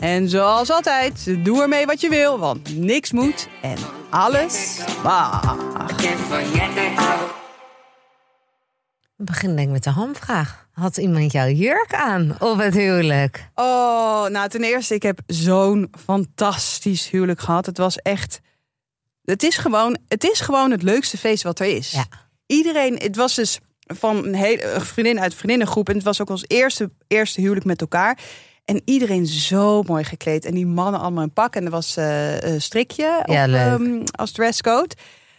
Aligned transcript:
En 0.00 0.28
zoals 0.28 0.70
altijd, 0.70 1.44
doe 1.44 1.62
ermee 1.62 1.86
wat 1.86 2.00
je 2.00 2.08
wil, 2.08 2.38
want 2.38 2.76
niks 2.76 3.12
moet 3.12 3.48
en 3.62 3.76
alles 4.10 4.78
mag. 5.02 5.56
We 9.16 9.24
beginnen 9.24 9.56
denk 9.56 9.68
ik 9.68 9.74
met 9.74 9.84
de 9.84 9.90
hamvraag. 9.90 10.66
Had 10.72 10.96
iemand 10.96 11.32
jouw 11.32 11.48
jurk 11.48 11.94
aan 11.94 12.36
op 12.40 12.58
het 12.58 12.74
huwelijk? 12.74 13.48
Oh, 13.54 14.26
nou 14.26 14.48
ten 14.48 14.62
eerste, 14.62 14.94
ik 14.94 15.02
heb 15.02 15.20
zo'n 15.26 15.92
fantastisch 16.04 17.10
huwelijk 17.10 17.40
gehad. 17.40 17.66
Het 17.66 17.78
was 17.78 17.96
echt. 17.96 18.40
Het 19.24 19.42
is 19.42 19.56
gewoon 19.56 19.98
het, 20.08 20.24
is 20.24 20.40
gewoon 20.40 20.70
het 20.70 20.82
leukste 20.82 21.18
feest 21.18 21.42
wat 21.42 21.60
er 21.60 21.66
is. 21.66 21.90
Ja. 21.90 22.04
Iedereen, 22.46 22.96
het 22.96 23.16
was 23.16 23.34
dus 23.34 23.58
van 23.80 24.24
een 24.24 24.34
hele 24.34 24.72
een 24.72 24.80
vriendin 24.80 25.20
uit 25.20 25.34
vriendinnengroep. 25.34 25.88
En 25.88 25.94
het 25.94 26.04
was 26.04 26.20
ook 26.20 26.30
ons 26.30 26.44
eerste, 26.46 26.90
eerste 27.08 27.40
huwelijk 27.40 27.66
met 27.66 27.80
elkaar. 27.80 28.18
En 28.64 28.82
iedereen 28.84 29.26
zo 29.26 29.82
mooi 29.82 30.04
gekleed. 30.04 30.44
En 30.44 30.54
die 30.54 30.66
mannen 30.66 31.00
allemaal 31.00 31.22
in 31.22 31.32
pak. 31.32 31.56
En 31.56 31.64
er 31.64 31.70
was 31.70 31.96
eh, 31.96 32.40
een 32.40 32.62
strikje 32.62 33.18
op, 33.22 33.32
Ja, 33.34 33.46
leuk. 33.46 33.60
ehm, 33.60 34.02
als 34.10 34.32
dresscode. 34.32 34.94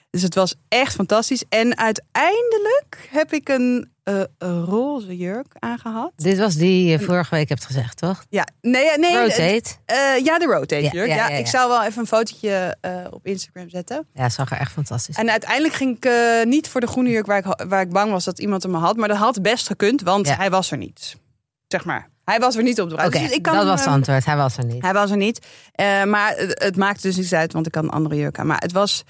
Dus 0.10 0.22
het 0.22 0.36
was 0.36 0.56
echt 0.68 0.94
fantastisch. 0.96 1.44
En 1.50 1.78
uiteindelijk 1.78 3.08
heb 3.12 3.34
ik 3.34 3.50
een, 3.50 3.90
eh, 4.04 4.22
roze 4.66 5.18
jurk 5.18 5.46
aangehad. 5.60 6.12
Dit 6.16 6.38
was 6.38 6.56
die 6.56 6.86
je 6.86 7.00
vorige 7.00 7.36
week 7.36 7.50
hebt 7.50 7.66
gezegd, 7.66 7.98
toch? 7.98 8.26
Ja, 8.30 8.48
nee, 8.62 8.98
nee. 8.98 9.18
Rotate. 9.22 9.64
Eh, 9.86 9.98
ja, 10.24 10.40
de 10.40 10.46
rotate 10.46 10.82
Ja, 10.82 10.90
jurk. 10.92 11.08
ja, 11.08 11.16
Ja, 11.16 11.24
ja, 11.28 11.32
ja. 11.34 11.38
Ik 11.38 11.48
zou 11.48 11.70
wel 11.70 11.84
even 11.84 12.00
een 12.02 12.08
fotootje 12.08 12.78
eh, 12.82 12.92
op 13.10 13.26
Instagram 13.26 13.70
zetten. 13.70 14.08
Ja, 14.14 14.30
zag 14.30 14.52
er 14.52 14.58
echt 14.58 14.72
fantastisch 14.72 15.16
uit. 15.18 15.26
En 15.26 15.32
uiteindelijk 15.32 15.74
ging 15.74 15.96
ik 15.96 16.06
eh, 16.06 16.44
niet 16.44 16.68
voor 16.70 16.82
de 16.82 16.88
groene 16.88 17.10
jurk 17.10 17.26
waar 17.26 17.38
ik, 17.38 17.64
waar 17.68 17.82
ik 17.82 17.90
bang 17.90 18.12
was 18.12 18.24
dat 18.24 18.40
iemand 18.40 18.64
hem 18.64 18.74
had. 18.74 18.96
Maar 18.98 19.08
dat 19.08 19.18
had 19.18 19.42
best 19.42 19.68
gekund, 19.68 20.02
want 20.02 20.36
hij 20.36 20.50
was 20.50 20.72
er 20.72 20.78
niet. 20.78 21.16
Zeg 21.68 21.86
maar. 21.86 22.10
Hij 22.26 22.40
was 22.40 22.56
er 22.56 22.64
niet 22.64 22.82
op 22.82 22.90
de 22.90 22.96
bruid. 22.96 23.16
Oké, 23.16 23.28
Dus 23.28 23.42
dat 23.42 23.66
was 23.66 23.80
het 23.80 23.88
eh, 23.88 23.94
antwoord. 23.94 24.26
Hij 24.26 24.36
was 24.36 24.58
er 24.58 24.66
niet. 24.66 24.82
Hij 24.82 24.94
was 24.94 25.12
er 25.12 25.18
niet. 25.18 25.46
Eh, 25.72 26.04
maar 26.04 26.34
het, 26.36 26.64
het 26.64 26.76
maakte 26.78 27.02
dus 27.08 27.16
niets 27.18 27.34
uit, 27.34 27.54
want 27.54 27.68
ik 27.68 27.76
had 27.76 27.84
een 27.84 27.90
andere 27.90 28.16
jurk 28.16 28.40
aan. 28.40 28.48
Maar 28.48 28.60
het 28.62 28.72
was, 28.72 29.04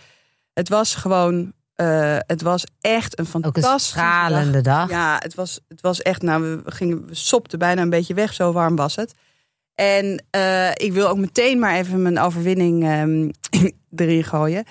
het 0.53 0.69
was 0.69 0.95
gewoon... 0.95 1.53
eh, 1.75 2.17
het 2.19 2.41
was 2.41 2.63
echt 2.81 3.19
een 3.19 3.25
Ook 3.27 3.33
een 3.35 3.41
fantastische 3.41 3.89
stralende 3.89 4.61
dag. 4.61 4.89
ja, 4.89 5.15
het 5.19 5.35
was, 5.35 5.59
het 5.67 5.81
was 5.81 6.01
echt, 6.01 6.21
nou, 6.21 6.41
we 6.63 6.71
gingen, 6.71 7.05
we 7.07 7.15
sopten 7.15 7.59
bijna 7.59 7.81
een 7.81 7.89
beetje 7.89 8.13
weg, 8.13 8.33
zo 8.33 8.51
warm 8.51 8.75
was 8.75 8.95
het. 8.95 9.13
En 9.75 10.23
ik 10.73 10.93
wil 10.93 11.07
ook 11.07 11.17
meteen 11.17 11.59
maar 11.59 11.75
even 11.75 12.01
mijn 12.01 12.19
overwinning 12.19 12.83
ehm, 12.83 13.29
erin 14.01 14.23
gooien. 14.23 14.63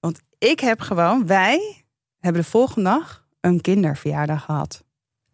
Want 0.00 0.20
ik 0.38 0.60
heb 0.60 0.80
gewoon, 0.80 1.26
wij 1.26 1.84
hebben 2.18 2.42
de 2.42 2.48
volgende 2.48 2.90
dag 2.90 3.24
een 3.40 3.60
kinderverjaardag 3.60 4.44
gehad. 4.44 4.82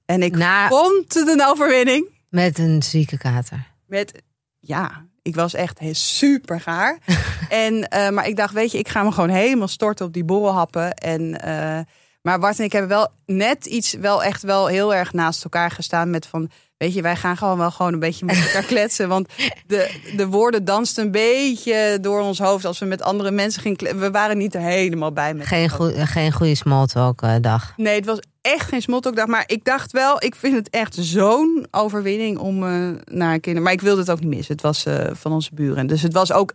En 0.04 0.22
ik 0.22 0.36
Na- 0.36 0.69
vond 0.69 1.14
het 1.14 1.28
een 1.28 1.44
overwinning. 1.47 2.19
Met 2.31 2.59
een 2.59 2.83
zieke 2.83 3.19
kater. 3.19 3.67
Met, 3.86 4.23
ja, 4.59 5.06
ik 5.23 5.34
was 5.34 5.55
echt 5.55 5.81
super 5.91 6.61
gaar. 6.61 6.98
en, 7.48 7.89
eh, 7.89 8.11
maar 8.11 8.27
ik 8.27 8.37
dacht, 8.37 8.55
weet 8.55 8.72
je, 8.72 8.78
ik 8.78 8.89
ga 8.89 9.03
me 9.03 9.12
gewoon 9.12 9.28
helemaal 9.28 9.69
storten 9.69 10.06
op 10.06 10.12
die 10.12 10.25
borrelhappen. 10.25 10.95
En, 10.95 11.41
eh, 11.41 11.81
maar 12.22 12.39
Bart 12.39 12.59
en 12.59 12.64
ik 12.64 12.72
hebben 12.72 12.91
wel 12.91 13.09
net 13.27 13.67
iets, 13.67 13.92
wel 13.92 14.22
echt 14.22 14.42
wel 14.42 14.67
heel 14.67 14.95
erg 14.95 15.12
naast 15.12 15.45
elkaar 15.45 15.70
gestaan 15.70 16.11
met 16.11 16.27
van... 16.27 16.50
Weet 16.80 16.94
je, 16.94 17.02
wij 17.02 17.16
gaan 17.16 17.36
gewoon 17.36 17.58
wel 17.58 17.70
gewoon 17.70 17.92
een 17.92 17.98
beetje 17.98 18.24
met 18.24 18.36
elkaar 18.36 18.62
kletsen. 18.74 19.08
Want 19.08 19.32
de, 19.66 20.00
de 20.16 20.26
woorden 20.26 20.64
dansten 20.64 21.04
een 21.04 21.10
beetje 21.10 21.98
door 22.00 22.20
ons 22.20 22.38
hoofd 22.38 22.64
als 22.64 22.78
we 22.78 22.84
met 22.86 23.02
andere 23.02 23.30
mensen 23.30 23.62
gingen 23.62 23.76
kletsen. 23.76 24.00
We 24.00 24.10
waren 24.10 24.38
niet 24.38 24.54
er 24.54 24.60
helemaal 24.60 25.12
bij 25.12 25.34
met 25.34 25.46
Geen, 25.46 25.68
goe- 25.68 26.06
geen 26.06 26.32
goede 26.32 26.54
small 26.54 26.86
talk 26.86 27.22
eh, 27.22 27.34
dag. 27.41 27.72
Nee, 27.76 27.94
het 27.94 28.04
was 28.04 28.18
echt 28.41 28.68
geen 28.68 28.82
smalltalk 28.82 29.26
Maar 29.26 29.44
ik 29.46 29.64
dacht 29.64 29.92
wel, 29.92 30.24
ik 30.24 30.34
vind 30.34 30.54
het 30.54 30.70
echt 30.70 30.94
zo'n 31.00 31.66
overwinning 31.70 32.38
om 32.38 32.64
eh, 32.66 32.88
naar 33.04 33.32
een 33.34 33.41
kinder. 33.41 33.62
Maar 33.62 33.72
ik 33.72 33.80
wilde 33.80 34.00
het 34.00 34.10
ook 34.10 34.20
niet 34.20 34.34
missen. 34.34 34.52
Het 34.54 34.62
was 34.62 34.84
eh, 34.86 35.06
van 35.12 35.32
onze 35.32 35.54
buren. 35.54 35.86
Dus 35.86 36.02
het 36.02 36.12
was 36.12 36.32
ook, 36.32 36.54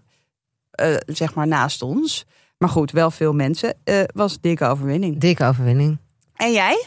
zeg 1.05 1.33
maar, 1.33 1.47
naast 1.47 1.81
ons. 1.81 2.25
Maar 2.57 2.69
goed, 2.69 2.91
wel 2.91 3.11
veel 3.11 3.33
mensen. 3.33 3.73
Was 4.13 4.33
een 4.33 4.37
dikke 4.41 4.65
overwinning. 4.65 5.17
Dikke 5.19 5.45
overwinning. 5.45 5.97
En 6.35 6.51
jij? 6.51 6.83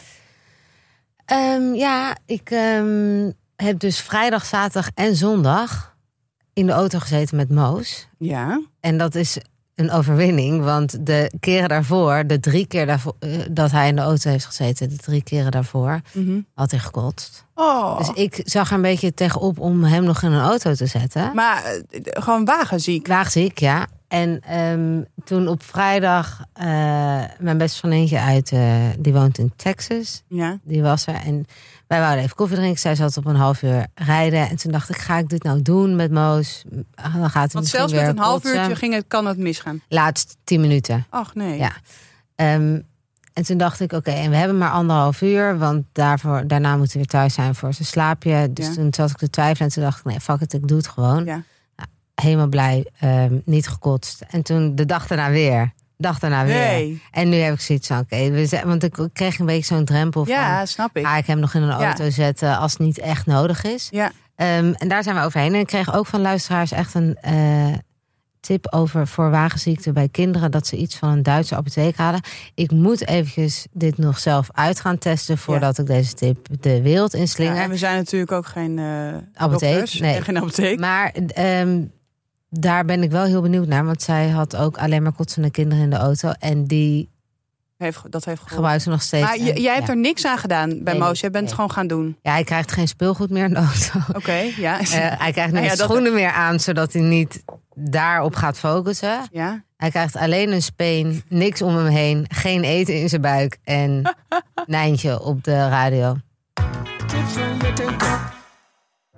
Ehm, 1.29 1.73
ja, 1.73 2.17
ik 2.25 2.51
ehm, 2.51 3.31
heb 3.55 3.79
dus 3.79 3.99
vrijdag, 3.99 4.45
zaterdag 4.45 4.89
en 4.93 5.15
zondag 5.15 5.95
in 6.53 6.65
de 6.65 6.71
auto 6.71 6.99
gezeten 6.99 7.37
met 7.37 7.49
Moos. 7.49 8.07
Ja. 8.17 8.61
En 8.79 8.97
dat 8.97 9.15
is 9.15 9.37
een 9.75 9.91
overwinning, 9.91 10.63
want 10.63 11.05
de 11.05 11.31
keren 11.39 11.69
daarvoor, 11.69 12.23
de 12.27 12.39
drie 12.39 12.67
keer 12.67 12.85
daarvoor, 12.85 13.15
eh, 13.19 13.29
dat 13.51 13.71
hij 13.71 13.87
in 13.87 13.95
de 13.95 14.01
auto 14.01 14.29
heeft 14.29 14.45
gezeten, 14.45 14.89
de 14.89 14.95
drie 14.95 15.23
keren 15.23 15.51
daarvoor, 15.51 15.99
had 16.53 16.71
hij 16.71 16.79
gekotst. 16.79 17.45
Oh. 17.55 17.97
Dus 17.97 18.09
ik 18.09 18.41
zag 18.43 18.69
er 18.69 18.75
een 18.75 18.81
beetje 18.81 19.13
tegenop 19.13 19.59
om 19.59 19.83
hem 19.83 20.03
nog 20.03 20.23
in 20.23 20.31
een 20.31 20.41
auto 20.43 20.73
te 20.73 20.85
zetten. 20.85 21.31
maar 21.35 21.63
eh, 21.63 21.79
gewoon 22.03 22.45
wagenziek. 22.45 23.07
Waagziek, 23.07 23.59
ja. 23.59 23.87
En 24.09 24.39
ehm, 24.41 25.01
toen 25.23 25.47
op 25.47 25.63
vrijdag, 25.63 26.39
eh, 26.53 26.65
mijn 27.39 27.57
beste 27.57 27.77
vriendinnetje 27.79 28.19
uit, 28.19 28.51
eh, 28.51 28.73
die 28.99 29.13
woont 29.13 29.37
in 29.37 29.53
Texas, 29.55 30.23
Ja. 30.27 30.57
die 30.63 30.81
was 30.81 31.07
er. 31.07 31.15
En 31.15 31.45
wij 31.87 31.99
wouden 31.99 32.23
even 32.23 32.35
koffie 32.35 32.57
drinken. 32.57 32.79
Zij 32.79 32.95
zat 32.95 33.17
op 33.17 33.25
een 33.25 33.35
half 33.35 33.61
uur 33.63 33.85
rijden. 33.95 34.49
En 34.49 34.55
toen 34.55 34.71
dacht 34.71 34.89
ik, 34.89 34.97
ga 34.97 35.17
ik 35.17 35.29
dit 35.29 35.43
nou 35.43 35.61
doen 35.61 35.95
met 35.95 36.11
Moos? 36.11 36.63
Ah, 36.95 37.15
Dan 37.15 37.29
gaat 37.29 37.43
het 37.43 37.53
Want 37.53 37.67
zelfs 37.67 37.93
met 37.93 38.07
een 38.07 38.17
half 38.17 38.41
kotsen. 38.41 38.59
uurtje 38.59 38.75
ging 38.75 38.93
het, 38.93 39.05
kan 39.07 39.25
het 39.25 39.37
misgaan. 39.37 39.81
Laatst 39.87 40.37
tien 40.43 40.61
minuten. 40.61 41.05
Ach 41.09 41.35
nee. 41.35 41.57
Ja. 41.57 41.71
Ehm, 42.35 42.79
en 43.33 43.43
toen 43.45 43.57
dacht 43.57 43.79
ik, 43.79 43.91
oké, 43.91 44.11
en 44.11 44.29
we 44.29 44.35
hebben 44.35 44.57
maar 44.57 44.71
anderhalf 44.71 45.21
uur. 45.21 45.57
Want 45.57 45.83
daarvoor, 45.91 46.47
daarna 46.47 46.71
moeten 46.75 46.91
we 46.91 46.97
weer 46.97 47.07
thuis 47.07 47.33
zijn 47.33 47.55
voor 47.55 47.73
zijn 47.73 47.87
slaapje. 47.87 48.53
Dus 48.53 48.67
Ja. 48.67 48.73
toen 48.73 48.93
zat 48.93 49.09
ik 49.09 49.17
te 49.17 49.29
twijfelen. 49.29 49.67
En 49.67 49.73
toen 49.73 49.83
dacht 49.83 49.99
ik, 49.99 50.05
nee, 50.05 50.19
fuck 50.19 50.41
it, 50.41 50.53
ik 50.53 50.67
doe 50.67 50.77
het 50.77 50.87
gewoon. 50.87 51.25
Ja. 51.25 51.43
Helemaal 52.21 52.47
blij, 52.47 52.85
ehm, 52.99 53.33
niet 53.45 53.67
gekotst. 53.67 54.23
En 54.29 54.41
toen 54.43 54.75
de 54.75 54.85
dag 54.85 55.07
daarna 55.07 55.29
weer. 55.29 55.73
Dag 55.97 56.19
daarna 56.19 56.45
weer. 56.45 56.55
Nee. 56.55 57.01
En 57.11 57.29
nu 57.29 57.35
heb 57.37 57.53
ik 57.53 57.59
zoiets 57.61 57.87
van, 57.87 57.99
oké, 57.99 58.29
we 58.29 58.45
zijn- 58.45 58.67
want 58.67 58.83
ik 58.83 59.07
kreeg 59.13 59.39
een 59.39 59.45
beetje 59.45 59.75
zo'n 59.75 59.85
drempel 59.85 60.25
van... 60.25 60.33
Ja, 60.33 60.65
snap 60.65 60.97
ik. 60.97 61.05
Ga 61.05 61.17
ik 61.17 61.25
hem 61.25 61.39
nog 61.39 61.53
in 61.53 61.61
een 61.61 61.79
Ja. 61.79 61.85
auto 61.85 62.09
zetten 62.09 62.57
als 62.57 62.71
het 62.71 62.81
niet 62.81 62.99
echt 62.99 63.25
nodig 63.25 63.63
is? 63.63 63.87
Ja. 63.91 64.11
Ehm, 64.35 64.73
en 64.77 64.87
daar 64.87 65.03
zijn 65.03 65.15
we 65.15 65.21
overheen. 65.21 65.53
En 65.53 65.59
ik 65.59 65.67
kreeg 65.67 65.93
ook 65.93 66.05
van 66.05 66.21
luisteraars 66.21 66.71
echt 66.71 66.93
een 66.93 67.17
eh, 67.21 67.73
tip 68.39 68.67
over 68.73 69.07
voor 69.07 69.29
wagenziekte 69.29 69.91
bij 69.91 70.09
kinderen. 70.09 70.51
Dat 70.51 70.67
ze 70.67 70.75
iets 70.77 70.95
van 70.95 71.09
een 71.09 71.23
Duitse 71.23 71.55
apotheek 71.55 71.95
hadden. 71.97 72.21
Ik 72.55 72.71
moet 72.71 73.07
eventjes 73.07 73.67
dit 73.71 73.97
nog 73.97 74.19
zelf 74.19 74.49
uit 74.53 74.79
gaan 74.79 74.97
testen 74.97 75.37
voordat 75.37 75.77
ik 75.77 75.85
deze 75.85 76.13
tip 76.13 76.47
de 76.59 76.81
wereld 76.81 77.11
Ja, 77.11 77.19
inslinger. 77.19 77.57
en 77.61 77.69
we 77.69 77.77
zijn 77.77 77.95
natuurlijk 77.97 78.31
ook 78.31 78.45
geen 78.45 78.79
eh 78.79 78.85
Apotheek, 79.33 79.73
dokters 79.77 79.99
nee. 79.99 80.15
en 80.15 80.23
geen 80.23 80.37
apotheek. 80.37 80.79
maar 80.79 81.11
ehm, 81.33 81.81
daar 82.49 82.85
ben 82.85 83.03
ik 83.03 83.11
wel 83.11 83.23
heel 83.23 83.41
benieuwd 83.41 83.67
naar. 83.67 83.85
Want 83.85 84.01
zij 84.01 84.29
had 84.29 84.55
ook 84.55 84.77
alleen 84.77 85.03
maar 85.03 85.11
kotsende 85.11 85.51
kinderen 85.51 85.83
in 85.83 85.89
de 85.89 85.95
auto. 85.95 86.31
En 86.39 86.65
die 86.65 87.09
Heeft, 87.77 88.11
dat 88.11 88.25
heeft 88.25 88.41
nog 88.85 89.01
steeds. 89.01 89.25
Maar 89.25 89.37
jij 89.37 89.73
hebt 89.73 89.87
ja. 89.87 89.93
er 89.93 89.97
niks 89.99 90.25
aan 90.25 90.37
gedaan 90.37 90.83
bij 90.83 90.93
Nee, 90.93 91.01
Moos. 91.01 91.19
Jij 91.19 91.31
bent 91.31 91.45
het 91.45 91.53
gewoon 91.53 91.71
gaan 91.71 91.87
doen. 91.87 92.17
Ja, 92.21 92.31
hij 92.31 92.43
krijgt 92.43 92.71
geen 92.71 92.87
speelgoed 92.87 93.29
meer 93.29 93.43
in 93.43 93.53
de 93.53 93.59
auto. 93.59 93.99
Oké, 94.17 94.51
ja. 94.57 94.79
Eh, 94.79 94.85
hij 95.19 95.31
krijgt 95.31 95.51
Nou 95.51 95.63
ja, 95.63 95.69
geen 95.69 95.77
dat- 95.77 95.89
schoenen 95.89 96.13
meer 96.13 96.31
aan, 96.31 96.59
zodat 96.59 96.93
hij 96.93 97.01
niet 97.01 97.43
daarop 97.75 98.35
gaat 98.35 98.59
focussen. 98.59 99.19
ja. 99.31 99.63
Hij 99.77 99.89
krijgt 99.89 100.15
alleen 100.15 100.51
een 100.51 100.61
speen, 100.61 101.23
niks 101.27 101.61
om 101.61 101.75
hem 101.75 101.85
heen, 101.85 102.25
geen 102.29 102.63
eten 102.63 102.99
in 103.01 103.09
zijn 103.09 103.21
buik 103.21 103.57
en 103.63 104.15
Nijntje 104.65 105.21
op 105.21 105.43
de 105.43 105.67
radio. 105.69 106.17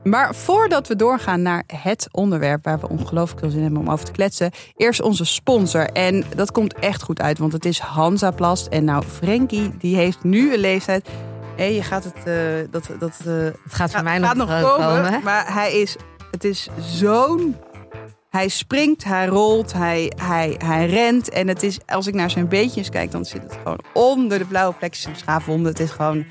Maar 0.04 0.36
voordat 0.36 0.88
we 0.88 0.96
doorgaan 0.96 1.42
naar 1.42 1.64
het 1.68 2.08
onderwerp 2.12 2.64
waar 2.64 2.80
we 2.80 2.90
ongelooflijk 2.90 3.40
veel 3.40 3.50
zin 3.50 3.62
hebben 3.62 3.80
om 3.80 3.90
over 3.90 4.06
te 4.06 4.12
kletsen, 4.12 4.52
eerst 4.76 5.02
onze 5.02 5.26
sponsor. 5.26 5.86
En 5.86 6.24
dat 6.36 6.52
komt 6.52 6.74
echt 6.74 7.02
goed 7.02 7.22
uit, 7.22 7.38
want 7.38 7.54
het 7.54 7.66
is 7.66 7.80
Hansaplast. 7.80 8.68
En 8.68 8.84
nou, 8.84 9.04
Frenkie, 9.04 9.78
die 9.78 9.96
heeft 9.96 10.24
nu 10.24 10.54
een 10.54 10.60
leeftijd. 10.60 11.08
Hé, 11.56 11.64
je 11.66 11.84
gaat 11.84 12.04
het. 12.04 12.16
eh, 12.24 12.34
dat, 12.72 12.90
dat, 13.00 13.20
eh, 13.26 13.34
Het 13.34 13.54
gaat 13.74 13.92
voor 13.92 14.04
mij 14.04 14.20
gaat 14.20 14.36
nog, 14.36 14.50
nog 14.50 14.62
komen. 14.62 15.04
komen. 15.04 15.24
Maar 15.24 15.54
hij 15.54 15.74
is. 15.74 15.96
Het 16.32 16.44
is 16.44 16.68
zo'n. 16.80 17.56
Hij 18.30 18.48
springt, 18.48 19.04
hij 19.04 19.28
rolt, 19.28 19.74
hij, 19.74 20.12
hij, 20.16 20.56
hij 20.66 20.86
rent. 20.88 21.30
En 21.30 21.48
het 21.48 21.64
is, 21.64 21.80
als 21.88 22.08
ik 22.08 22.14
naar 22.14 22.30
zijn 22.30 22.48
beetjes 22.48 22.90
kijk, 22.90 23.12
dan 23.12 23.26
zit 23.26 23.42
het 23.44 23.58
gewoon 23.64 23.80
onder 23.94 24.38
de 24.38 24.46
blauwe 24.46 24.74
plekjes 24.74 25.06
en 25.06 25.16
schaafwonden. 25.16 25.72
Het 25.72 25.80
is 25.80 25.92
gewoon 25.92 26.26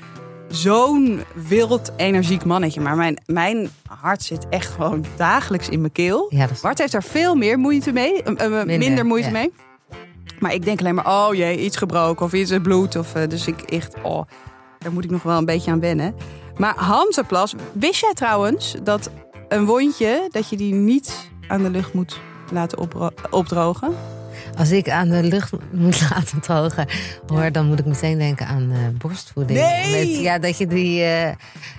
zo'n 0.51 1.23
wild, 1.47 1.91
energiek 1.97 2.45
mannetje. 2.45 2.81
Maar 2.81 2.95
mijn, 2.95 3.21
mijn 3.25 3.69
hart 3.87 4.23
zit 4.23 4.49
echt 4.49 4.71
gewoon 4.71 5.05
dagelijks 5.15 5.69
in 5.69 5.79
mijn 5.79 5.91
keel. 5.91 6.25
Ja, 6.29 6.49
is 6.49 6.61
Bart 6.61 6.77
heeft 6.77 6.91
daar 6.91 7.03
veel 7.03 7.35
meer 7.35 7.59
moeite 7.59 7.91
mee. 7.91 8.23
eh, 8.23 8.45
eh, 8.45 8.51
minder, 8.51 8.77
Minder, 8.77 9.05
moeite 9.05 9.27
ja. 9.27 9.33
mee. 9.33 9.53
Maar 10.39 10.53
ik 10.53 10.65
denk 10.65 10.79
alleen 10.79 10.95
maar, 10.95 11.07
oh 11.07 11.33
jee, 11.33 11.59
iets 11.59 11.77
gebroken 11.77 12.25
of 12.25 12.33
iets 12.33 12.53
bloed. 12.61 12.95
Of, 12.95 13.15
eh, 13.15 13.29
dus 13.29 13.47
ik 13.47 13.61
echt, 13.61 13.95
oh, 14.03 14.21
daar 14.79 14.91
moet 14.91 15.03
ik 15.03 15.09
nog 15.09 15.23
wel 15.23 15.37
een 15.37 15.45
beetje 15.45 15.71
aan 15.71 15.79
wennen. 15.79 16.15
Maar 16.57 16.75
Hansenplas, 16.75 17.53
wist 17.73 18.01
jij 18.01 18.13
trouwens 18.13 18.75
dat 18.83 19.09
een 19.49 19.65
wondje, 19.65 20.27
dat 20.31 20.49
je 20.49 20.57
die 20.57 20.73
niet 20.73 21.29
aan 21.47 21.63
de 21.63 21.69
lucht 21.69 21.93
moet 21.93 22.19
laten 22.51 22.87
opdrogen? 23.29 23.95
Als 24.57 24.71
ik 24.71 24.89
aan 24.89 25.09
de 25.09 25.23
lucht 25.23 25.51
moet 25.71 26.01
laten 26.09 26.39
drogen, 26.41 26.87
hoor, 27.27 27.51
dan 27.51 27.65
moet 27.67 27.79
ik 27.79 27.85
meteen 27.85 28.17
denken 28.17 28.47
aan 28.47 28.71
eh, 28.71 28.77
borstvoeding. 28.97 29.59
Nee! 29.59 30.05
Met, 30.07 30.21
ja, 30.21 30.39
dat 30.39 30.57
je 30.57 30.67
die 30.67 31.03
eh, 31.03 31.27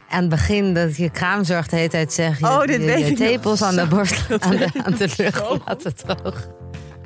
aan 0.09 0.21
het 0.21 0.29
begin, 0.29 0.75
dat 0.75 0.97
je 0.97 1.11
kraamzorg 1.11 1.67
de 1.69 1.77
hele 1.77 1.89
tijd 1.89 2.13
zegt. 2.13 2.39
Je, 2.39 2.45
Oh, 2.47 2.61
dit 2.61 2.81
je, 2.81 2.87
weet 2.87 2.99
je 2.99 3.11
nog. 3.11 3.19
tepels 3.19 3.63
aan 3.63 3.77
de 3.77 3.87
borst, 3.87 4.25
Dat 4.29 4.43
aan 4.43 4.57
de, 4.57 4.69
aan 4.85 4.95
de 4.95 5.09
lucht 5.17 5.37
zo 5.39 5.59
laten 5.67 5.95
drogen. 5.97 6.45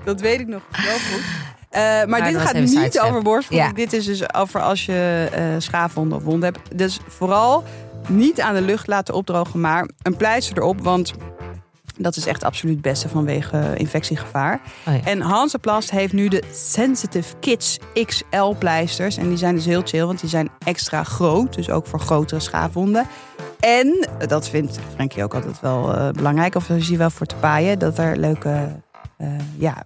Dat 0.05 0.21
weet 0.21 0.41
ik 0.41 0.47
nog 0.47 0.63
wel 0.71 0.97
goed. 1.13 1.25
Eh, 1.71 2.05
maar, 2.05 2.25
dit 2.25 2.41
gaat 2.41 2.55
niet 2.55 3.01
over 3.01 3.23
borstvoeding. 3.23 3.69
Ja. 3.71 3.75
Dit 3.77 3.93
is 3.93 4.05
dus 4.05 4.35
over 4.35 4.61
als 4.61 4.87
je 4.87 5.29
eh 5.33 5.43
schaafwonden 5.59 6.19
of 6.19 6.25
wonden 6.25 6.53
hebt. 6.53 6.79
Dus 6.79 6.99
vooral 7.09 7.65
niet 8.09 8.41
aan 8.41 8.55
de 8.55 8.61
lucht 8.61 8.87
laten 8.87 9.15
opdrogen, 9.15 9.61
maar 9.61 9.89
een 10.03 10.17
pleister 10.17 10.57
erop. 10.57 10.81
Want 10.81 11.13
dat 11.99 12.17
is 12.17 12.27
echt 12.27 12.45
absoluut 12.45 12.75
het 12.75 12.83
beste 12.83 13.09
vanwege 13.09 13.73
infectiegevaar. 13.77 14.61
Oh 14.87 14.95
ja. 14.95 15.01
En 15.05 15.21
Hansaplast 15.21 15.91
heeft 15.91 16.13
nu 16.13 16.29
de 16.29 16.43
Sensitive 16.53 17.35
Kids 17.41 17.79
XL 18.05 18.55
pleisters. 18.59 19.17
En 19.17 19.29
die 19.29 19.37
zijn 19.37 19.55
dus 19.55 19.65
heel 19.65 19.83
chill, 19.85 20.05
want 20.05 20.21
die 20.21 20.29
zijn 20.29 20.49
extra 20.65 21.05
groot. 21.05 21.55
Dus 21.55 21.71
ook 21.71 21.87
voor 21.87 22.01
grotere 22.01 22.41
schaafwonden. 22.41 23.07
En, 23.61 24.09
dat 24.27 24.49
vindt 24.49 24.79
Frankie 24.95 25.25
ook 25.25 25.35
altijd 25.35 25.61
wel 25.61 25.95
eh, 25.95 26.11
belangrijk, 26.11 26.55
of 26.55 26.69
is 26.69 26.89
hij 26.89 26.99
wel 26.99 27.11
voor 27.11 27.27
te 27.27 27.35
paaien, 27.35 27.79
dat 27.79 27.99
er 27.99 28.17
leuke 28.17 28.81
eh, 29.17 29.29
ja, 29.59 29.85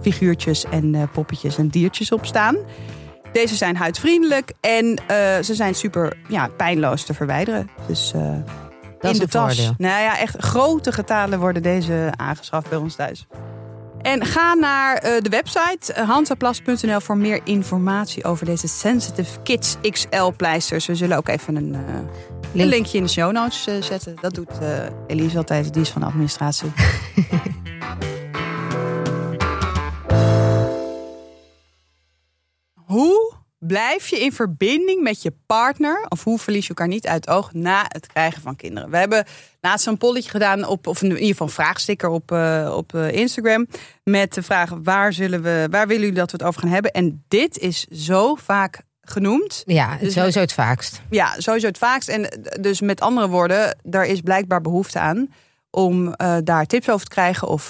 figuurtjes 0.00 0.64
en 0.64 0.94
eh, 0.94 1.02
poppetjes 1.12 1.58
en 1.58 1.68
diertjes 1.68 2.12
op 2.12 2.26
staan. 2.26 2.56
Deze 3.32 3.56
zijn 3.56 3.76
huidvriendelijk 3.76 4.52
en 4.60 4.98
ze 5.44 5.54
zijn 5.54 5.74
super 5.74 6.16
ja, 6.28 6.48
pijnloos 6.56 7.04
te 7.04 7.14
verwijderen. 7.14 7.70
Dus 7.86 8.12
Dat 9.00 9.12
in 9.12 9.18
de 9.18 9.28
tas. 9.28 9.56
voordeel. 9.56 9.74
Nou 9.78 10.02
ja, 10.02 10.18
echt 10.18 10.36
grote 10.38 10.92
getalen 10.92 11.38
worden 11.38 11.62
deze 11.62 12.12
aangeschaft 12.16 12.68
bij 12.68 12.78
ons 12.78 12.94
thuis. 12.94 13.26
En 14.02 14.24
ga 14.24 14.54
naar 14.54 14.96
eh, 14.96 15.22
de 15.22 15.28
website 15.28 15.92
eh, 15.92 16.08
hansaplast.nl 16.08 17.00
voor 17.00 17.16
meer 17.16 17.40
informatie 17.44 18.24
over 18.24 18.46
deze 18.46 18.68
Sensitive 18.68 19.42
Kids 19.42 19.76
XL 19.90 20.30
pleisters. 20.36 20.86
We 20.86 20.94
zullen 20.94 21.16
ook 21.16 21.28
even 21.28 21.56
een, 21.56 21.74
eh, 21.74 21.80
een 21.94 22.08
Link. 22.52 22.70
linkje 22.70 22.98
in 22.98 23.04
de 23.04 23.10
show 23.10 23.32
notes 23.32 23.64
zetten. 23.80 24.16
Dat 24.20 24.34
doet 24.34 24.50
Elise 25.06 25.36
altijd, 25.36 25.72
die 25.72 25.82
is 25.82 25.90
van 25.90 26.00
de 26.00 26.06
administratie. 26.06 26.72
Hoe 32.86 33.37
blijf 33.58 34.08
je 34.08 34.20
in 34.20 34.32
verbinding 34.32 35.02
met 35.02 35.22
je 35.22 35.32
partner? 35.46 36.06
Of 36.08 36.24
hoe 36.24 36.38
verlies 36.38 36.62
je 36.62 36.68
elkaar 36.68 36.88
niet 36.88 37.06
uit 37.06 37.24
het 37.24 37.34
oog 37.34 37.52
na 37.52 37.84
het 37.88 38.06
krijgen 38.06 38.42
van 38.42 38.56
kinderen? 38.56 38.90
We 38.90 38.96
hebben 38.96 39.24
laatst 39.60 39.86
een 39.86 39.98
polletje 39.98 40.30
gedaan, 40.30 40.66
op, 40.66 40.86
of 40.86 41.02
in 41.02 41.10
ieder 41.10 41.26
geval 41.26 41.46
een 41.46 41.52
vraagsticker 41.52 42.08
op, 42.08 42.32
eh, 42.32 42.72
op 42.76 42.94
eh, 42.94 43.12
Instagram. 43.12 43.66
Met 44.04 44.34
de 44.34 44.42
vraag: 44.42 44.70
waar, 44.82 45.12
zullen 45.12 45.42
we, 45.42 45.66
waar 45.70 45.86
willen 45.86 46.02
jullie 46.02 46.18
dat 46.18 46.30
we 46.30 46.36
het 46.36 46.46
over 46.46 46.60
gaan 46.60 46.70
hebben? 46.70 46.90
En 46.92 47.24
dit 47.28 47.58
is 47.58 47.84
zo 47.84 48.34
vaak 48.34 48.80
genoemd. 49.00 49.62
Ja, 49.66 49.96
Dus- 49.96 50.12
sowieso 50.12 50.40
het 50.40 50.52
vaakst. 50.52 51.02
Ja, 51.10 51.34
sowieso 51.38 51.66
het 51.66 51.78
vaakst. 51.78 52.08
En 52.08 52.30
eh, 52.30 52.62
dus 52.62 52.80
met 52.80 53.00
andere 53.00 53.28
woorden, 53.28 53.78
daar 53.82 54.06
is 54.06 54.20
blijkbaar 54.20 54.60
behoefte 54.60 54.98
aan 54.98 55.32
om 55.70 56.14
daar 56.44 56.66
tips 56.66 56.90
over 56.90 57.06
te 57.06 57.12
krijgen 57.12 57.48
of 57.48 57.68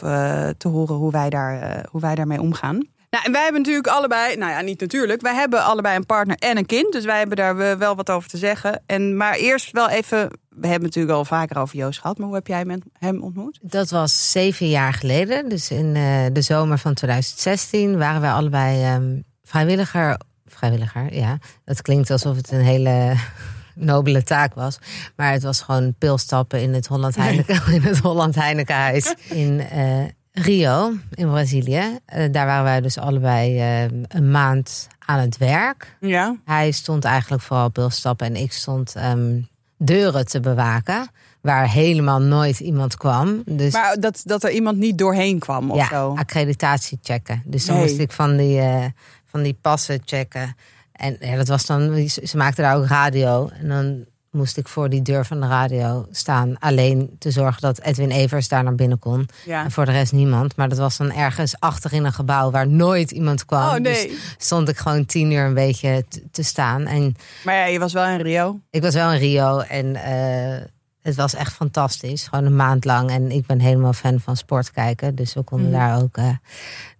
te 0.58 0.68
horen 0.68 0.94
hoe 0.94 1.10
wij, 1.12 1.30
daar, 1.30 1.84
hoe 1.90 2.00
wij 2.00 2.14
daarmee 2.14 2.40
omgaan. 2.40 2.88
Nou, 3.10 3.24
en 3.24 3.32
wij 3.32 3.42
hebben 3.42 3.60
natuurlijk 3.60 3.86
allebei, 3.86 4.36
nou 4.36 4.50
ja, 4.52 4.60
niet 4.60 4.80
natuurlijk, 4.80 5.20
wij 5.20 5.34
hebben 5.34 5.64
allebei 5.64 5.96
een 5.96 6.06
partner 6.06 6.36
en 6.36 6.56
een 6.56 6.66
kind. 6.66 6.92
Dus 6.92 7.04
wij 7.04 7.18
hebben 7.18 7.36
daar 7.36 7.78
wel 7.78 7.96
wat 7.96 8.10
over 8.10 8.28
te 8.28 8.36
zeggen. 8.36 8.82
En, 8.86 9.16
maar 9.16 9.34
eerst 9.34 9.70
wel 9.72 9.88
even, 9.88 10.18
we 10.48 10.66
hebben 10.66 10.72
het 10.72 10.82
natuurlijk 10.82 11.14
al 11.14 11.24
vaker 11.24 11.58
over 11.58 11.76
Joost 11.76 12.00
gehad, 12.00 12.18
maar 12.18 12.26
hoe 12.26 12.36
heb 12.36 12.46
jij 12.46 12.58
hem- 12.58 12.82
hem 12.98 13.22
ontmoet? 13.22 13.58
Dat 13.62 13.90
was 13.90 14.30
zeven 14.32 14.68
jaar 14.68 14.92
geleden. 14.92 15.48
Dus 15.48 15.70
in 15.70 15.96
eh, 15.96 16.24
de 16.32 16.42
zomer 16.42 16.78
van 16.78 16.94
2016 16.94 17.98
waren 17.98 18.20
wij 18.20 18.30
allebei 18.32 18.82
ehm, 18.84 19.20
vrijwilliger. 19.42 20.16
Vrijwilliger, 20.46 21.14
ja. 21.14 21.38
Dat 21.64 21.82
klinkt 21.82 22.10
alsof 22.10 22.36
het 22.36 22.50
een 22.50 22.60
hele 22.64 23.14
nobele 23.74 24.22
taak 24.22 24.54
was. 24.54 24.78
Maar 25.16 25.32
het 25.32 25.42
was 25.42 25.60
gewoon 25.62 25.94
pilstappen 25.98 26.60
in 26.62 26.74
het 26.74 26.86
Holland 26.86 27.16
Heineken, 27.16 27.60
in 27.74 27.82
het 27.82 27.98
Holland 27.98 28.34
Heinekenhuis 28.34 29.14
in 29.28 29.60
eh, 29.60 30.04
Rio, 30.42 30.92
in 31.14 31.28
Brazilië. 31.28 31.98
Eh, 32.04 32.32
daar 32.32 32.46
waren 32.46 32.64
wij 32.64 32.80
dus 32.80 32.98
allebei 32.98 33.58
eh, 33.58 33.82
een 34.08 34.30
maand 34.30 34.86
aan 34.98 35.18
het 35.20 35.36
werk. 35.36 35.96
Ja. 36.00 36.36
Hij 36.44 36.70
stond 36.70 37.04
eigenlijk 37.04 37.42
vooral 37.42 37.68
pilstappen 37.68 38.26
en 38.26 38.36
ik 38.36 38.52
stond 38.52 38.94
ehm, 38.94 39.40
deuren 39.76 40.26
te 40.26 40.40
bewaken. 40.40 41.08
Waar 41.40 41.70
helemaal 41.70 42.20
nooit 42.20 42.60
iemand 42.60 42.96
kwam. 42.96 43.42
Dus 43.46 43.72
Maar 43.72 43.96
dat, 44.00 44.22
dat 44.24 44.44
er 44.44 44.50
iemand 44.50 44.78
niet 44.78 44.98
doorheen 44.98 45.38
kwam 45.38 45.70
of 45.70 45.76
ja, 45.76 45.88
zo. 45.88 46.14
accreditatie 46.16 46.98
checken. 47.02 47.42
Dus 47.44 47.66
dan 47.66 47.76
Nee. 47.76 47.84
moest 47.86 47.98
ik 47.98 48.12
van 48.12 48.36
die, 48.36 48.60
eh, 48.60 48.84
van 49.26 49.42
die 49.42 49.58
passen 49.60 50.00
checken. 50.04 50.56
En 50.92 51.16
ja, 51.20 51.36
dat 51.36 51.48
was 51.48 51.66
dan, 51.66 52.08
ze 52.08 52.20
ze 52.26 52.36
maakten 52.36 52.64
daar 52.64 52.76
ook 52.76 52.86
radio. 52.86 53.48
En 53.60 53.68
dan 53.68 54.04
moest 54.30 54.56
ik 54.56 54.68
voor 54.68 54.88
die 54.88 55.02
deur 55.02 55.26
van 55.26 55.40
de 55.40 55.46
radio 55.46 56.06
staan. 56.10 56.58
Alleen 56.58 57.16
te 57.18 57.30
zorgen 57.30 57.60
dat 57.60 57.80
Edwin 57.80 58.10
Evers 58.10 58.48
daar 58.48 58.62
naar 58.64 58.74
binnen 58.74 58.98
kon. 58.98 59.28
Ja. 59.44 59.64
En 59.64 59.70
voor 59.70 59.84
de 59.84 59.92
rest 59.92 60.12
niemand. 60.12 60.56
Maar 60.56 60.68
dat 60.68 60.78
was 60.78 60.96
dan 60.96 61.12
ergens 61.12 61.60
achter 61.60 61.92
in 61.92 62.04
een 62.04 62.12
gebouw 62.12 62.50
waar 62.50 62.68
nooit 62.68 63.10
iemand 63.10 63.44
kwam. 63.44 63.68
Oh 63.68 63.74
nee. 63.74 64.08
Dus 64.08 64.34
stond 64.38 64.68
ik 64.68 64.76
gewoon 64.76 65.06
tien 65.06 65.30
uur 65.30 65.44
een 65.44 65.54
beetje 65.54 66.04
te, 66.30 66.42
staan. 66.42 66.86
En 66.86 67.14
Maar 67.44 67.54
ja, 67.54 67.64
je 67.64 67.78
was 67.78 67.92
wel 67.92 68.06
in 68.06 68.20
Rio. 68.20 68.60
ik 68.70 68.82
was 68.82 68.94
wel 68.94 69.12
in 69.12 69.18
Rio 69.18 69.58
en 69.58 69.96
eh, 69.96 70.64
het 71.02 71.14
was 71.16 71.34
echt 71.34 71.52
fantastisch. 71.52 72.26
Gewoon 72.26 72.44
een 72.44 72.56
maand 72.56 72.84
lang. 72.84 73.10
En 73.10 73.30
ik 73.30 73.46
ben 73.46 73.60
helemaal 73.60 73.92
fan 73.92 74.20
van 74.20 74.36
sport 74.36 74.70
kijken. 74.70 75.14
Dus 75.14 75.34
we 75.34 75.42
konden 75.42 75.70
Mhm. 75.70 75.78
daar 75.78 76.02
ook 76.02 76.16
eh, 76.16 76.28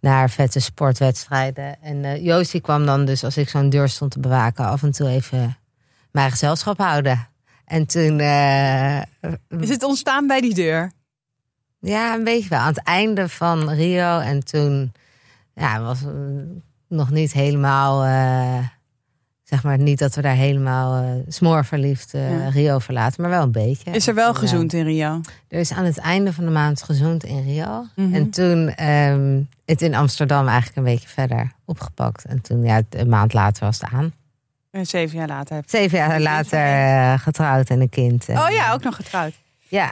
naar 0.01 0.31
vette 0.31 0.61
sportwedstrijden. 0.61 1.77
En 1.83 2.05
eh 2.05 2.25
Joost 2.25 2.53
die 2.53 2.61
kwam 2.61 2.87
dan 2.87 3.05
dus 3.05 3.25
als 3.25 3.37
ik 3.37 3.49
zo'n 3.49 3.71
deur 3.71 3.89
stond 3.89 4.11
te 4.11 4.21
bewaken... 4.21 4.65
af 4.65 4.83
en 4.83 4.91
toe 4.93 5.09
even 5.09 5.57
mijn 6.11 6.31
gezelschap 6.31 6.79
houden. 6.79 7.29
En 7.65 7.87
toen, 7.87 8.19
eh, 8.21 8.99
Is 9.49 9.69
het 9.69 9.83
ontstaan 9.83 10.27
bij 10.27 10.41
die 10.41 10.55
deur? 10.55 10.93
ja, 11.81 12.15
een 12.15 12.25
beetje 12.25 12.49
wel. 12.49 12.59
Aan 12.59 12.69
het 12.75 12.83
einde 12.83 13.29
van 13.29 13.71
Rio. 13.71 14.19
En 14.19 14.45
toen 14.45 14.93
ja, 15.55 15.81
was 15.81 16.03
eh, 16.03 16.11
nog 16.89 17.11
niet 17.11 17.33
helemaal... 17.33 18.05
eh, 18.05 18.65
zeg 19.43 19.63
maar 19.63 19.79
niet 19.79 19.99
dat 19.99 20.15
we 20.15 20.23
daar 20.23 20.35
helemaal 20.35 21.03
eh 21.03 21.11
smoorverliefd 21.29 22.11
Ja. 22.13 22.49
Rio 22.49 22.79
verlaten. 22.79 23.21
Maar 23.23 23.31
wel 23.31 23.43
een 23.43 23.53
beetje. 23.53 23.91
Is 23.91 24.07
er 24.07 24.15
wel 24.15 24.33
Ja. 24.33 24.39
gezoend 24.39 24.73
in 24.73 24.85
Rio? 24.85 25.21
Er 25.49 25.61
is 25.61 25.73
aan 25.73 25.85
het 25.85 25.99
einde 25.99 26.33
van 26.33 26.45
de 26.45 26.51
maand 26.51 26.83
gezoend 26.83 27.25
in 27.25 27.43
Rio. 27.45 27.87
Mhm. 27.95 28.15
En 28.15 28.31
toen 28.31 28.69
ehm, 28.69 29.41
het 29.65 29.83
in 29.83 29.95
Amsterdam 29.95 30.47
eigenlijk 30.49 30.77
een 30.77 30.93
beetje 30.95 31.09
verder 31.09 31.53
opgepakt. 31.65 32.25
En 32.25 32.41
toen, 32.41 32.63
ja, 32.63 32.83
een 32.91 33.09
maand 33.09 33.33
later 33.33 33.65
was 33.65 33.81
het 33.81 33.91
aan. 33.93 34.13
En 34.71 34.87
zeven 34.87 35.19
jaar 35.19 35.29
later. 35.29 35.55
heb- 35.57 35.69
Zeven 35.69 35.99
jaar 35.99 36.21
later 36.21 36.59
eh, 36.59 37.19
getrouwd 37.21 37.69
en 37.69 37.81
een 37.81 37.89
kind. 37.89 38.29
Oh 38.29 38.47
ja, 38.51 38.73
ook 38.73 38.83
nog 38.83 38.97
getrouwd. 38.97 39.33
Ja. 39.69 39.91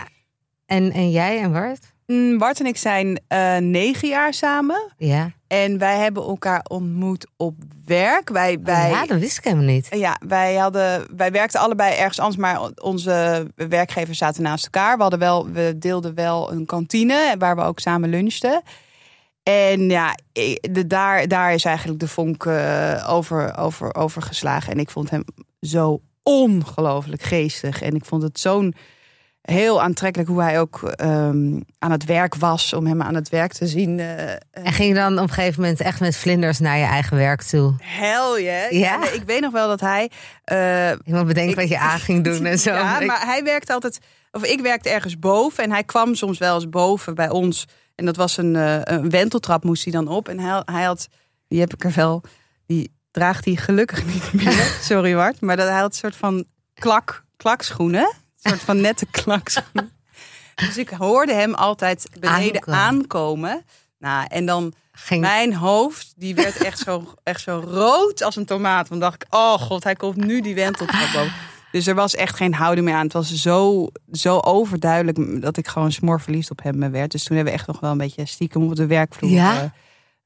En, 0.67 0.93
en 0.93 1.11
jij 1.11 1.41
en 1.43 1.53
Bart? 1.53 1.95
Mm, 2.07 2.39
Bart 2.39 2.61
en 2.61 2.67
ik 2.67 2.77
zijn 2.77 3.21
eh, 3.29 3.57
negen 3.57 4.09
jaar 4.09 4.35
samen. 4.35 4.93
Ja. 4.97 5.31
En 5.47 5.79
wij 5.79 5.99
hebben 5.99 6.23
elkaar 6.23 6.61
ontmoet 6.69 7.27
op 7.37 7.55
werk. 7.85 8.29
Wij, 8.31 8.59
wij, 8.63 8.91
ja, 8.91 9.07
dat 9.07 9.19
wist 9.19 9.39
ik 9.39 9.45
helemaal 9.45 9.65
niet. 9.65 9.87
ja, 9.91 10.17
wij, 10.27 10.55
hadden, 10.55 11.17
wij 11.17 11.31
werkten 11.31 11.61
allebei 11.61 11.95
ergens 11.97 12.19
anders, 12.21 12.37
maar 12.41 12.61
onze 12.83 13.47
werkgevers 13.55 14.19
zaten 14.19 14.43
naast 14.43 14.65
elkaar. 14.65 14.97
We, 14.97 15.03
hadden 15.03 15.19
wel, 15.21 15.51
we 15.51 15.75
deelden 15.79 16.15
wel 16.15 16.53
een 16.53 16.67
kantine 16.67 17.35
waar 17.39 17.57
we 17.57 17.63
ook 17.63 17.79
samen 17.79 18.09
lunchten. 18.09 18.63
En 19.53 19.89
ja, 19.89 20.15
de, 20.71 20.87
daar, 20.87 21.29
daar 21.29 21.55
is 21.55 21.65
eigenlijk 21.65 22.01
de 22.01 22.09
vonk 22.09 22.45
eh, 22.47 23.07
over, 23.11 23.57
over, 23.59 23.95
over 23.95 24.23
geslagen. 24.23 24.73
En 24.73 24.79
ik 24.79 24.91
vond 24.91 25.11
hem 25.11 25.25
zo 25.61 26.01
ongelooflijk 26.23 27.23
geestig. 27.23 27.83
En 27.83 27.95
ik 27.95 28.05
vond 28.05 28.23
het 28.23 28.41
zo'n 28.41 28.75
heel 29.43 29.83
aantrekkelijk 29.83 30.31
hoe 30.31 30.43
hij 30.43 30.61
ook 30.61 30.83
ehm, 30.83 31.61
aan 31.79 31.91
het 31.91 32.05
werk 32.05 32.35
was. 32.35 32.73
Om 32.73 32.87
hem 32.87 33.03
aan 33.03 33.15
het 33.15 33.29
werk 33.29 33.53
te 33.53 33.67
zien. 33.67 34.01
eh, 34.01 34.31
En 34.51 34.73
ging 34.73 34.89
je 34.89 34.95
dan 34.95 35.13
op 35.19 35.29
een 35.29 35.35
gegeven 35.35 35.61
moment 35.61 35.81
echt 35.81 36.01
met 36.01 36.17
vlinders 36.17 36.59
naar 36.59 36.79
je 36.79 36.85
eigen 36.85 37.17
werk 37.17 37.43
toe? 37.43 37.75
Hell 37.83 38.43
yeah. 38.43 38.71
Ja? 38.71 39.11
ik 39.13 39.23
weet 39.27 39.41
nog 39.41 39.53
wel 39.53 39.69
dat 39.69 39.81
hij. 39.81 40.11
eh, 40.45 40.57
Helemaal 41.05 41.25
bedenken 41.25 41.51
Ik- 41.53 41.57
wat 41.59 41.69
je 41.69 41.79
aan 41.79 41.99
ging 41.99 42.25
doen 42.25 42.45
en 42.45 42.59
zo. 42.59 42.71
Ja, 42.75 43.01
maar 43.01 43.27
hij 43.27 43.43
werkte 43.45 43.73
altijd. 43.73 43.99
Of 44.31 44.45
ik 44.45 44.61
werkte 44.61 44.89
ergens 44.91 45.19
boven 45.19 45.65
en 45.65 45.71
hij 45.71 45.85
kwam 45.85 46.15
soms 46.15 46.39
wel 46.39 46.55
eens 46.55 46.69
boven 46.69 47.15
bij 47.15 47.31
ons. 47.31 47.65
En 47.97 48.05
dat 48.05 48.17
was 48.17 48.37
een, 48.37 48.57
eh, 48.57 48.81
een 48.83 49.11
wenteltrap, 49.11 49.65
moest 49.65 49.83
hij 49.85 49.93
dan 49.93 50.09
op. 50.09 50.29
En 50.29 50.39
hij, 50.39 50.63
hij 50.65 50.85
had, 50.85 51.09
die 51.49 51.61
heb 51.61 51.75
ik 51.75 51.85
er 51.85 51.93
wel, 51.95 52.23
die 52.67 52.93
draagt 53.11 53.45
hij 53.45 53.57
gelukkig 53.57 54.05
niet 54.07 54.33
meer. 54.45 54.79
Sorry, 54.83 55.15
Wart. 55.15 55.41
Maar 55.41 55.57
dat, 55.57 55.69
hij 55.69 55.79
had 55.79 55.91
een 55.91 55.97
soort 55.99 56.17
van 56.17 56.45
klak, 56.75 57.25
klakschoenen. 57.37 58.15
Een 58.43 58.51
soort 58.51 58.63
van 58.63 58.81
nette 58.81 59.07
klakschoenen. 59.23 59.93
Dus 60.55 60.77
ik 60.77 60.89
hoorde 60.89 61.33
hem 61.33 61.55
altijd 61.55 62.09
beneden 62.21 62.55
Aankomen. 62.55 62.81
aankomen. 62.81 63.65
Nou, 63.99 64.27
en 64.29 64.47
dan 64.47 64.75
ging... 64.93 65.21
Mijn 65.21 65.55
hoofd, 65.55 66.13
die 66.17 66.35
werd 66.35 66.57
echt 66.57 66.79
zo, 66.79 67.15
echt 67.23 67.41
zo 67.41 67.63
rood 67.67 68.23
als 68.23 68.37
een 68.37 68.45
tomaat. 68.45 68.89
Want 68.89 69.01
dacht 69.01 69.23
ik, 69.23 69.35
oh 69.35 69.53
god, 69.53 69.85
hij 69.85 69.95
komt 69.95 70.17
nu 70.17 70.41
die 70.41 70.55
wenteltrap 70.55 71.13
boven. 71.13 71.33
Dus 71.73 71.87
er 71.87 71.95
was 71.95 72.15
echt 72.15 72.37
geen 72.37 72.55
houding 72.55 72.87
meer 72.87 72.95
aan. 72.97 73.05
Het 73.05 73.13
was 73.13 73.35
zo, 73.35 73.87
zo 74.13 74.39
overduidelijk 74.39 75.43
dat 75.43 75.57
ik 75.57 75.69
gewoon 75.69 75.93
smor 75.93 76.21
verliefd 76.21 76.51
op 76.51 76.63
hem 76.63 76.91
werd. 76.91 77.11
Dus 77.11 77.25
toen 77.25 77.37
hebben 77.37 77.55
we 77.55 77.59
echt 77.59 77.69
nog 77.69 77.81
wel 77.81 77.91
een 77.91 77.99
beetje 77.99 78.27
stiekem 78.27 78.63
op 78.63 78.77
de 78.77 78.87
werkvloer 78.87 79.31
Ja? 79.31 79.73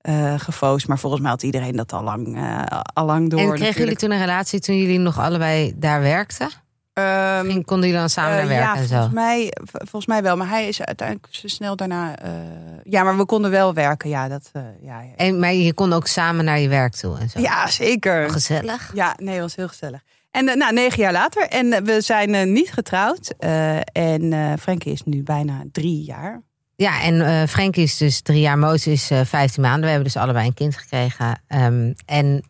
eh, 0.00 0.32
eh, 0.32 0.40
gefoost. 0.40 0.88
Maar 0.88 0.98
volgens 0.98 1.22
mij 1.22 1.30
had 1.30 1.42
iedereen 1.42 1.76
dat 1.76 1.92
al 1.92 2.02
lang, 2.02 2.36
eh, 2.36 2.80
al 2.92 3.04
lang 3.04 3.30
door. 3.30 3.40
en 3.40 3.52
kregen 3.52 3.80
jullie 3.80 3.96
toen 3.96 4.10
een 4.10 4.18
relatie 4.18 4.60
toen 4.60 4.76
jullie 4.78 4.98
nog 4.98 5.18
allebei 5.18 5.72
daar 5.76 6.00
werkten? 6.00 6.48
Ehm, 6.92 7.46
Ging, 7.46 7.64
konden 7.64 7.86
jullie 7.86 8.00
dan 8.00 8.10
samen 8.10 8.36
naar 8.36 8.48
werken 8.48 8.66
ja, 8.66 8.76
en 8.76 8.86
zo? 8.88 8.94
volgens 8.94 9.14
mij, 9.14 9.52
volgens 9.64 10.06
mij 10.06 10.22
wel. 10.22 10.36
Maar 10.36 10.48
hij 10.48 10.68
is 10.68 10.82
uiteindelijk 10.82 11.28
zo 11.30 11.48
snel 11.48 11.76
daarna. 11.76 12.14
ja, 12.84 13.02
maar 13.02 13.16
we 13.16 13.24
konden 13.24 13.50
wel 13.50 13.74
werken. 13.74 14.08
Ja, 14.08 14.28
dat. 14.28 14.50
ja, 14.54 14.70
ja. 14.82 15.02
En, 15.16 15.38
maar 15.38 15.52
je 15.52 15.74
kon 15.74 15.92
ook 15.92 16.06
samen 16.06 16.44
naar 16.44 16.58
je 16.58 16.68
werk 16.68 16.94
toe 16.94 17.18
en 17.18 17.28
zo? 17.28 17.40
ja, 17.40 17.66
zeker. 17.66 18.30
Gezellig. 18.30 18.90
Ja, 18.94 19.14
nee, 19.18 19.32
het 19.34 19.42
was 19.42 19.56
heel 19.56 19.68
gezellig. 19.68 20.00
En 20.30 20.48
eh, 20.48 20.56
nou, 20.56 20.72
negen 20.72 21.02
jaar 21.02 21.12
later. 21.12 21.48
En 21.48 21.72
eh, 21.72 21.82
we 21.82 22.00
zijn 22.00 22.34
eh, 22.34 22.46
niet 22.46 22.72
getrouwd. 22.72 23.34
En 23.92 24.58
Frankie 24.58 24.92
is 24.92 25.02
nu 25.04 25.22
bijna 25.22 25.62
drie 25.72 26.04
jaar. 26.04 26.42
Ja, 26.76 27.02
en 27.02 27.20
eh 27.20 27.48
Frank 27.48 27.76
is 27.76 27.96
dus 27.96 28.20
drie 28.20 28.40
jaar, 28.40 28.58
Moos 28.58 28.86
is 28.86 29.10
eh 29.10 29.20
15 29.24 29.62
maanden. 29.62 29.80
We 29.80 29.86
hebben 29.86 30.04
dus 30.04 30.16
allebei 30.16 30.46
een 30.46 30.54
kind 30.54 30.76
gekregen. 30.76 31.42
Ehm, 31.46 31.92
en 32.06 32.44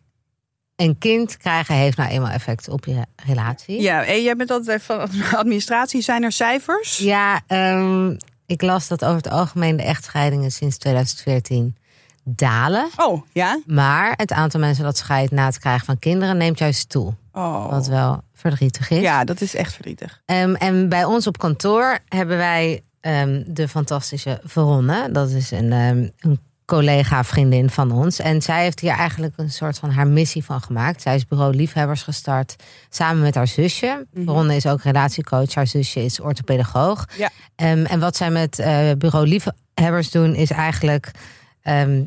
een 0.75 0.97
kind 0.97 1.37
krijgen 1.37 1.75
heeft 1.75 1.97
nou 1.97 2.09
eenmaal 2.09 2.31
effect 2.31 2.69
op 2.69 2.85
je 2.85 3.05
relatie. 3.25 3.81
Ja, 3.81 4.05
en 4.05 4.23
jij 4.23 4.35
bent 4.35 4.51
altijd 4.51 4.83
van 4.83 5.09
administratie. 5.33 6.01
Zijn 6.01 6.23
er 6.23 6.31
cijfers? 6.31 6.97
Ja, 6.97 7.41
ehm, 7.47 8.15
ik 8.45 8.61
las 8.61 8.87
dat 8.87 9.05
over 9.05 9.17
het 9.17 9.29
algemeen 9.29 9.77
de 9.77 9.83
echtscheidingen 9.83 10.51
sinds 10.51 10.77
2014 10.77 11.75
dalen. 12.23 12.89
Oh, 12.95 13.21
ja? 13.31 13.59
Maar 13.65 14.13
het 14.15 14.31
aantal 14.31 14.59
mensen 14.59 14.83
dat 14.83 14.97
scheidt 14.97 15.31
na 15.31 15.45
het 15.45 15.59
krijgen 15.59 15.85
van 15.85 15.99
kinderen 15.99 16.37
neemt 16.37 16.59
juist 16.59 16.89
toe. 16.89 17.13
Oh. 17.33 17.69
Wat 17.69 17.87
wel 17.87 18.23
verdrietig 18.33 18.89
is. 18.89 19.01
Ja, 19.01 19.23
dat 19.23 19.41
is 19.41 19.55
echt 19.55 19.73
verdrietig. 19.73 20.21
Ehm, 20.25 20.53
en 20.53 20.89
bij 20.89 21.05
ons 21.05 21.27
op 21.27 21.37
kantoor 21.37 21.99
hebben 22.07 22.37
wij 22.37 22.83
ehm, 23.01 23.43
de 23.47 23.67
fantastische 23.67 24.39
Veronne. 24.43 25.11
Dat 25.11 25.29
is 25.29 25.51
een, 25.51 25.71
ehm, 25.71 26.07
een 26.19 26.39
collega, 26.65 27.23
vriendin 27.23 27.69
van 27.69 27.91
ons. 27.91 28.19
En 28.19 28.41
zij 28.41 28.63
heeft 28.63 28.79
hier 28.79 28.91
eigenlijk 28.91 29.33
een 29.35 29.49
soort 29.49 29.79
van 29.79 29.89
haar 29.89 30.07
missie 30.07 30.43
van 30.43 30.61
gemaakt. 30.61 31.01
Zij 31.01 31.15
is 31.15 31.25
bureau 31.27 31.55
Liefhebbers 31.55 32.03
gestart 32.03 32.55
samen 32.89 33.21
met 33.21 33.35
haar 33.35 33.47
zusje. 33.47 34.07
Veronne 34.13 34.55
is 34.55 34.65
ook 34.65 34.81
relatiecoach. 34.81 35.53
Haar 35.53 35.67
zusje 35.67 36.03
is 36.03 36.19
orthopedagoog. 36.19 37.05
Ja. 37.17 37.29
En 37.55 37.99
wat 37.99 38.15
zij 38.15 38.31
met 38.31 38.59
eh, 38.59 38.91
bureau 38.97 39.27
Liefhebbers 39.27 40.11
doen 40.11 40.35
is 40.35 40.51
eigenlijk... 40.51 41.11
ehm, 41.61 42.03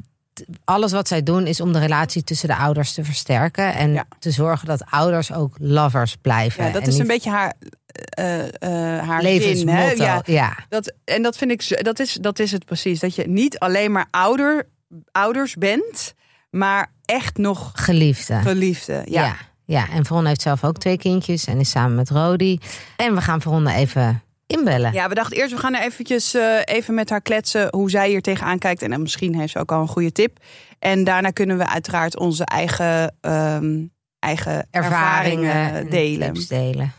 alles 0.64 0.92
wat 0.92 1.08
zij 1.08 1.22
doen 1.22 1.46
is 1.46 1.60
om 1.60 1.72
de 1.72 1.78
relatie 1.78 2.24
tussen 2.24 2.48
de 2.48 2.56
ouders 2.56 2.92
te 2.92 3.04
versterken. 3.04 3.74
En 3.74 3.92
Ja. 3.92 4.04
te 4.18 4.30
zorgen 4.30 4.66
dat 4.66 4.84
ouders 4.90 5.32
ook 5.32 5.54
lovers 5.58 6.16
blijven. 6.16 6.64
Ja, 6.64 6.70
dat 6.72 6.82
en 6.82 6.88
is 6.88 6.98
een 6.98 7.06
beetje 7.06 7.30
haar, 7.30 7.54
eh, 7.86 8.40
eh, 8.40 9.08
haar 9.08 9.22
levensmotto. 9.22 10.04
Ja, 10.04 10.22
ja. 10.24 10.56
Dat, 10.68 10.92
en 11.04 11.22
dat 11.22 11.36
vind 11.36 11.50
ik, 11.50 11.84
dat 11.84 11.98
is, 11.98 12.12
dat 12.20 12.38
is 12.38 12.52
het 12.52 12.64
precies. 12.64 13.00
Dat 13.00 13.14
je 13.14 13.28
niet 13.28 13.58
alleen 13.58 13.92
maar 13.92 14.06
ouder, 14.10 14.68
ouders 15.12 15.54
bent, 15.54 16.14
maar 16.50 16.90
echt 17.04 17.36
nog 17.36 17.70
Geliefde. 17.74 18.34
geliefde. 18.40 18.92
Ja. 19.04 19.24
Ja. 19.24 19.36
ja. 19.64 19.88
en 19.90 20.04
Veronne 20.04 20.28
heeft 20.28 20.42
zelf 20.42 20.64
ook 20.64 20.78
twee 20.78 20.98
kindjes 20.98 21.44
en 21.46 21.60
is 21.60 21.70
samen 21.70 21.94
met 21.94 22.10
Rodi. 22.10 22.58
En 22.96 23.14
we 23.14 23.20
gaan 23.20 23.40
Veronne 23.40 23.74
even 23.74 24.22
inbellen. 24.46 24.92
Ja, 24.92 25.08
we 25.08 25.14
dachten 25.14 25.36
eerst, 25.36 25.52
we 25.54 25.58
gaan 25.58 25.74
er 25.74 25.82
eventjes 25.82 26.34
eh, 26.34 26.58
even 26.64 26.94
met 26.94 27.10
haar 27.10 27.20
kletsen 27.20 27.68
hoe 27.70 27.90
zij 27.90 28.08
hier 28.08 28.22
tegenaan 28.22 28.58
kijkt. 28.58 28.82
En 28.82 28.90
dan 28.90 29.02
misschien 29.02 29.38
heeft 29.38 29.52
ze 29.52 29.58
ook 29.58 29.72
al 29.72 29.80
een 29.80 29.88
goede 29.88 30.12
tip. 30.12 30.38
En 30.78 31.04
daarna 31.04 31.30
kunnen 31.30 31.58
we 31.58 31.66
uiteraard 31.68 32.18
onze 32.18 32.44
eigen, 32.44 33.16
ehm, 33.20 33.84
eigen 34.18 34.66
ervaringen, 34.70 35.50
Ervaringen 35.50 35.74
en 35.74 35.88
delen. 35.90 36.34
delen. 36.48 36.92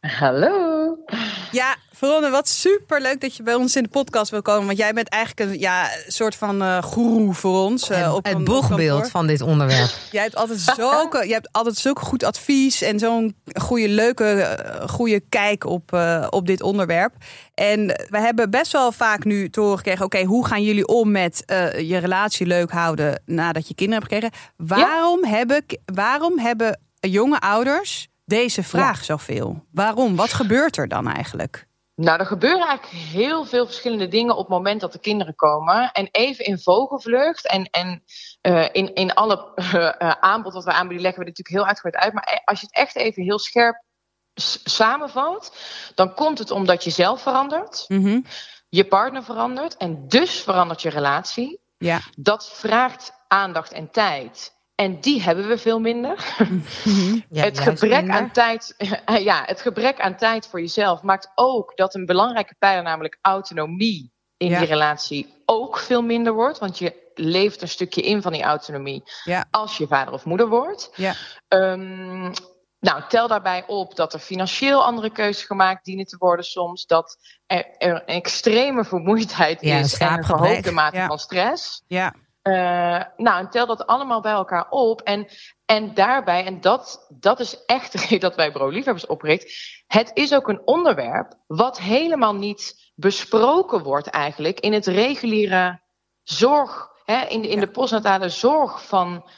Hallo. 0.00 0.96
Ja, 1.50 1.76
Veronne, 2.02 2.30
wat 2.30 2.48
super 2.48 3.00
leuk 3.00 3.20
dat 3.20 3.36
je 3.36 3.42
bij 3.42 3.54
ons 3.54 3.76
in 3.76 3.82
de 3.82 3.88
podcast 3.88 4.30
wil 4.30 4.42
komen. 4.42 4.66
Want 4.66 4.78
jij 4.78 4.92
bent 4.92 5.08
eigenlijk 5.08 5.50
een 5.52 5.58
ja, 5.58 5.88
soort 6.06 6.34
van 6.34 6.62
eh 6.62 6.82
goeroe 6.82 7.34
voor 7.34 7.60
ons. 7.64 7.88
eh, 7.90 8.00
En 8.02 8.10
op 8.10 8.24
het 8.24 8.34
een- 8.34 8.44
boegbeeld 8.44 9.10
van 9.10 9.26
dit 9.26 9.40
onderwerp. 9.40 9.90
Jij 10.12 10.22
hebt 10.22 10.34
altijd 10.36 10.60
zulke, 10.60 11.18
jij 11.24 11.32
hebt 11.34 11.48
altijd 11.52 11.76
zulke 11.76 12.00
goed 12.04 12.24
advies 12.24 12.82
en 12.82 12.98
zo'n 12.98 13.36
goede, 13.60 13.88
leuke, 13.88 14.24
eh, 14.24 14.88
goede 14.88 15.20
kijk 15.20 15.64
op, 15.66 15.92
eh, 15.92 16.26
op 16.30 16.46
dit 16.46 16.62
onderwerp. 16.62 17.14
En 17.54 17.86
we 17.86 18.18
hebben 18.20 18.50
best 18.50 18.72
wel 18.72 18.92
vaak 18.92 19.24
nu 19.24 19.50
te 19.50 19.60
horen 19.60 19.76
gekregen: 19.76 20.04
oké, 20.04 20.22
hoe 20.24 20.46
gaan 20.46 20.62
jullie 20.62 20.86
om 20.86 21.10
met 21.10 21.44
eh, 21.44 21.78
je 21.88 21.96
relatie 21.98 22.46
leuk 22.46 22.70
houden 22.70 23.22
nadat 23.26 23.68
je 23.68 23.74
kinderen 23.74 24.02
hebt 24.02 24.14
gekregen? 24.14 24.38
Waarom, 24.56 25.24
hebben, 25.24 25.64
waarom 25.94 26.38
hebben 26.38 26.80
jonge 27.00 27.40
ouders 27.40 28.08
deze 28.24 28.62
vraag 28.62 29.04
zoveel? 29.04 29.64
Waarom? 29.70 30.16
Wat 30.16 30.32
gebeurt 30.32 30.76
er 30.76 30.88
dan 30.88 31.08
eigenlijk? 31.08 31.66
Nou, 32.02 32.18
er 32.18 32.26
gebeuren 32.26 32.66
eigenlijk 32.66 32.98
heel 33.02 33.44
veel 33.44 33.64
verschillende 33.66 34.08
dingen 34.08 34.32
op 34.32 34.38
het 34.38 34.48
moment 34.48 34.80
dat 34.80 34.92
de 34.92 34.98
kinderen 34.98 35.34
komen. 35.34 35.92
En 35.92 36.08
even 36.10 36.44
in 36.44 36.58
vogelvlucht 36.58 37.46
en, 37.46 37.64
en 37.70 38.02
eh, 38.40 38.68
in, 38.72 38.94
in 38.94 39.14
alle 39.14 39.52
eh, 39.54 40.10
aanbod 40.20 40.52
wat 40.52 40.64
we 40.64 40.72
aanbieden, 40.72 41.02
leggen 41.02 41.20
we 41.24 41.30
dit 41.30 41.38
natuurlijk 41.38 41.64
heel 41.64 41.66
uitgebreid 41.66 42.04
uit. 42.04 42.12
Maar 42.12 42.42
als 42.44 42.60
je 42.60 42.66
het 42.66 42.74
echt 42.76 42.96
even 42.96 43.22
heel 43.22 43.38
scherp 43.38 43.82
s- 44.34 44.60
samenvat, 44.64 45.56
dan 45.94 46.14
komt 46.14 46.38
het 46.38 46.50
omdat 46.50 46.84
je 46.84 46.90
zelf 46.90 47.22
verandert, 47.22 47.84
Mhm. 47.88 48.20
je 48.68 48.84
partner 48.84 49.22
verandert 49.24 49.76
en 49.76 50.08
dus 50.08 50.40
verandert 50.40 50.82
je 50.82 50.90
relatie. 50.90 51.60
Ja. 51.78 52.00
Dat 52.18 52.50
vraagt 52.52 53.12
aandacht 53.28 53.72
en 53.72 53.90
tijd. 53.90 54.60
En 54.74 55.00
die 55.00 55.22
hebben 55.22 55.48
we 55.48 55.58
veel 55.58 55.80
minder. 55.80 56.34
Ja, 57.28 57.42
het, 57.44 57.58
gebrek 57.58 57.90
minder. 58.00 58.14
aan 58.16 58.30
tijd, 58.30 58.74
ja, 59.22 59.42
het 59.46 59.60
gebrek 59.60 60.00
aan 60.00 60.16
tijd 60.16 60.46
voor 60.46 60.60
jezelf 60.60 61.02
maakt 61.02 61.32
ook 61.34 61.76
dat 61.76 61.94
een 61.94 62.06
belangrijke 62.06 62.54
pijler, 62.58 62.82
namelijk 62.82 63.18
autonomie 63.20 64.12
in 64.36 64.48
Ja. 64.48 64.58
die 64.58 64.68
relatie, 64.68 65.42
ook 65.44 65.78
veel 65.78 66.02
minder 66.02 66.32
wordt. 66.32 66.58
Want 66.58 66.78
je 66.78 67.10
levert 67.14 67.62
een 67.62 67.68
stukje 67.68 68.02
in 68.02 68.22
van 68.22 68.32
die 68.32 68.42
autonomie 68.42 69.02
Ja. 69.24 69.44
als 69.50 69.76
je 69.76 69.86
vader 69.86 70.14
of 70.14 70.24
moeder 70.24 70.48
wordt. 70.48 70.90
Ja. 70.94 71.14
Ehm, 71.48 72.32
nou, 72.80 73.02
tel 73.08 73.28
daarbij 73.28 73.64
op 73.66 73.96
dat 73.96 74.12
er 74.12 74.18
financieel 74.18 74.84
andere 74.84 75.10
keuzes 75.10 75.44
gemaakt 75.44 75.84
dienen 75.84 76.04
te 76.06 76.16
worden 76.18 76.44
soms. 76.44 76.86
Dat 76.86 77.16
er, 77.46 77.66
er 77.78 77.90
een 77.94 78.06
extreme 78.06 78.84
vermoeidheid 78.84 79.60
Ja, 79.60 79.76
is 79.76 79.98
en 79.98 80.12
een 80.12 80.24
verhoogde 80.24 80.70
mate 80.72 80.96
Ja. 80.96 81.06
van 81.06 81.18
stress. 81.18 81.82
Ja. 81.86 82.14
Eh, 82.42 82.52
nou, 83.16 83.38
en 83.38 83.50
tel 83.50 83.66
dat 83.66 83.86
allemaal 83.86 84.20
bij 84.20 84.32
elkaar 84.32 84.66
op. 84.70 85.00
En, 85.00 85.26
en 85.64 85.94
daarbij, 85.94 86.44
en 86.44 86.60
dat, 86.60 87.06
dat 87.18 87.40
is 87.40 87.64
echt 87.64 87.92
de 87.92 87.98
reden 87.98 88.20
dat 88.20 88.34
wij 88.34 88.52
Bro 88.52 88.68
Liefhebbers 88.68 89.06
opricht. 89.06 89.52
Het 89.86 90.10
is 90.14 90.34
ook 90.34 90.48
een 90.48 90.62
onderwerp 90.66 91.34
wat 91.46 91.80
helemaal 91.80 92.34
niet 92.34 92.90
besproken 92.94 93.82
wordt 93.82 94.06
eigenlijk 94.06 94.60
in 94.60 94.72
het 94.72 94.86
reguliere 94.86 95.80
zorg, 96.22 96.88
hè, 97.04 97.24
in, 97.26 97.42
de- 97.42 97.48
in 97.48 97.60
de 97.60 97.70
postnatale 97.70 98.28
zorg 98.28 98.86
van 98.86 99.30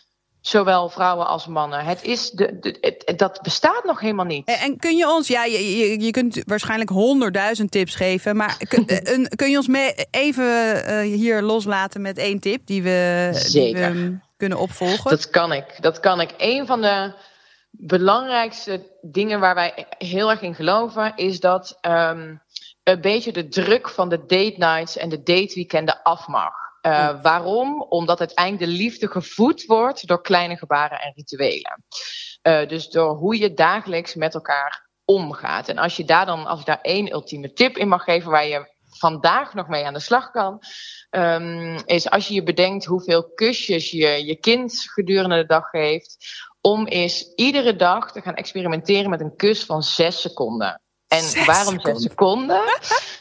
zowel 0.46 0.88
vrouwen 0.88 1.26
als 1.26 1.46
mannen. 1.46 1.84
Het 1.84 2.02
is 2.02 2.30
de, 2.30 2.58
de, 2.58 2.76
het- 2.80 3.18
dat 3.18 3.38
bestaat 3.42 3.84
nog 3.84 4.00
helemaal 4.00 4.24
niet. 4.24 4.46
En, 4.48 4.58
en 4.58 4.76
kun 4.76 4.96
je 4.96 5.08
ons, 5.08 5.28
ja, 5.28 5.44
je, 5.44 5.76
je, 5.76 6.00
je 6.00 6.10
kunt 6.10 6.42
waarschijnlijk 6.46 6.90
honderdduizend 6.90 7.70
tips 7.70 7.94
geven, 7.94 8.36
maar 8.36 8.56
kun, 8.68 8.86
eh, 8.88 9.14
een, 9.14 9.28
kun 9.36 9.50
je 9.50 9.56
ons 9.56 9.66
mee 9.68 9.94
even 10.10 10.84
eh, 10.84 11.00
hier 11.00 11.42
loslaten 11.42 12.00
met 12.00 12.18
één 12.18 12.40
tip 12.40 12.66
die 12.66 12.82
we, 12.82 13.28
die 13.32 13.40
Zeker. 13.50 13.92
we 13.92 14.18
kunnen 14.36 14.58
opvolgen? 14.58 15.10
Dat 15.10 15.30
kan 15.30 15.52
ik. 15.52 15.64
Dat 15.80 16.00
kan 16.00 16.20
ik. 16.20 16.30
Een 16.38 16.66
van 16.66 16.80
de 16.80 17.12
belangrijkste 17.70 18.98
dingen 19.02 19.40
waar 19.40 19.54
wij 19.54 19.86
heel 19.98 20.30
erg 20.30 20.40
in 20.42 20.54
geloven 20.54 21.12
is 21.16 21.40
dat 21.40 21.78
ehm, 21.80 22.34
een 22.82 23.00
beetje 23.00 23.32
de 23.32 23.48
druk 23.48 23.88
van 23.88 24.08
de 24.08 24.18
date 24.18 24.54
nights 24.56 24.96
en 24.96 25.08
de 25.08 25.22
dateweekenden 25.22 26.02
af 26.02 26.26
mag. 26.26 26.52
Eh, 26.84 27.22
Waarom? 27.22 27.82
Omdat 27.82 28.18
uiteindelijk 28.18 28.70
de 28.70 28.76
liefde 28.76 29.08
gevoed 29.08 29.64
wordt 29.64 30.06
door 30.06 30.22
kleine 30.22 30.56
gebaren 30.56 31.00
en 31.00 31.12
rituelen. 31.14 31.84
Eh, 32.42 32.68
dus 32.68 32.88
door 32.88 33.14
hoe 33.16 33.38
je 33.38 33.54
dagelijks 33.54 34.14
met 34.14 34.34
elkaar 34.34 34.88
omgaat. 35.04 35.68
En 35.68 35.78
als 35.78 35.96
je 35.96 36.04
daar 36.04 36.26
dan, 36.26 36.46
als 36.46 36.60
ik 36.60 36.66
daar 36.66 36.80
één 36.80 37.12
ultieme 37.12 37.52
tip 37.52 37.76
in 37.76 37.88
mag 37.88 38.04
geven 38.04 38.30
waar 38.30 38.46
je 38.46 38.72
vandaag 38.98 39.54
nog 39.54 39.68
mee 39.68 39.84
aan 39.86 39.92
de 39.94 40.00
slag 40.00 40.30
kan, 40.30 40.58
ehm, 41.10 41.78
is 41.86 42.10
als 42.10 42.28
je 42.28 42.34
je 42.34 42.42
bedenkt 42.42 42.84
hoeveel 42.84 43.32
kusjes 43.34 43.90
je 43.90 44.24
je 44.26 44.36
kind 44.36 44.90
gedurende 44.92 45.36
de 45.36 45.46
dag 45.46 45.68
geeft, 45.68 46.16
om 46.60 46.86
eens 46.86 47.32
iedere 47.34 47.76
dag 47.76 48.12
te 48.12 48.20
gaan 48.20 48.34
experimenteren 48.34 49.10
met 49.10 49.20
een 49.20 49.36
kus 49.36 49.64
van 49.64 49.82
zes 49.82 50.20
seconden. 50.20 50.78
En 51.08 51.22
Zes 51.22 51.46
waarom 51.46 51.72
seconden? 51.80 52.00
zes 52.00 52.10
seconden? 52.10 52.62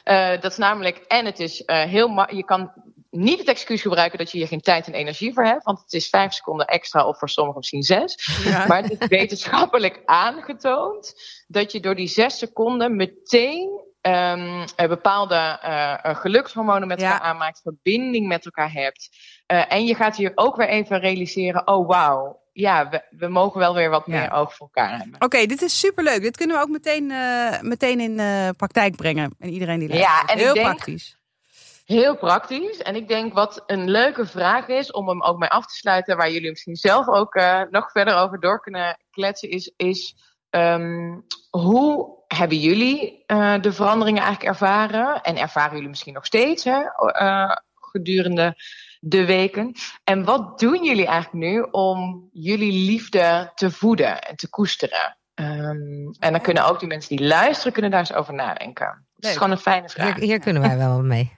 Eh, 0.03 0.41
dat 0.41 0.51
is 0.51 0.57
namelijk, 0.57 0.97
en 0.97 1.25
het 1.25 1.39
is 1.39 1.61
heel 1.65 2.07
ma- 2.07 2.29
je 2.31 2.43
kan 2.43 2.71
niet 3.15 3.39
het 3.39 3.47
excuus 3.47 3.81
gebruiken 3.81 4.17
dat 4.17 4.31
je 4.31 4.37
hier 4.37 4.47
geen 4.47 4.61
tijd 4.61 4.87
en 4.87 4.93
energie 4.93 5.33
voor 5.33 5.45
hebt, 5.45 5.63
want 5.63 5.79
het 5.79 5.93
is 5.93 6.09
vijf 6.09 6.33
seconden 6.33 6.67
extra 6.67 7.05
of 7.07 7.17
voor 7.19 7.29
sommigen 7.29 7.59
misschien 7.59 7.83
zes. 7.83 8.29
Ja. 8.43 8.65
Maar 8.67 8.83
het 8.83 9.01
is 9.01 9.07
wetenschappelijk 9.07 10.01
aangetoond 10.27 11.13
dat 11.47 11.71
je 11.71 11.79
door 11.79 11.95
die 11.95 12.07
zes 12.07 12.37
seconden 12.37 12.95
meteen 12.95 13.81
ehm, 14.01 14.65
eh, 14.75 14.87
bepaalde 14.87 15.35
eh, 15.61 15.93
eh, 16.05 16.15
gelukshormonen 16.17 16.87
met 16.87 16.99
Ja. 16.99 17.11
elkaar 17.11 17.27
aanmaakt, 17.27 17.61
verbinding 17.61 18.27
met 18.27 18.45
elkaar 18.45 18.71
hebt. 18.71 19.09
En 19.45 19.85
je 19.85 19.95
gaat 19.95 20.15
hier 20.15 20.31
ook 20.35 20.55
weer 20.55 20.69
even 20.69 20.99
realiseren: 20.99 21.67
oh 21.67 21.87
wauw, 21.87 22.39
ja, 22.51 22.89
we, 22.89 23.01
we 23.09 23.27
mogen 23.27 23.59
wel 23.59 23.73
weer 23.73 23.89
wat 23.89 24.03
Ja. 24.05 24.19
meer 24.19 24.31
oog 24.31 24.55
voor 24.55 24.69
elkaar 24.73 24.97
hebben. 24.97 25.21
Oké, 25.21 25.45
dit 25.45 25.61
is 25.61 25.79
superleuk. 25.79 26.21
Dit 26.21 26.37
kunnen 26.37 26.55
we 26.55 26.61
ook 26.61 26.69
meteen, 26.69 27.13
meteen 27.61 27.99
in 27.99 28.15
praktijk 28.55 28.95
brengen. 28.95 29.35
En 29.39 29.49
iedereen 29.49 29.79
die 29.79 29.87
luistert. 29.89 30.27
Ja, 30.27 30.33
en 30.33 30.37
Heel 30.39 30.53
denk- 30.53 30.65
praktisch. 30.65 31.17
Heel 31.83 32.17
praktisch. 32.17 32.77
En 32.77 32.95
ik 32.95 33.07
denk 33.07 33.33
wat 33.33 33.63
een 33.65 33.89
leuke 33.89 34.25
vraag 34.25 34.67
is 34.67 34.91
om 34.91 35.09
hem 35.09 35.23
ook 35.23 35.37
mee 35.37 35.49
af 35.49 35.65
te 35.65 35.75
sluiten, 35.75 36.17
waar 36.17 36.31
jullie 36.31 36.49
misschien 36.49 36.75
zelf 36.75 37.07
ook 37.07 37.35
eh, 37.35 37.61
nog 37.69 37.91
verder 37.91 38.15
over 38.15 38.39
door 38.39 38.61
kunnen 38.61 38.97
kletsen, 39.11 39.49
is, 39.49 39.73
is 39.75 40.15
ehm, 40.49 41.19
hoe 41.49 42.23
hebben 42.27 42.57
jullie 42.57 43.23
eh, 43.25 43.61
de 43.61 43.71
veranderingen 43.71 44.23
eigenlijk 44.23 44.51
ervaren? 44.51 45.21
En 45.21 45.37
ervaren 45.37 45.73
jullie 45.73 45.89
misschien 45.89 46.13
nog 46.13 46.25
steeds 46.25 46.63
hè, 46.63 46.81
eh, 47.11 47.55
gedurende 47.75 48.55
de 48.99 49.25
weken? 49.25 49.71
En 50.03 50.23
wat 50.23 50.59
doen 50.59 50.83
jullie 50.83 51.07
eigenlijk 51.07 51.45
nu 51.45 51.61
om 51.71 52.29
jullie 52.31 52.85
liefde 52.85 53.51
te 53.55 53.71
voeden 53.71 54.21
en 54.21 54.35
te 54.35 54.49
koesteren? 54.49 55.17
Ehm, 55.33 56.11
en 56.19 56.31
dan 56.31 56.41
kunnen 56.41 56.65
ook 56.65 56.79
die 56.79 56.87
mensen 56.87 57.17
die 57.17 57.27
luisteren, 57.27 57.73
kunnen 57.73 57.91
daar 57.91 57.99
eens 57.99 58.13
over 58.13 58.33
nadenken. 58.33 59.05
Het 59.15 59.25
is 59.25 59.33
gewoon 59.33 59.51
een 59.51 59.57
fijne 59.57 59.89
vraag. 59.89 60.15
Hier, 60.15 60.23
hier 60.23 60.39
kunnen 60.39 60.61
wij 60.61 60.77
wel 60.77 61.01
mee. 61.01 61.31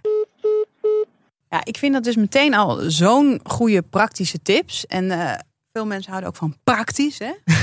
Ja, 1.50 1.62
ik 1.64 1.78
vind 1.78 1.94
dat 1.94 2.04
dus 2.04 2.16
meteen 2.16 2.54
al 2.54 2.80
zo'n 2.88 3.40
goede 3.44 3.82
praktische 3.82 4.42
tips. 4.42 4.86
En 4.86 5.12
eh, 5.12 5.40
veel 5.74 5.86
mensen 5.86 6.10
houden 6.12 6.30
ook 6.30 6.38
van 6.38 6.56
praktisch, 6.64 7.20
hè? 7.20 7.32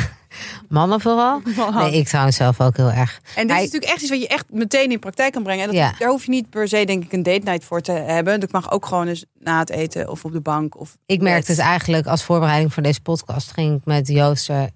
Mannen 0.69 1.01
vooral? 1.01 1.43
Nee, 1.75 1.93
ik 1.93 2.07
trouwens 2.07 2.37
zelf 2.37 2.61
ook 2.61 2.77
heel 2.77 2.91
erg. 2.91 3.21
En 3.37 3.47
dit 3.47 3.57
is 3.57 3.62
natuurlijk 3.62 3.93
echt 3.93 4.01
iets 4.01 4.11
wat 4.11 4.21
je 4.21 4.29
echt 4.29 4.45
meteen 4.51 4.91
in 4.91 4.99
praktijk 4.99 5.33
kan 5.33 5.43
brengen. 5.43 5.62
En 5.62 5.67
dat, 5.69 5.77
Ja. 5.77 5.95
Daar 5.99 6.09
hoef 6.09 6.25
je 6.25 6.31
niet 6.31 6.51
per 6.51 6.69
se, 6.69 6.85
denk 6.85 7.05
ik, 7.05 7.12
een 7.12 7.23
date 7.23 7.45
night 7.45 7.65
voor 7.65 7.81
te 7.81 7.93
hebben. 7.93 8.41
Dat 8.41 8.53
mag 8.53 8.71
ook 8.71 8.87
gewoon 8.87 9.07
eens 9.07 9.25
na 9.39 9.59
het 9.59 9.71
eten 9.71 10.11
of 10.11 10.25
op 10.25 10.33
de 10.33 10.41
bank. 10.41 10.81
Of 10.81 10.97
Ik 11.07 11.21
merkte 11.21 11.51
het 11.51 11.61
eigenlijk 11.61 12.07
als 12.07 12.23
voorbereiding 12.23 12.73
voor 12.73 12.83
deze 12.83 13.01
podcast. 13.01 13.53
Ging 13.53 13.77
ik 13.79 13.85
met 13.85 14.09
Joost 14.09 14.49
er 14.49 14.71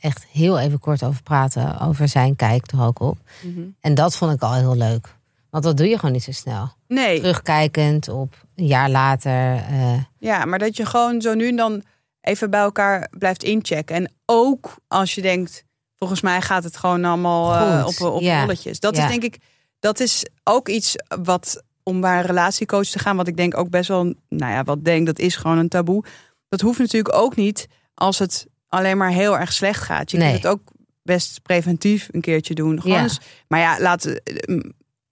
echt 0.00 0.26
heel 0.30 0.58
even 0.58 0.78
kort 0.78 1.02
over 1.02 1.22
praten. 1.22 1.80
Over 1.80 2.08
zijn 2.08 2.36
kijk 2.36 2.70
er 2.70 2.82
ook 2.82 3.00
op. 3.00 3.18
Mhm. 3.42 3.60
En 3.80 3.94
dat 3.94 4.16
vond 4.16 4.32
ik 4.32 4.42
al 4.42 4.54
heel 4.54 4.76
leuk. 4.76 5.08
Want 5.52 5.64
dat 5.64 5.76
doe 5.76 5.88
je 5.88 5.96
gewoon 5.98 6.12
niet 6.12 6.22
zo 6.22 6.32
snel. 6.32 6.72
Nee, 6.88 7.20
Terugkijkend 7.20 8.08
op 8.08 8.34
een 8.54 8.66
jaar 8.66 8.90
later. 8.90 9.54
eh, 9.56 9.98
ja, 10.18 10.44
maar 10.44 10.58
dat 10.58 10.76
je 10.76 10.86
gewoon 10.86 11.20
zo 11.20 11.34
nu 11.34 11.48
en 11.48 11.56
dan 11.56 11.82
even 12.20 12.50
bij 12.50 12.60
elkaar 12.60 13.08
blijft 13.18 13.42
inchecken. 13.42 13.96
En 13.96 14.12
ook 14.26 14.74
als 14.88 15.14
je 15.14 15.22
denkt, 15.22 15.64
volgens 15.96 16.20
mij 16.20 16.40
gaat 16.40 16.64
het 16.64 16.76
gewoon 16.76 17.04
allemaal 17.04 17.54
eh, 17.54 17.86
op, 17.86 18.00
op 18.14 18.20
ja. 18.20 18.40
rolletjes. 18.40 18.80
Dat 18.80 18.96
Ja. 18.96 19.02
is 19.04 19.10
denk 19.10 19.22
ik, 19.22 19.38
dat 19.78 20.00
is 20.00 20.26
ook 20.44 20.68
iets 20.68 20.94
wat 21.22 21.62
om 21.82 22.00
bij 22.00 22.16
een 22.18 22.26
relatiecoach 22.26 22.86
te 22.86 22.98
gaan, 22.98 23.16
wat 23.16 23.28
ik 23.28 23.36
denk 23.36 23.56
ook 23.56 23.70
best 23.70 23.88
wel, 23.88 24.02
nou 24.28 24.52
ja, 24.52 24.64
wat 24.64 24.84
denk 24.84 25.06
dat 25.06 25.18
is 25.18 25.36
gewoon 25.36 25.58
een 25.58 25.68
taboe. 25.68 26.04
Dat 26.48 26.60
hoeft 26.60 26.78
natuurlijk 26.78 27.14
ook 27.14 27.36
niet 27.36 27.68
als 27.94 28.18
het 28.18 28.46
alleen 28.68 28.96
maar 28.96 29.10
heel 29.10 29.38
erg 29.38 29.52
slecht 29.52 29.82
gaat. 29.82 30.10
Je 30.10 30.16
Nee. 30.18 30.30
kunt 30.30 30.42
het 30.42 30.52
ook 30.52 30.62
best 31.02 31.42
preventief 31.42 32.08
een 32.10 32.20
keertje 32.20 32.54
doen. 32.54 32.80
Gewoon 32.80 32.96
Ja. 32.96 33.02
eens, 33.02 33.20
maar 33.48 33.60
ja, 33.60 33.80
laat, 33.80 34.04
eh, 34.04 34.56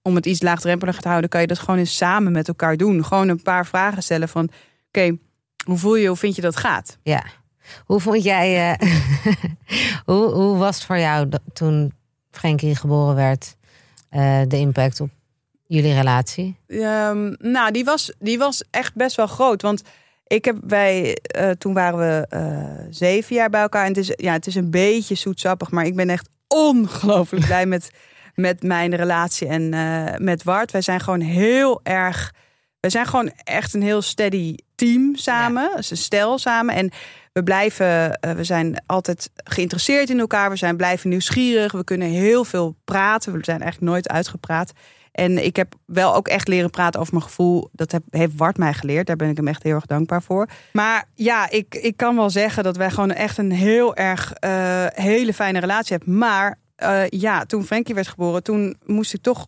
om 0.02 0.14
het 0.14 0.26
iets 0.26 0.42
laagdrempeliger 0.42 1.02
te 1.02 1.08
houden, 1.08 1.30
kan 1.30 1.40
je 1.40 1.46
dat 1.46 1.58
gewoon 1.58 1.78
eens 1.78 1.96
samen 1.96 2.32
met 2.32 2.48
elkaar 2.48 2.76
doen. 2.76 3.04
Gewoon 3.04 3.28
een 3.28 3.42
paar 3.42 3.66
vragen 3.66 4.02
stellen 4.02 4.28
van, 4.28 4.48
oké, 4.88 5.16
hoe 5.64 5.78
voel 5.78 5.96
je, 5.96 6.06
hoe 6.08 6.16
vind 6.16 6.36
je 6.36 6.42
dat 6.42 6.56
gaat? 6.56 6.98
ja. 7.02 7.24
Hoe 7.84 8.00
vond 8.00 8.22
jij... 8.22 8.76
eh, 8.78 8.88
hoe, 10.06 10.30
hoe 10.32 10.56
was 10.56 10.76
het 10.76 10.84
voor 10.84 10.98
jou 10.98 11.28
toen 11.52 11.92
Frankie 12.30 12.74
geboren 12.76 13.14
werd? 13.14 13.56
eh, 14.10 14.40
de 14.48 14.56
impact 14.56 15.00
op 15.00 15.10
jullie 15.66 15.94
relatie? 15.94 16.56
Ehm, 16.66 17.34
nou, 17.38 17.70
die 17.70 17.84
was, 17.84 18.12
die 18.18 18.38
was 18.38 18.64
echt 18.70 18.94
best 18.94 19.16
wel 19.16 19.26
groot. 19.26 19.62
Want 19.62 19.82
ik 20.26 20.44
heb 20.44 20.56
bij, 20.64 21.14
eh, 21.16 21.50
toen 21.50 21.74
waren 21.74 21.98
we 21.98 22.26
zeven 22.90 23.36
jaar 23.36 23.50
bij 23.50 23.60
elkaar. 23.60 23.82
En 23.82 23.88
het 23.88 23.96
is, 23.96 24.12
ja, 24.16 24.32
het 24.32 24.46
is 24.46 24.54
een 24.54 24.70
beetje 24.70 25.14
zoetsappig, 25.14 25.70
maar 25.70 25.84
ik 25.86 25.96
ben 25.96 26.10
echt 26.10 26.28
ongelooflijk 26.48 27.46
blij 27.50 27.66
met, 27.66 27.90
met 28.34 28.62
mijn 28.62 28.96
relatie 28.96 29.48
en 29.48 29.74
eh, 29.74 30.18
met 30.18 30.42
Wart. 30.42 30.70
Wij 30.70 30.80
zijn 30.80 31.00
gewoon 31.00 31.20
heel 31.20 31.80
erg. 31.82 32.34
We 32.80 32.90
zijn 32.90 33.06
gewoon 33.06 33.32
echt 33.44 33.74
een 33.74 33.82
heel 33.82 34.02
steady 34.02 34.54
team 34.74 35.16
samen. 35.16 35.70
Dus 35.76 35.90
een 35.90 35.96
stel 35.96 36.38
samen. 36.38 36.74
En 36.74 36.90
we 37.32 37.42
blijven, 37.42 38.14
eh, 38.14 38.32
we 38.32 38.44
zijn 38.44 38.82
altijd 38.86 39.30
geïnteresseerd 39.34 40.10
in 40.10 40.20
elkaar. 40.20 40.50
We 40.50 40.56
zijn 40.56 40.76
blijven 40.76 41.08
nieuwsgierig. 41.08 41.72
We 41.72 41.84
kunnen 41.84 42.08
heel 42.08 42.44
veel 42.44 42.76
praten. 42.84 43.32
We 43.32 43.38
zijn 43.42 43.60
eigenlijk 43.60 43.92
nooit 43.92 44.08
uitgepraat. 44.08 44.72
En 45.12 45.44
ik 45.44 45.56
heb 45.56 45.74
wel 45.86 46.14
ook 46.14 46.28
echt 46.28 46.48
leren 46.48 46.70
praten 46.70 47.00
over 47.00 47.12
mijn 47.12 47.24
gevoel. 47.24 47.68
Dat 47.72 47.92
heb, 47.92 48.02
heeft 48.10 48.36
Wart 48.36 48.56
mij 48.56 48.72
geleerd. 48.72 49.06
Daar 49.06 49.16
ben 49.16 49.28
ik 49.28 49.36
hem 49.36 49.48
echt 49.48 49.62
heel 49.62 49.74
erg 49.74 49.86
dankbaar 49.86 50.22
voor. 50.22 50.48
Maar 50.72 51.04
ja, 51.14 51.50
ik, 51.50 51.74
ik 51.74 51.96
kan 51.96 52.16
wel 52.16 52.30
zeggen 52.30 52.64
dat 52.64 52.76
wij 52.76 52.90
gewoon 52.90 53.12
echt 53.12 53.38
een 53.38 53.52
heel 53.52 53.96
erg 53.96 54.32
eh, 54.32 54.86
hele 54.86 55.34
fijne 55.34 55.60
relatie 55.60 55.96
hebben. 55.96 56.18
Maar 56.18 56.58
eh, 56.80 57.08
ja, 57.20 57.44
toen 57.44 57.64
Frankie 57.64 57.94
werd 57.94 58.08
geboren, 58.08 58.42
toen 58.42 58.76
moest 58.86 59.14
ik 59.14 59.22
toch. 59.22 59.46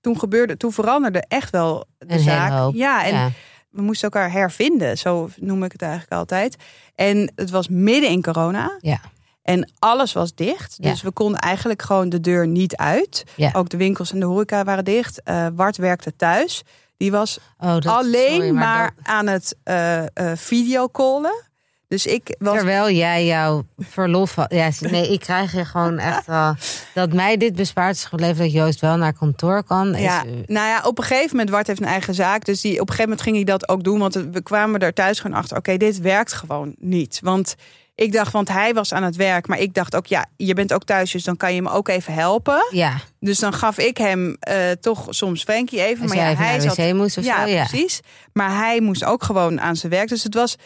Toen 0.00 0.18
gebeurde, 0.18 0.56
toen 0.56 0.72
veranderde 0.72 1.24
echt 1.28 1.50
wel 1.50 1.84
de 1.98 2.14
Een 2.14 2.18
zaak. 2.20 2.74
Ja, 2.74 3.04
en 3.04 3.14
ja. 3.14 3.30
we 3.70 3.82
moesten 3.82 4.10
elkaar 4.10 4.32
hervinden. 4.32 4.98
Zo 4.98 5.28
noem 5.36 5.64
ik 5.64 5.72
het 5.72 5.82
eigenlijk 5.82 6.12
altijd. 6.12 6.56
En 6.94 7.32
het 7.34 7.50
was 7.50 7.68
midden 7.68 8.10
in 8.10 8.22
corona. 8.22 8.76
Ja. 8.80 9.00
En 9.42 9.72
alles 9.78 10.12
was 10.12 10.34
dicht. 10.34 10.74
Ja. 10.78 10.90
Dus 10.90 11.02
we 11.02 11.10
konden 11.10 11.40
eigenlijk 11.40 11.82
gewoon 11.82 12.08
de 12.08 12.20
deur 12.20 12.46
niet 12.46 12.76
uit. 12.76 13.24
Ja. 13.36 13.50
Ook 13.52 13.68
de 13.68 13.76
winkels 13.76 14.12
en 14.12 14.20
de 14.20 14.26
horeca 14.26 14.64
waren 14.64 14.84
dicht. 14.84 15.22
Eh 15.22 15.46
Wart 15.54 15.76
werkte 15.76 16.16
thuis. 16.16 16.62
Die 16.96 17.10
was 17.10 17.38
Oh, 17.58 17.72
dat, 17.74 17.86
alleen 17.86 18.34
sorry, 18.34 18.50
maar, 18.50 18.92
dat- 18.96 19.06
aan 19.06 19.26
het 19.26 19.56
eh 19.64 20.02
videocallen. 20.34 21.42
Dus 21.88 22.06
ik 22.06 22.36
was... 22.38 22.54
Terwijl 22.56 22.90
jij 22.90 23.26
jouw 23.26 23.64
verlof 23.78 24.34
had. 24.34 24.52
Ja, 24.52 24.70
nee, 24.80 25.12
ik 25.12 25.20
krijg 25.20 25.52
je 25.52 25.64
gewoon 25.64 25.98
echt 25.98 26.26
wel. 26.26 26.54
Dat 26.94 27.12
mij 27.12 27.36
dit 27.36 27.56
bespaard 27.56 27.94
is 27.96 28.04
gebleven 28.04 28.36
dat 28.36 28.52
Joost 28.52 28.80
wel 28.80 28.96
naar 28.96 29.12
kantoor 29.12 29.64
kan. 29.64 29.94
Is, 29.94 30.02
Ja, 30.02 30.24
nou 30.46 30.66
ja, 30.66 30.80
op 30.84 30.98
een 30.98 31.04
gegeven 31.04 31.30
moment, 31.30 31.50
Wart 31.50 31.66
heeft 31.66 31.80
een 31.80 31.86
eigen 31.86 32.14
zaak. 32.14 32.44
Dus 32.44 32.60
die, 32.60 32.72
op 32.72 32.80
een 32.80 32.94
gegeven 32.94 33.02
moment 33.10 33.22
ging 33.22 33.36
ik 33.36 33.46
dat 33.46 33.68
ook 33.68 33.84
doen. 33.84 33.98
Want 33.98 34.14
we 34.14 34.42
kwamen 34.42 34.80
er 34.80 34.94
thuis 34.94 35.20
gewoon 35.20 35.36
achter, 35.36 35.56
oké, 35.56 35.76
dit 35.76 36.00
werkt 36.00 36.32
gewoon 36.32 36.74
niet. 36.78 37.20
Want 37.22 37.54
ik 37.94 38.12
dacht, 38.12 38.32
want 38.32 38.48
hij 38.48 38.74
was 38.74 38.92
aan 38.92 39.02
het 39.02 39.16
werk. 39.16 39.46
Maar 39.46 39.58
ik 39.58 39.74
dacht 39.74 39.96
ook, 39.96 40.06
ja, 40.06 40.26
je 40.36 40.54
bent 40.54 40.72
ook 40.72 40.84
thuis, 40.84 41.10
dus 41.10 41.24
dan 41.24 41.36
kan 41.36 41.54
je 41.54 41.62
me 41.62 41.70
ook 41.70 41.88
even 41.88 42.12
helpen. 42.14 42.66
ja, 42.70 43.00
Dus 43.20 43.38
dan 43.38 43.52
gaf 43.52 43.78
ik 43.78 43.96
hem 43.96 44.36
eh, 44.40 44.70
toch 44.80 45.06
soms 45.08 45.42
Frankie 45.42 45.80
even. 45.80 46.02
als 46.02 46.14
maar 46.14 46.30
ja, 46.30 46.34
hij 46.34 46.60
zat... 46.60 46.94
moest 46.94 47.18
of 47.18 47.24
Ja, 47.24 47.42
zo. 47.46 47.48
Ja. 47.52 47.64
precies. 47.66 48.00
Maar 48.32 48.56
hij 48.56 48.80
moest 48.80 49.04
ook 49.04 49.22
gewoon 49.22 49.60
aan 49.60 49.76
zijn 49.76 49.92
werk. 49.92 50.08
Dus 50.08 50.22
het 50.22 50.34
was, 50.34 50.56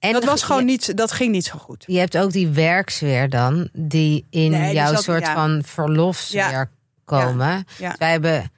En 0.00 0.12
dat 0.12 0.24
was 0.24 0.42
gewoon 0.42 0.60
je, 0.60 0.66
niet, 0.66 0.96
dat 0.96 1.12
ging 1.12 1.32
niet 1.32 1.44
zo 1.44 1.58
goed. 1.58 1.84
je 1.86 1.98
hebt 1.98 2.18
ook 2.18 2.32
die 2.32 2.48
werksfeer 2.48 3.28
dan, 3.28 3.68
die 3.72 4.26
in 4.30 4.50
Nee, 4.50 4.74
jouw 4.74 4.92
zat- 4.94 5.02
soort 5.02 5.26
ja. 5.26 5.34
van 5.34 5.62
verlofsfeer 5.64 6.38
Ja. 6.50 6.68
komen. 7.04 7.64
Ja. 7.78 7.94
Wij 7.98 8.10
hebben, 8.10 8.50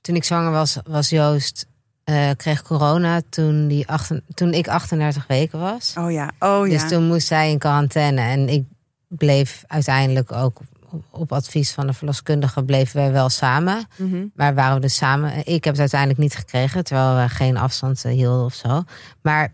toen 0.00 0.14
ik 0.16 0.24
zwanger 0.24 0.50
was, 0.50 0.76
was 0.84 1.08
Joost, 1.08 1.66
eh, 2.04 2.30
kreeg 2.36 2.62
corona 2.62 3.20
toen, 3.28 3.68
die 3.68 3.88
achten, 3.88 4.22
toen 4.34 4.52
ik 4.52 4.68
38 4.68 5.26
weken 5.26 5.58
was. 5.58 5.94
Oh 5.98 6.12
ja, 6.12 6.30
oh 6.38 6.66
ja. 6.66 6.72
Dus 6.78 6.88
toen 6.88 7.06
moest 7.06 7.26
zij 7.26 7.50
in 7.50 7.58
quarantaine. 7.58 8.20
En 8.20 8.48
ik 8.48 8.64
bleef 9.08 9.64
uiteindelijk 9.66 10.32
ook 10.32 10.60
op, 10.90 11.04
op 11.10 11.32
advies 11.32 11.72
van 11.72 11.86
de 11.86 11.92
verloskundige 11.92 12.62
bleven 12.64 12.96
wij 12.96 13.12
wel 13.12 13.28
samen. 13.28 13.86
Mhm. 13.96 14.24
Maar 14.34 14.54
waren 14.54 14.74
we 14.74 14.80
dus 14.80 14.94
samen. 14.96 15.32
Ik 15.46 15.64
heb 15.64 15.72
het 15.72 15.78
uiteindelijk 15.80 16.20
niet 16.20 16.34
gekregen, 16.34 16.84
terwijl 16.84 17.16
we 17.16 17.28
geen 17.28 17.56
afstand 17.56 18.02
hielden 18.02 18.44
of 18.44 18.54
zo. 18.54 18.82
Maar 19.22 19.52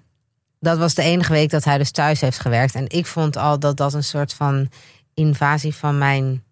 dat 0.63 0.79
was 0.79 0.95
de 0.95 1.03
enige 1.03 1.33
week 1.33 1.51
dat 1.51 1.65
hij 1.65 1.79
dus 1.79 1.91
thuis 1.91 2.21
heeft 2.21 2.39
gewerkt. 2.39 2.75
En 2.75 2.89
ik 2.89 3.07
vond 3.07 3.37
al 3.37 3.59
dat 3.59 3.77
dat 3.77 3.95
een 3.95 4.05
soort 4.05 4.35
van 4.35 4.69
invasie 5.15 5.75
van 5.75 5.99
mijn 5.99 6.43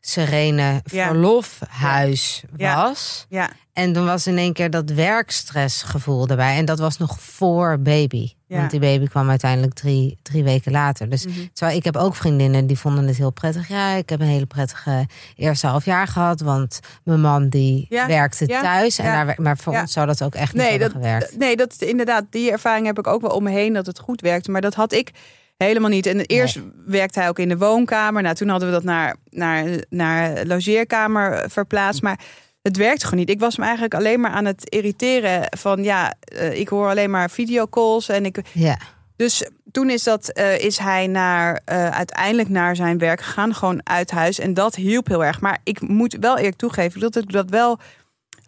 serene 0.00 0.80
Ja. 0.84 1.06
verlofhuis 1.06 2.42
Ja. 2.56 2.84
was. 2.88 3.26
Ja, 3.28 3.50
En 3.72 3.92
toen 3.92 4.04
was 4.04 4.26
in 4.26 4.38
één 4.38 4.52
keer 4.52 4.70
dat 4.70 4.90
werkstressgevoel 4.90 6.28
erbij. 6.28 6.56
En 6.56 6.64
dat 6.64 6.78
was 6.78 6.96
nog 6.98 7.20
voor 7.20 7.78
baby. 7.78 8.32
Want 8.46 8.70
die 8.70 8.80
baby 8.80 9.06
kwam 9.06 9.30
uiteindelijk 9.30 9.74
drie, 9.74 10.18
drie 10.22 10.44
weken 10.44 10.72
later. 10.72 11.08
Dus 11.08 11.26
Mhm. 11.26 11.34
terwijl 11.52 11.76
ik 11.78 11.84
heb 11.84 11.96
ook 11.96 12.14
vriendinnen 12.16 12.66
die 12.66 12.78
vonden 12.78 13.06
het 13.06 13.16
heel 13.16 13.30
prettig. 13.30 13.68
Ja, 13.68 13.90
ik 13.94 14.08
heb 14.08 14.20
een 14.20 14.26
hele 14.26 14.46
prettige 14.46 15.06
eerste 15.36 15.66
half 15.66 15.84
jaar 15.84 16.06
gehad. 16.06 16.40
Want 16.40 16.80
mijn 17.04 17.20
man 17.20 17.48
die 17.48 17.86
werkte 17.88 18.46
thuis. 18.46 18.98
En 18.98 19.04
daar, 19.04 19.34
maar 19.36 19.56
voor 19.58 19.78
ons 19.80 19.92
zou 19.92 20.06
dat 20.06 20.22
ook 20.22 20.34
echt 20.34 20.52
niet 20.52 20.62
nee, 20.62 20.70
hebben 20.70 20.88
dat, 20.92 20.96
gewerkt. 20.96 21.36
nee, 21.38 21.56
dat 21.56 21.74
inderdaad, 21.78 22.24
die 22.30 22.50
ervaring 22.50 22.86
heb 22.86 22.98
ik 22.98 23.06
ook 23.06 23.20
wel 23.20 23.30
om 23.30 23.42
me 23.42 23.50
heen 23.50 23.72
dat 23.72 23.86
het 23.86 23.98
goed 23.98 24.20
werkte. 24.20 24.50
Maar 24.50 24.60
dat 24.60 24.74
had 24.74 24.92
ik 24.92 25.10
helemaal 25.64 25.90
niet. 25.90 26.06
En 26.06 26.20
eerst 26.20 26.58
werkte 26.86 27.18
hij 27.18 27.28
ook 27.28 27.38
in 27.38 27.48
de 27.48 27.58
woonkamer. 27.58 28.22
Nou, 28.22 28.34
toen 28.34 28.48
hadden 28.48 28.68
we 28.68 28.74
dat 28.74 28.84
naar, 28.84 29.16
naar, 29.30 29.66
naar 29.88 30.46
logeerkamer 30.46 31.50
verplaatst. 31.50 32.02
Maar 32.02 32.20
het 32.62 32.76
werkte 32.76 33.04
gewoon 33.04 33.18
niet. 33.18 33.30
Ik 33.30 33.40
was 33.40 33.56
hem 33.56 33.64
eigenlijk 33.64 33.94
alleen 33.94 34.20
maar 34.20 34.30
aan 34.30 34.44
het 34.44 34.68
irriteren 34.68 35.46
van 35.58 35.82
ja, 35.82 36.14
eh, 36.18 36.58
ik 36.58 36.68
hoor 36.68 36.88
alleen 36.88 37.10
maar 37.10 37.30
videocalls 37.30 38.08
en 38.08 38.24
ik 38.24 38.40
Ja, 38.52 38.78
Dus 39.16 39.48
toen 39.70 39.90
is, 39.90 40.02
dat, 40.02 40.28
eh, 40.28 40.58
is 40.58 40.78
hij 40.78 41.06
naar, 41.06 41.60
eh, 41.64 41.88
uiteindelijk 41.88 42.48
naar 42.48 42.76
zijn 42.76 42.98
werk 42.98 43.20
gegaan, 43.20 43.54
gewoon 43.54 43.80
uit 43.86 44.10
huis. 44.10 44.38
En 44.38 44.54
dat 44.54 44.74
hielp 44.74 45.06
heel 45.06 45.24
erg. 45.24 45.40
Maar 45.40 45.58
ik 45.64 45.80
moet 45.80 46.16
wel 46.20 46.36
eerlijk 46.36 46.56
toegeven 46.56 47.00
dat 47.00 47.16
ik 47.16 47.32
dat 47.32 47.50
wel 47.50 47.78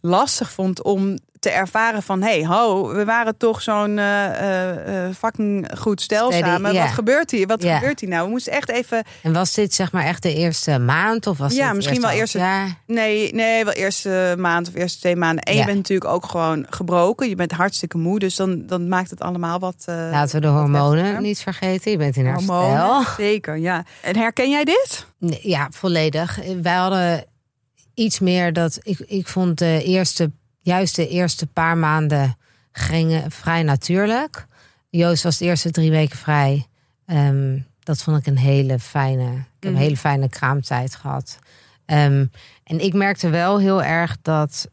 lastig 0.00 0.50
vond 0.50 0.82
om 0.82 1.18
te 1.42 1.50
ervaren 1.50 2.02
van... 2.02 2.22
hey, 2.22 2.46
ho, 2.46 2.92
we 2.94 3.04
waren 3.04 3.36
toch 3.36 3.62
zo'n 3.62 3.98
eh, 3.98 5.08
fucking 5.18 5.70
goed 5.78 6.00
stel 6.00 6.32
Steady, 6.32 6.48
samen. 6.48 6.74
Wat 6.74 6.88
gebeurt 6.88 7.30
hier? 7.30 7.46
Wat 7.46 7.64
gebeurt 7.64 8.00
hier 8.00 8.08
nou? 8.08 8.24
We 8.24 8.30
moesten 8.30 8.52
echt 8.52 8.68
even... 8.68 9.04
En 9.22 9.32
was 9.32 9.54
dit 9.54 9.74
zeg 9.74 9.92
maar 9.92 10.04
echt 10.04 10.22
de 10.22 10.34
eerste 10.34 10.78
maand? 10.78 11.26
Of 11.26 11.38
was 11.38 11.54
Ja, 11.54 11.72
misschien 11.72 12.00
wel 12.00 12.24
jaar? 12.24 12.78
Nee, 12.86 13.34
nee, 13.34 13.64
wel 13.64 13.72
eerste 13.72 14.34
maand 14.38 14.68
of 14.68 14.74
eerste 14.74 14.98
twee 14.98 15.16
maanden. 15.16 15.44
En 15.44 15.56
je 15.56 15.64
bent 15.64 15.76
natuurlijk 15.76 16.10
ook 16.10 16.26
gewoon 16.26 16.66
gebroken. 16.70 17.28
Je 17.28 17.36
bent 17.36 17.52
hartstikke 17.52 17.98
moe. 17.98 18.18
Dus 18.18 18.36
dan, 18.36 18.66
dan 18.66 18.88
maakt 18.88 19.10
het 19.10 19.20
allemaal 19.20 19.58
wat... 19.58 19.82
Laten 19.86 20.34
we 20.34 20.40
de 20.40 20.46
hormonen 20.46 20.98
heftiger. 20.98 21.22
niet 21.22 21.40
vergeten. 21.40 21.90
Je 21.90 21.96
bent 21.96 22.16
in 22.16 22.26
herstel. 22.26 22.54
Hormonen, 22.54 23.06
zeker, 23.16 23.56
ja. 23.56 23.84
En 24.00 24.16
herken 24.16 24.50
jij 24.50 24.64
dit? 24.64 25.06
Ja, 25.42 25.68
volledig. 25.70 26.38
Wij 26.62 26.74
hadden 26.74 27.24
iets 27.94 28.18
meer 28.18 28.52
dat 28.52 28.78
ik, 28.82 28.98
ik 28.98 29.28
vond 29.28 29.58
de 29.58 29.82
eerste, 29.84 30.30
juist 30.62 30.96
de 30.96 31.08
eerste 31.08 31.46
paar 31.46 31.76
maanden 31.76 32.36
gingen 32.72 33.30
vrij 33.30 33.62
natuurlijk. 33.62 34.46
Joost 34.90 35.22
was 35.22 35.38
de 35.38 35.44
eerste 35.44 35.70
drie 35.70 35.90
weken 35.90 36.18
vrij. 36.18 36.66
Ehm, 37.06 37.58
dat 37.80 38.02
vond 38.02 38.18
ik 38.18 38.26
een 38.26 38.38
hele 38.38 38.78
fijne, 38.78 39.24
ik 39.24 39.36
heb 39.36 39.44
Mhm. 39.60 39.72
een 39.72 39.76
hele 39.76 39.96
fijne 39.96 40.28
kraamtijd 40.28 40.94
gehad. 40.94 41.38
Ehm, 41.86 42.26
en 42.64 42.80
ik 42.80 42.94
merkte 42.94 43.28
wel 43.28 43.58
heel 43.58 43.82
erg 43.82 44.16
dat 44.22 44.68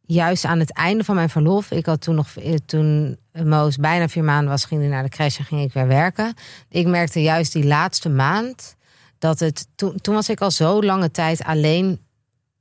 juist 0.00 0.44
aan 0.44 0.58
het 0.58 0.72
einde 0.72 1.04
van 1.04 1.14
mijn 1.14 1.30
verlof, 1.30 1.70
ik 1.70 1.86
had 1.86 2.00
toen 2.00 2.14
nog, 2.14 2.28
eh, 2.36 2.54
toen 2.66 3.18
Moos 3.44 3.76
bijna 3.76 4.08
vier 4.08 4.24
maanden 4.24 4.50
was, 4.50 4.64
ging 4.64 4.80
hij 4.80 4.90
naar 4.90 5.02
de 5.02 5.08
crash 5.08 5.38
en 5.38 5.44
ging 5.44 5.62
ik 5.62 5.72
weer 5.72 5.86
werken. 5.86 6.34
Ik 6.68 6.86
merkte 6.86 7.22
juist 7.22 7.52
die 7.52 7.64
laatste 7.64 8.08
maand 8.08 8.76
dat 9.18 9.38
het 9.38 9.66
toen, 9.74 10.00
toen 10.00 10.14
was 10.14 10.28
ik 10.28 10.40
al 10.40 10.50
zo 10.50 10.82
lange 10.82 11.10
tijd 11.10 11.42
alleen 11.42 12.00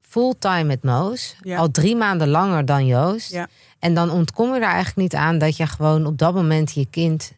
fulltime 0.10 0.64
met 0.64 0.84
Moos, 0.84 1.36
Ja. 1.42 1.58
al 1.58 1.72
drie 1.72 1.96
maanden 1.96 2.28
langer 2.28 2.66
dan 2.66 2.86
Joost. 2.86 3.32
Ja. 3.32 3.48
En 3.80 3.94
dan 3.94 4.10
ontkom 4.10 4.50
je 4.54 4.60
er 4.60 4.66
eigenlijk 4.66 4.96
niet 4.98 5.16
aan 5.16 5.38
dat 5.38 5.58
je 5.58 5.68
gewoon 5.68 6.06
op 6.06 6.18
dat 6.18 6.34
moment 6.34 6.72
je 6.74 6.86
kind 6.90 7.32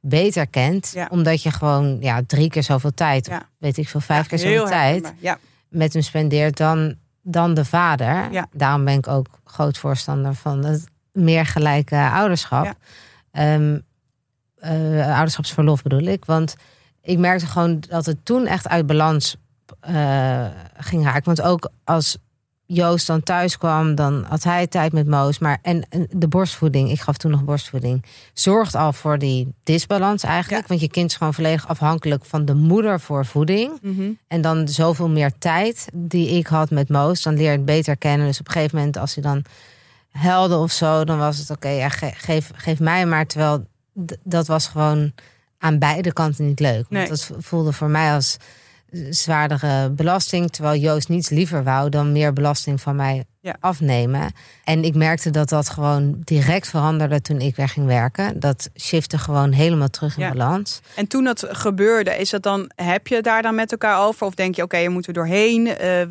beter 0.00 0.46
kent, 0.46 0.90
Ja. 0.94 1.06
omdat 1.10 1.42
je 1.42 1.50
gewoon 1.50 1.96
ja 2.00 2.20
drie 2.26 2.50
keer 2.50 2.62
zoveel 2.62 2.94
tijd, 2.94 3.30
weet 3.58 3.76
ik 3.76 3.88
veel, 3.88 4.00
vijf 4.00 4.26
keer 4.26 4.38
zoveel 4.38 4.66
tijd 4.66 5.12
met 5.68 5.92
hem 5.92 6.02
spendeert 6.02 6.56
dan, 6.56 6.94
dan 7.22 7.54
de 7.54 7.64
vader. 7.64 8.28
Daarom 8.52 8.84
ben 8.84 8.94
ik 8.98 9.08
ook 9.08 9.26
groot 9.44 9.78
voorstander 9.78 10.34
van 10.34 10.64
het 10.64 10.84
meer 11.12 11.46
gelijke 11.46 11.96
ouderschap. 12.12 12.74
Ehm, 13.30 13.78
eh, 14.56 15.14
ouderschapsverlof 15.14 15.82
bedoel 15.82 16.00
ik. 16.06 16.24
Want 16.24 16.54
ik 17.02 17.18
merkte 17.18 17.46
gewoon 17.46 17.82
dat 17.88 18.06
het 18.06 18.24
toen 18.24 18.46
echt 18.46 18.68
uit 18.68 18.86
balans 18.86 19.36
eh, 19.80 20.46
ging 20.76 21.04
raken. 21.04 21.24
Want 21.24 21.42
ook 21.42 21.70
als 21.84 22.16
Joost 22.66 23.06
dan 23.06 23.22
thuis 23.22 23.58
kwam, 23.58 23.94
dan 23.94 24.24
had 24.28 24.42
hij 24.44 24.66
tijd 24.66 24.92
met 24.92 25.06
Moos. 25.06 25.38
Maar 25.38 25.58
en, 25.62 25.86
en 25.88 26.06
de 26.10 26.28
borstvoeding, 26.28 26.90
ik 26.90 27.00
gaf 27.00 27.16
toen 27.16 27.30
nog 27.30 27.44
borstvoeding, 27.44 28.04
zorgt 28.32 28.74
al 28.74 28.92
voor 28.92 29.18
die 29.18 29.54
disbalans 29.62 30.22
eigenlijk. 30.22 30.62
Ja. 30.62 30.68
Want 30.68 30.80
je 30.80 30.88
kind 30.88 31.10
is 31.10 31.16
gewoon 31.16 31.34
volledig 31.34 31.68
afhankelijk 31.68 32.24
van 32.24 32.44
de 32.44 32.54
moeder 32.54 33.00
voor 33.00 33.26
voeding. 33.26 33.78
Mhm. 33.82 34.10
En 34.28 34.40
dan 34.40 34.68
zoveel 34.68 35.08
meer 35.08 35.32
tijd 35.38 35.88
die 35.92 36.28
ik 36.28 36.46
had 36.46 36.70
met 36.70 36.88
Moos. 36.88 37.22
Dan 37.22 37.34
leer 37.34 37.44
je 37.50 37.56
het 37.56 37.64
beter 37.64 37.96
kennen. 37.96 38.26
Dus 38.26 38.40
op 38.40 38.46
een 38.46 38.52
gegeven 38.52 38.76
moment 38.78 38.96
als 38.96 39.14
hij 39.14 39.22
dan 39.22 39.44
helde 40.10 40.56
of 40.56 40.72
zo. 40.72 41.04
Dan 41.04 41.18
was 41.18 41.38
het 41.38 41.50
oké, 41.50 41.68
ja, 41.68 41.88
ge- 41.88 42.12
geef, 42.16 42.50
geef 42.54 42.80
mij 42.80 43.06
maar. 43.06 43.26
Terwijl 43.26 43.66
dat 44.22 44.46
was 44.46 44.66
gewoon 44.68 45.12
aan 45.58 45.78
beide 45.78 46.12
kanten 46.12 46.46
niet 46.46 46.60
leuk. 46.60 46.74
Want 46.88 46.88
Nee. 46.90 47.08
dat 47.08 47.30
voelde 47.38 47.72
voor 47.72 47.88
mij 47.90 48.14
als 48.14 48.36
zwaardere 49.10 49.90
belasting. 49.90 50.50
Terwijl 50.50 50.80
Joost 50.80 51.08
niets 51.08 51.28
liever 51.28 51.64
wou 51.64 51.88
dan 51.88 52.12
meer 52.12 52.32
belasting 52.32 52.80
van 52.80 52.96
mij 52.96 53.24
Ja. 53.40 53.56
afnemen. 53.60 54.32
En 54.64 54.84
ik 54.84 54.94
merkte 54.94 55.30
dat 55.30 55.48
dat 55.48 55.68
gewoon 55.70 56.16
direct 56.24 56.68
veranderde 56.68 57.20
toen 57.20 57.40
ik 57.40 57.56
weer 57.56 57.68
ging 57.68 57.86
werken. 57.86 58.40
Dat 58.40 58.70
shifte 58.80 59.18
gewoon 59.18 59.52
helemaal 59.52 59.88
terug 59.88 60.16
in 60.16 60.22
Ja. 60.24 60.30
balans. 60.32 60.80
En 60.96 61.06
toen 61.06 61.24
dat 61.24 61.44
gebeurde, 61.48 62.10
is 62.10 62.30
dat 62.30 62.42
dan, 62.42 62.70
heb 62.74 63.06
je 63.06 63.22
daar 63.22 63.42
dan 63.42 63.54
met 63.54 63.72
elkaar 63.72 64.06
over? 64.06 64.26
Of 64.26 64.34
denk 64.34 64.54
je, 64.54 64.62
oké, 64.62 64.76
je 64.76 64.88
moet 64.88 65.06
er 65.06 65.12
doorheen? 65.12 65.66
Eh, 65.76 66.02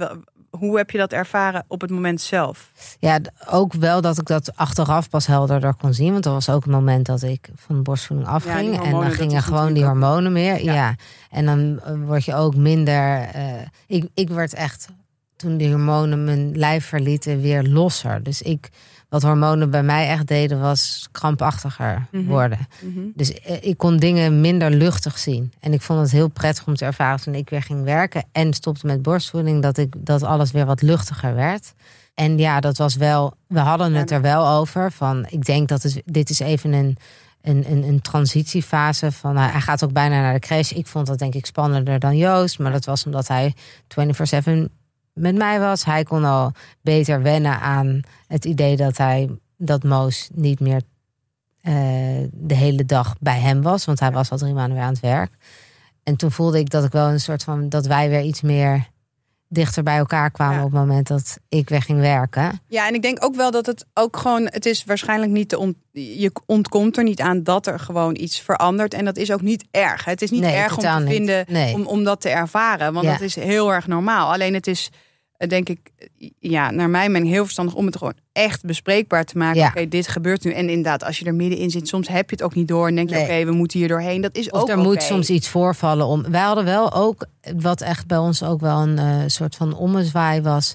hoe 0.58 0.78
heb 0.78 0.89
je 0.92 0.98
dat 0.98 1.12
ervaren 1.12 1.63
op 1.68 1.82
het 1.82 1.89
moment 1.89 2.22
zelf? 2.22 2.72
Ja, 3.00 3.20
ook 3.50 3.74
wel 3.74 4.02
dat 4.02 4.18
ik 4.20 4.26
dat 4.28 4.56
achteraf 4.56 5.10
pas 5.10 5.28
helderder 5.28 5.74
kon 5.76 5.94
zien. 5.94 6.12
Want 6.12 6.24
dat 6.24 6.34
was 6.34 6.50
ook 6.50 6.63
het 6.63 6.74
moment 6.74 7.06
dat 7.06 7.22
ik 7.22 7.50
van 7.56 7.84
borstvoeding 7.84 8.30
Ja, 8.30 8.34
afging. 8.36 8.82
en 8.84 8.92
dan 8.92 9.12
gingen 9.12 9.42
gewoon 9.42 9.74
die 9.74 9.84
ook- 9.84 9.89
hormonen 9.89 10.32
meer. 10.32 10.63
Ja. 10.63 10.74
Ja. 10.74 10.96
En 11.30 11.46
dan 11.46 11.80
eh, 11.84 11.94
word 12.06 12.26
je 12.26 12.36
ook 12.36 12.56
minder. 12.56 13.22
eh, 13.22 13.44
ik, 13.88 14.08
ik 14.13 14.30
werd 14.30 14.54
echt, 14.54 14.88
toen 15.36 15.58
die 15.58 15.70
hormonen 15.70 16.24
mijn 16.24 16.58
lijf 16.58 16.86
verlieten, 16.86 17.42
weer 17.42 17.63
losser. 17.63 18.24
Dus 18.24 18.42
ik, 18.42 18.70
wat 19.13 19.21
hormonen 19.21 19.69
bij 19.69 19.84
mij 19.84 20.08
echt 20.08 20.28
deden, 20.28 20.60
was 20.60 21.08
krampachtiger 21.12 22.08
Mhm. 22.12 22.26
worden. 22.26 22.67
Mhm. 22.82 22.99
Dus 23.15 23.34
eh, 23.34 23.58
ik 23.62 23.78
kon 23.78 23.97
dingen 23.97 24.41
minder 24.41 24.71
luchtig 24.71 25.17
zien. 25.17 25.54
En 25.60 25.73
ik 25.73 25.82
vond 25.82 25.99
het 25.99 26.12
heel 26.12 26.28
prettig 26.28 26.67
om 26.67 26.76
te 26.76 26.86
ervaren 26.86 27.21
toen 27.21 27.36
ik 27.36 27.49
weer 27.49 27.62
ging 27.62 27.84
werken 27.84 28.23
en 28.32 28.54
stopte 28.54 28.86
met 28.86 29.02
borstvoeding, 29.02 29.62
dat, 29.62 29.78
ik, 29.78 29.93
dat 29.97 30.23
alles 30.23 30.52
weer 30.52 30.65
wat 30.65 30.82
luchtiger 30.82 31.36
werd. 31.36 31.73
En 32.13 32.38
ja, 32.38 32.60
dat 32.60 32.78
was 32.78 32.95
wel, 32.95 33.34
we 33.47 33.60
hadden 33.60 33.93
het 33.93 34.12
er 34.12 34.21
wel 34.21 34.47
over. 34.47 34.91
Van 34.91 35.26
ik 35.30 35.45
denk 35.45 35.67
dat 35.67 35.84
het, 35.84 36.02
dit 36.06 36.30
is 36.30 36.39
even 36.39 36.73
een, 36.73 36.97
een, 37.41 37.63
een, 37.71 37.84
een 37.84 38.02
transitiefase. 38.02 39.12
Van, 39.12 39.34
nou, 39.34 39.52
hij 39.52 39.62
gaat 39.62 39.84
ook 39.84 39.93
bijna 39.93 40.21
naar 40.21 40.34
de 40.34 40.39
crash. 40.39 40.71
Ik 40.71 40.88
vond 40.88 41.08
dat 41.08 41.19
denk 41.19 41.34
ik 41.34 41.45
spannender 41.45 41.99
dan 41.99 42.17
Joost. 42.17 42.60
Maar 42.60 42.71
dat 42.71 42.86
was 42.86 43.06
omdat 43.06 43.28
hij 43.28 43.54
24-7 43.88 44.69
met 45.13 45.36
mij 45.36 45.60
was. 45.60 45.86
Hij 45.86 46.04
kon 46.04 46.23
al 46.23 46.52
beter 46.82 47.21
wennen 47.21 47.60
aan 47.60 48.02
het 48.28 48.45
idee 48.45 48.78
dat 48.78 48.97
hij 48.97 49.30
dat 49.58 49.84
Moos 49.84 50.30
niet 50.34 50.60
meer 50.60 50.82
eh, 51.62 51.73
de 52.32 52.56
hele 52.56 52.86
dag 52.86 53.15
bij 53.19 53.39
hem 53.39 53.62
was. 53.62 53.86
Want 53.86 53.99
hij 53.99 54.12
was 54.12 54.32
al 54.32 54.38
drie 54.38 54.54
maanden 54.54 54.76
weer 54.76 54.86
aan 54.86 54.93
het 54.93 55.02
werk. 55.02 55.32
En 56.04 56.15
toen 56.15 56.32
voelde 56.32 56.60
ik 56.60 56.69
dat 56.69 56.84
ik 56.84 56.91
wel 56.91 57.08
een 57.10 57.19
soort 57.19 57.43
van 57.43 57.69
dat 57.69 57.86
wij 57.86 58.10
weer 58.10 58.21
iets 58.21 58.41
meer 58.41 58.88
dichter 59.54 59.84
bij 59.84 59.98
elkaar 59.98 60.32
kwamen 60.32 60.58
Ja. 60.58 60.63
op 60.63 60.72
het 60.72 60.80
moment 60.80 61.08
dat 61.08 61.38
ik 61.50 61.70
weer 61.70 61.82
ging 61.82 62.00
werken. 62.00 62.62
Ja, 62.68 62.88
en 62.88 62.94
ik 62.94 63.02
denk 63.02 63.24
ook 63.24 63.36
wel 63.36 63.52
dat 63.52 63.66
het 63.66 63.86
ook 63.94 64.18
gewoon, 64.18 64.44
het 64.52 64.66
is 64.66 64.84
waarschijnlijk 64.84 65.32
niet 65.32 65.50
te 65.50 65.58
ont, 65.58 65.76
je 65.92 66.32
ontkomt 66.46 66.98
er 66.98 67.04
niet 67.04 67.22
aan 67.22 67.44
dat 67.44 67.68
er 67.68 67.80
gewoon 67.80 68.16
iets 68.20 68.39
verandert. 68.42 68.94
En 68.94 69.06
dat 69.06 69.18
is 69.18 69.32
ook 69.32 69.42
niet 69.42 69.66
erg. 69.72 70.06
Het 70.06 70.22
is 70.22 70.32
niet 70.32 70.42
Nee, 70.42 70.56
erg 70.56 70.78
om 70.78 70.84
te 70.84 70.89
niet. 71.00 71.08
vinden 71.10 71.46
Nee. 71.48 71.74
om, 71.74 71.86
om 71.86 72.04
dat 72.04 72.22
te 72.22 72.30
ervaren. 72.30 72.94
Want 72.94 73.06
Ja. 73.06 73.12
dat 73.12 73.22
is 73.22 73.36
heel 73.36 73.74
erg 73.74 73.88
normaal. 73.88 74.32
Alleen 74.34 74.54
het 74.54 74.68
is, 74.68 74.89
denk 75.47 75.69
ik, 75.69 75.79
eh, 75.97 76.29
ja, 76.39 76.71
naar 76.71 76.89
mijn 76.89 77.12
mening 77.12 77.32
heel 77.32 77.43
verstandig 77.43 77.75
om 77.75 77.86
het 77.86 77.97
gewoon 77.97 78.13
echt 78.32 78.65
bespreekbaar 78.65 79.25
te 79.25 79.38
maken. 79.38 79.60
Ja. 79.60 79.67
Oké, 79.67 79.88
dit 79.88 80.08
gebeurt 80.08 80.43
nu. 80.43 80.51
En 80.51 80.69
inderdaad, 80.69 81.03
als 81.03 81.19
je 81.19 81.25
er 81.25 81.36
middenin 81.36 81.69
zit, 81.69 81.88
soms 81.88 82.08
heb 82.08 82.29
je 82.29 82.36
het 82.36 82.45
ook 82.45 82.56
niet 82.56 82.67
door. 82.67 82.88
En 82.88 82.95
denk 82.95 83.10
je, 83.10 83.15
Nee. 83.15 83.23
oké, 83.23 83.45
we 83.45 83.51
moeten 83.51 83.79
hier 83.79 83.88
doorheen. 83.88 84.21
Dat 84.21 84.36
is 84.36 84.49
Of 84.49 84.62
ook 84.62 84.69
er 84.69 84.77
moet 84.77 85.03
soms 85.03 85.29
iets 85.29 85.47
voorvallen 85.47 86.06
om. 86.06 86.32
Wij 86.32 86.41
hadden 86.41 86.65
wel 86.65 86.93
ook, 86.93 87.25
wat 87.58 87.82
echt 87.82 88.08
bij 88.08 88.17
ons 88.17 88.43
ook 88.43 88.60
wel 88.62 88.82
een 88.82 88.97
eh, 88.97 89.17
soort 89.27 89.56
van 89.56 89.75
ommezwaai 89.75 90.41
was. 90.41 90.73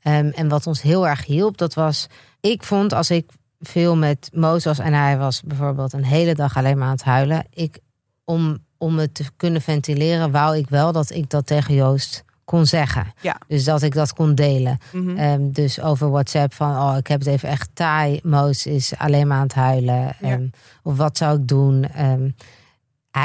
ehm, 0.00 0.30
en 0.34 0.48
wat 0.48 0.66
ons 0.66 0.82
heel 0.82 1.08
erg 1.08 1.24
hielp, 1.24 1.56
dat 1.56 1.74
was. 1.74 2.06
Ik 2.40 2.62
vond 2.62 2.92
als 2.92 3.10
ik 3.10 3.30
veel 3.60 3.96
met 3.96 4.30
Moos 4.32 4.64
was 4.64 4.78
en 4.78 4.92
hij 4.92 5.18
was 5.18 5.42
bijvoorbeeld 5.44 5.92
een 5.92 6.04
hele 6.04 6.34
dag 6.34 6.56
alleen 6.56 6.78
maar 6.78 6.86
aan 6.86 6.92
het 6.92 7.02
huilen. 7.02 7.46
Ik, 7.50 7.78
om, 8.24 8.58
om 8.78 8.98
het 8.98 9.14
te 9.14 9.24
kunnen 9.36 9.60
ventileren, 9.62 10.30
wou 10.30 10.56
ik 10.56 10.68
wel 10.68 10.92
dat 10.92 11.10
ik 11.10 11.30
dat 11.30 11.46
tegen 11.46 11.74
Joost 11.74 12.24
kon 12.46 12.66
zeggen. 12.66 13.12
Ja. 13.20 13.36
Dus 13.46 13.64
dat 13.64 13.82
ik 13.82 13.92
dat 13.94 14.12
kon 14.12 14.34
delen. 14.34 14.78
Ehm, 15.16 15.50
dus 15.50 15.80
over 15.80 16.10
WhatsApp 16.10 16.54
van, 16.54 16.70
oh, 16.76 16.96
ik 16.98 17.06
heb 17.06 17.18
het 17.18 17.28
even 17.28 17.48
echt 17.48 17.68
taai. 17.72 18.20
Moos 18.22 18.66
is 18.66 18.92
alleen 18.98 19.26
maar 19.26 19.36
aan 19.36 19.42
het 19.42 19.54
huilen. 19.54 20.16
Ja. 20.20 20.30
Ehm, 20.30 20.46
of 20.82 20.96
wat 20.96 21.16
zou 21.16 21.38
ik 21.38 21.48
doen? 21.48 21.84
Ehm, 21.84 22.30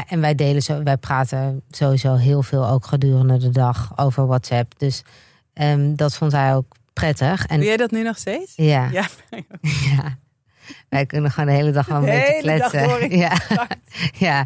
en 0.08 0.22
wij 0.22 0.36
delen 0.36 0.62
zo, 0.62 0.84
wij 0.84 0.98
praten 0.98 1.62
sowieso 1.70 2.16
heel 2.16 2.44
veel 2.44 2.68
ook 2.68 2.86
gedurende 2.86 3.38
de 3.38 3.50
dag 3.50 3.92
over 3.96 4.28
WhatsApp. 4.28 4.80
Dus 4.80 5.04
dat 5.96 6.16
vond 6.16 6.32
hij 6.32 6.56
ook 6.56 6.66
prettig. 6.94 7.46
En 7.46 7.58
Doe 7.58 7.66
jij 7.66 7.78
dat 7.78 7.92
nu 7.92 8.04
nog 8.04 8.18
steeds? 8.18 8.54
ja, 8.56 8.90
Ja. 8.92 9.08
ja. 9.96 10.18
Wij 10.90 11.06
kunnen 11.06 11.32
gewoon 11.32 11.50
de 11.50 11.56
hele 11.56 11.72
dag 11.72 11.86
wel 11.88 11.98
een 11.98 12.06
De 12.06 12.12
beetje 12.12 12.50
hele 12.50 12.60
dag 12.60 12.70
kletsen. 12.70 13.18
ja, 13.26 13.38
ja. 14.18 14.46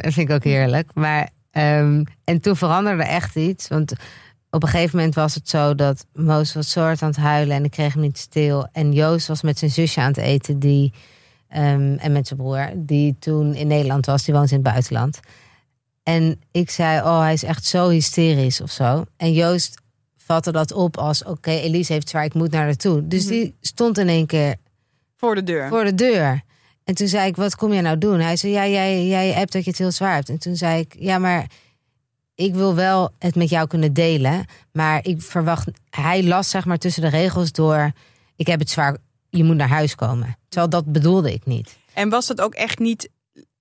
Dat 0.00 0.12
vind 0.12 0.28
ik 0.28 0.30
ook 0.30 0.44
heerlijk. 0.44 0.90
Maar, 0.94 1.28
ehm, 1.60 2.04
en 2.24 2.40
toen 2.40 2.56
veranderde 2.56 3.02
echt 3.02 3.36
iets. 3.36 3.68
Want 3.68 3.92
op 4.50 4.62
een 4.62 4.68
gegeven 4.68 4.96
moment 4.96 5.14
was 5.14 5.34
het 5.34 5.48
zo 5.48 5.74
dat 5.74 6.06
Moos 6.12 6.54
was 6.54 6.70
soort 6.70 7.02
aan 7.02 7.08
het 7.08 7.18
huilen 7.18 7.56
en 7.56 7.64
ik 7.64 7.70
kreeg 7.70 7.92
hem 7.92 8.02
niet 8.02 8.18
stil. 8.18 8.68
En 8.72 8.92
Joost 8.92 9.26
was 9.26 9.42
met 9.42 9.58
zijn 9.58 9.70
zusje 9.70 10.00
aan 10.00 10.06
het 10.06 10.16
eten, 10.16 10.58
die, 10.58 10.92
ehm, 11.48 11.96
en 11.98 12.12
met 12.12 12.26
zijn 12.26 12.38
broer, 12.38 12.70
die 12.74 13.16
toen 13.18 13.54
in 13.54 13.66
Nederland 13.66 14.06
was, 14.06 14.24
die 14.24 14.34
woont 14.34 14.50
in 14.50 14.54
het 14.62 14.64
buitenland. 14.72 15.20
En 16.02 16.40
ik 16.50 16.70
zei, 16.70 17.00
oh, 17.00 17.20
hij 17.20 17.32
is 17.32 17.42
echt 17.44 17.64
zo 17.64 17.88
hysterisch 17.88 18.60
of 18.60 18.70
zo. 18.70 19.04
En 19.16 19.32
Joost 19.32 19.80
vatte 20.16 20.52
dat 20.52 20.72
op 20.72 20.96
als, 20.98 21.24
oké, 21.24 21.50
Elise 21.50 21.92
heeft 21.92 22.08
zwaar, 22.08 22.24
ik 22.24 22.34
moet 22.34 22.50
naar 22.50 22.64
haar 22.64 22.76
toe. 22.76 23.06
Dus 23.06 23.22
Mhm. 23.24 23.32
die 23.32 23.56
stond 23.60 23.98
in 23.98 24.08
één 24.08 24.26
keer 24.26 24.56
Voor 25.16 25.34
de 25.34 25.42
deur. 25.42 25.68
voor 25.68 25.84
de 25.84 25.94
deur. 25.94 26.40
En 26.86 26.94
toen 26.94 27.08
zei 27.08 27.28
ik, 27.28 27.36
wat 27.36 27.56
kom 27.56 27.72
je 27.72 27.80
nou 27.80 27.98
doen? 27.98 28.20
Hij 28.20 28.36
zei, 28.36 28.52
ja, 28.52 28.66
jij, 28.66 29.06
jij 29.06 29.32
hebt 29.32 29.52
dat 29.52 29.64
je 29.64 29.70
het 29.70 29.78
heel 29.78 29.90
zwaar 29.90 30.14
hebt. 30.14 30.28
En 30.28 30.38
toen 30.38 30.56
zei 30.56 30.80
ik, 30.80 30.94
ja, 30.98 31.18
maar 31.18 31.46
ik 32.34 32.54
wil 32.54 32.74
wel 32.74 33.10
het 33.18 33.34
met 33.34 33.48
jou 33.48 33.66
kunnen 33.66 33.92
delen. 33.92 34.44
Maar 34.72 35.04
ik 35.04 35.22
verwacht, 35.22 35.68
hij 35.90 36.24
las 36.24 36.50
zeg 36.50 36.64
maar 36.64 36.78
tussen 36.78 37.02
de 37.02 37.08
regels 37.08 37.52
door, 37.52 37.92
ik 38.36 38.46
heb 38.46 38.58
het 38.58 38.70
zwaar, 38.70 38.96
je 39.30 39.44
moet 39.44 39.56
naar 39.56 39.68
huis 39.68 39.94
komen. 39.94 40.36
Terwijl 40.48 40.70
dat 40.70 40.92
bedoelde 40.92 41.32
ik 41.32 41.46
niet. 41.46 41.76
En 41.94 42.08
was 42.08 42.26
dat 42.26 42.40
ook 42.40 42.54
echt 42.54 42.78
niet 42.78 43.08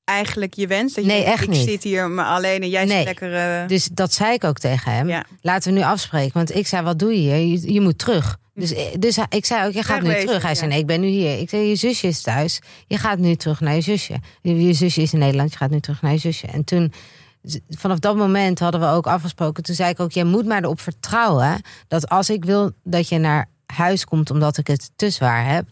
eigenlijk 0.05 0.53
je 0.53 0.67
wens? 0.67 0.93
Dat 0.93 1.03
je 1.03 1.09
Nee, 1.09 1.19
denkt, 1.23 1.33
echt 1.33 1.43
ik 1.43 1.49
niet. 1.49 1.67
zit 1.69 1.83
hier 1.83 2.09
maar 2.09 2.25
alleen 2.25 2.61
en 2.61 2.69
jij 2.69 2.85
Nee. 2.85 2.95
zit 2.97 3.05
lekker... 3.05 3.33
eh, 3.61 3.67
Dus 3.67 3.89
dat 3.91 4.13
zei 4.13 4.33
ik 4.33 4.43
ook 4.43 4.57
tegen 4.57 4.91
hem. 4.91 5.07
Ja. 5.09 5.25
Laten 5.41 5.73
we 5.73 5.79
nu 5.79 5.85
afspreken. 5.85 6.33
Want 6.33 6.55
ik 6.55 6.67
zei, 6.67 6.83
wat 6.83 6.99
doe 6.99 7.11
je 7.11 7.17
hier? 7.17 7.35
Je, 7.37 7.73
je 7.73 7.81
moet 7.81 7.97
terug. 7.97 8.37
Dus, 8.53 8.73
dus 8.99 9.15
hij- 9.15 9.25
ik 9.29 9.45
zei 9.45 9.67
ook, 9.67 9.73
je 9.73 9.83
gaat 9.83 10.01
nu 10.01 10.09
terug. 10.19 10.41
Hij 10.41 10.51
ja. 10.51 10.57
zei, 10.57 10.69
nee, 10.69 10.79
ik 10.79 10.85
ben 10.85 11.01
nu 11.01 11.07
hier. 11.07 11.39
Ik 11.39 11.49
zei, 11.49 11.63
je 11.63 11.75
zusje 11.75 12.07
is 12.07 12.21
thuis. 12.21 12.59
Je 12.87 12.97
gaat 12.97 13.17
nu 13.17 13.35
terug 13.35 13.59
naar 13.59 13.75
je 13.75 13.81
zusje. 13.81 14.19
Je, 14.41 14.61
je 14.65 14.73
zusje 14.73 15.01
is 15.01 15.13
in 15.13 15.19
Nederland. 15.19 15.51
Je 15.51 15.57
gaat 15.57 15.69
nu 15.69 15.79
terug 15.79 16.01
naar 16.01 16.11
je 16.11 16.17
zusje. 16.17 16.47
En 16.47 16.63
toen, 16.63 16.93
vanaf 17.69 17.99
dat 17.99 18.15
moment 18.15 18.59
hadden 18.59 18.81
we 18.81 18.87
ook 18.87 19.07
afgesproken. 19.07 19.63
Toen 19.63 19.75
zei 19.75 19.89
ik 19.89 19.99
ook, 19.99 20.11
jij 20.11 20.23
moet 20.23 20.45
maar 20.45 20.63
erop 20.63 20.81
vertrouwen... 20.81 21.61
dat 21.87 22.09
als 22.09 22.29
ik 22.29 22.45
wil 22.45 22.71
dat 22.83 23.09
je 23.09 23.17
naar 23.17 23.49
huis 23.65 24.05
komt... 24.05 24.31
omdat 24.31 24.57
ik 24.57 24.67
het 24.67 24.91
te 24.95 25.09
zwaar 25.09 25.53
heb... 25.53 25.65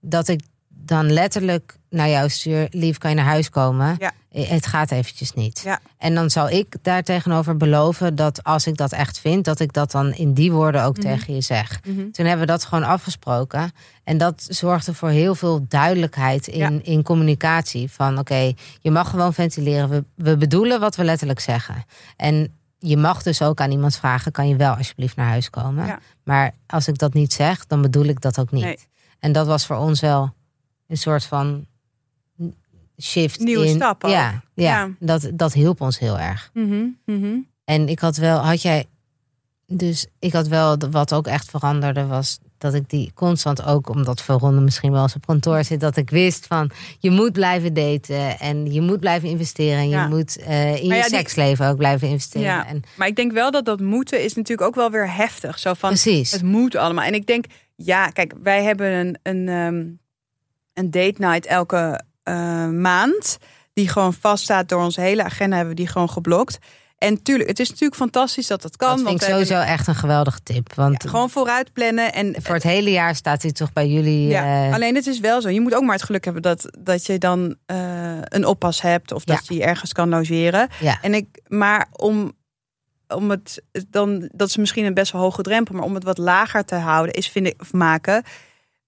dat 0.00 0.28
ik 0.28 0.40
dan 0.86 1.12
letterlijk 1.12 1.76
naar 1.90 2.08
jou 2.08 2.28
stuur... 2.28 2.66
lief, 2.70 2.98
kan 2.98 3.10
je 3.10 3.16
naar 3.16 3.24
huis 3.24 3.50
komen? 3.50 3.96
Ja. 3.98 4.12
Het 4.30 4.66
gaat 4.66 4.90
eventjes 4.90 5.32
niet. 5.32 5.60
Ja. 5.64 5.78
En 5.98 6.14
dan 6.14 6.30
zal 6.30 6.50
ik 6.50 6.76
daar 6.82 7.02
tegenover 7.02 7.56
beloven 7.56 8.16
dat 8.16 8.44
als 8.44 8.66
ik 8.66 8.76
dat 8.76 8.92
echt 8.92 9.18
vind, 9.18 9.44
dat 9.44 9.60
ik 9.60 9.72
dat 9.72 9.90
dan 9.90 10.12
in 10.12 10.32
die 10.34 10.52
woorden 10.52 10.82
ook 10.82 10.96
Mhm. 10.96 11.06
tegen 11.06 11.34
je 11.34 11.40
zeg. 11.40 11.80
mhm. 11.84 12.10
Toen 12.10 12.26
hebben 12.26 12.46
we 12.46 12.52
dat 12.52 12.64
gewoon 12.64 12.84
afgesproken. 12.84 13.72
En 14.04 14.18
dat 14.18 14.46
zorgde 14.48 14.94
voor 14.94 15.08
heel 15.08 15.34
veel 15.34 15.64
duidelijkheid 15.68 16.46
in, 16.46 16.58
Ja. 16.74 16.80
in 16.82 17.02
communicatie. 17.02 17.90
Van 17.90 18.18
oké, 18.18 18.52
je 18.80 18.90
mag 18.90 19.10
gewoon 19.10 19.34
ventileren. 19.34 19.88
We, 19.88 20.04
we 20.14 20.36
bedoelen 20.36 20.80
wat 20.80 20.96
we 20.96 21.04
letterlijk 21.04 21.40
zeggen. 21.40 21.84
En 22.16 22.54
je 22.78 22.96
mag 22.96 23.22
dus 23.22 23.42
ook 23.42 23.60
aan 23.60 23.70
iemand 23.70 23.96
vragen: 23.96 24.32
kan 24.32 24.48
je 24.48 24.56
wel 24.56 24.74
alsjeblieft 24.74 25.16
naar 25.16 25.28
huis 25.28 25.50
komen? 25.50 25.86
Ja. 25.86 25.98
Maar 26.24 26.52
als 26.66 26.88
ik 26.88 26.98
dat 26.98 27.14
niet 27.14 27.32
zeg, 27.32 27.66
dan 27.66 27.82
bedoel 27.82 28.04
ik 28.04 28.20
dat 28.20 28.38
ook 28.38 28.50
niet. 28.50 28.64
Nee. 28.64 28.78
En 29.20 29.32
dat 29.32 29.46
was 29.46 29.66
voor 29.66 29.76
ons 29.76 30.00
wel 30.00 30.34
een 30.88 30.96
soort 30.96 31.24
van 31.24 31.66
shift. 33.02 33.40
Nieuwe 33.40 33.66
in, 33.66 33.74
stap 33.74 34.04
ook. 34.04 34.10
Ja, 34.10 34.42
ja, 34.54 34.64
Ja. 34.84 34.90
Dat, 34.98 35.30
dat 35.34 35.52
hielp 35.52 35.80
ons 35.80 35.98
heel 35.98 36.18
erg. 36.18 36.50
Mhm, 36.54 36.86
mhm. 37.04 37.36
En 37.64 37.88
ik 37.88 37.98
had 37.98 38.16
wel, 38.16 38.38
had 38.38 38.62
jij, 38.62 38.84
dus 39.66 40.06
ik 40.18 40.32
had 40.32 40.48
wel, 40.48 40.76
wat 40.90 41.14
ook 41.14 41.26
echt 41.26 41.50
veranderde 41.50 42.06
was 42.06 42.38
dat 42.58 42.74
ik 42.74 42.90
die 42.90 43.10
constant 43.14 43.64
ook, 43.64 43.88
omdat 43.88 44.22
Veronde 44.22 44.60
misschien 44.60 44.92
wel 44.92 45.02
eens 45.02 45.14
op 45.14 45.26
kantoor 45.26 45.64
zit, 45.64 45.80
dat 45.80 45.96
ik 45.96 46.10
wist 46.10 46.46
van 46.46 46.70
je 46.98 47.10
moet 47.10 47.32
blijven 47.32 47.74
daten 47.74 48.38
en 48.38 48.72
je 48.72 48.80
moet 48.80 49.00
blijven 49.00 49.28
investeren 49.28 49.78
en 49.78 49.88
je 49.88 50.06
moet 50.08 50.36
eh, 50.36 50.66
in 50.76 50.88
Maar 50.88 50.96
je 50.96 51.02
ja, 51.02 51.08
die- 51.08 51.16
seksleven 51.16 51.68
ook 51.68 51.76
blijven 51.76 52.08
investeren. 52.08 52.46
Ja. 52.46 52.66
En, 52.66 52.82
Maar 52.96 53.06
ik 53.08 53.16
denk 53.16 53.32
wel 53.32 53.50
dat 53.50 53.64
dat 53.64 53.80
moeten 53.80 54.24
is 54.24 54.34
natuurlijk 54.34 54.68
ook 54.68 54.74
wel 54.74 54.90
weer 54.90 55.14
heftig. 55.14 55.58
Zo 55.58 55.74
van, 55.74 55.88
precies. 55.88 56.30
het 56.32 56.42
moet 56.42 56.74
allemaal. 56.76 57.04
En 57.04 57.14
ik 57.14 57.26
denk, 57.26 57.44
ja, 57.74 58.08
kijk, 58.10 58.34
wij 58.42 58.62
hebben 58.62 58.92
een, 58.92 59.18
een, 59.22 59.48
ehm, 59.48 59.84
een 60.76 60.90
date 60.90 61.14
night 61.18 61.46
elke 61.46 62.00
eh, 62.22 62.34
maand. 62.68 63.38
Die 63.72 63.88
gewoon 63.88 64.14
vaststaat 64.14 64.68
door 64.68 64.82
onze 64.82 65.00
hele 65.00 65.24
agenda 65.24 65.56
hebben 65.56 65.74
we 65.74 65.80
die 65.80 65.90
gewoon 65.90 66.10
geblokt. 66.10 66.58
En 66.98 67.22
tuurlijk, 67.22 67.48
het 67.48 67.60
is 67.60 67.68
natuurlijk 67.68 68.00
fantastisch 68.00 68.46
dat 68.46 68.62
dat 68.62 68.76
kan. 68.76 68.88
dat 68.88 68.96
vind 68.96 69.08
want 69.08 69.20
ik 69.22 69.26
hebben- 69.28 69.46
sowieso 69.46 69.70
echt 69.72 69.86
een 69.86 69.94
geweldige 69.94 70.40
tip. 70.42 70.74
Want 70.74 71.02
ja, 71.02 71.08
gewoon 71.10 71.30
vooruit 71.30 71.72
plannen. 71.72 72.12
En 72.12 72.34
voor 72.42 72.54
het 72.54 72.62
hele 72.62 72.90
jaar 72.90 73.14
staat 73.14 73.42
hij 73.42 73.52
toch 73.52 73.72
bij 73.72 73.88
jullie. 73.88 74.26
Ja, 74.28 74.66
eh, 74.66 74.74
alleen 74.74 74.94
het 74.94 75.06
is 75.06 75.20
wel 75.20 75.40
zo. 75.40 75.48
Je 75.48 75.60
moet 75.60 75.74
ook 75.74 75.82
maar 75.82 75.94
het 75.94 76.02
geluk 76.04 76.24
hebben 76.24 76.42
dat, 76.42 76.70
dat 76.78 77.06
je 77.06 77.18
dan 77.18 77.56
eh, 77.66 78.18
een 78.22 78.46
oppas 78.46 78.80
hebt 78.82 79.12
of 79.12 79.24
dat 79.24 79.46
Ja. 79.48 79.54
je 79.56 79.62
ergens 79.64 79.92
kan 79.92 80.08
logeren. 80.08 80.68
ja. 80.80 80.98
En 81.02 81.14
ik, 81.14 81.26
maar 81.46 81.86
om, 81.92 82.32
om 83.08 83.30
het 83.30 83.62
dan, 83.88 84.28
dat 84.32 84.48
is 84.48 84.56
misschien 84.56 84.84
een 84.84 84.94
best 84.94 85.12
wel 85.12 85.20
hoge 85.22 85.42
drempel, 85.42 85.74
maar 85.74 85.84
om 85.84 85.94
het 85.94 86.04
wat 86.04 86.18
lager 86.18 86.64
te 86.64 86.74
houden, 86.74 87.14
is 87.14 87.28
vind 87.28 87.46
ik 87.46 87.60
of 87.60 87.72
maken. 87.72 88.22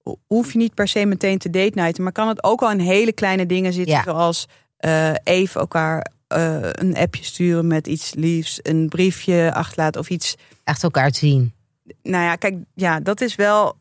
Ho- 0.09 0.18
Hoef 0.27 0.53
je 0.53 0.59
niet 0.59 0.75
per 0.75 0.88
se 0.88 1.05
meteen 1.07 1.38
te 1.38 1.51
date 1.51 1.73
nighten, 1.81 2.03
maar 2.03 2.12
kan 2.12 2.29
het 2.29 2.44
ook 2.44 2.62
al 2.62 2.71
in 2.71 2.79
hele 2.79 3.12
kleine 3.12 3.47
dingen 3.47 3.73
zitten, 3.73 3.94
Ja. 3.94 4.03
zoals 4.03 4.47
eh, 4.77 5.11
even 5.25 5.61
elkaar 5.61 6.07
eh, 6.29 6.59
een 6.61 6.97
appje 6.97 7.25
sturen 7.25 7.66
met 7.66 7.87
iets 7.87 8.14
liefs, 8.14 8.59
een 8.62 8.88
briefje 8.88 9.51
achterlaten 9.55 10.01
of 10.01 10.11
iets. 10.11 10.35
echt 10.64 10.83
elkaar 10.83 11.11
te 11.11 11.18
zien. 11.18 11.53
Nou 12.03 12.25
ja, 12.25 12.35
kijk, 12.37 12.57
ja, 12.75 13.01
dat 13.01 13.21
is 13.21 13.35
wel 13.35 13.77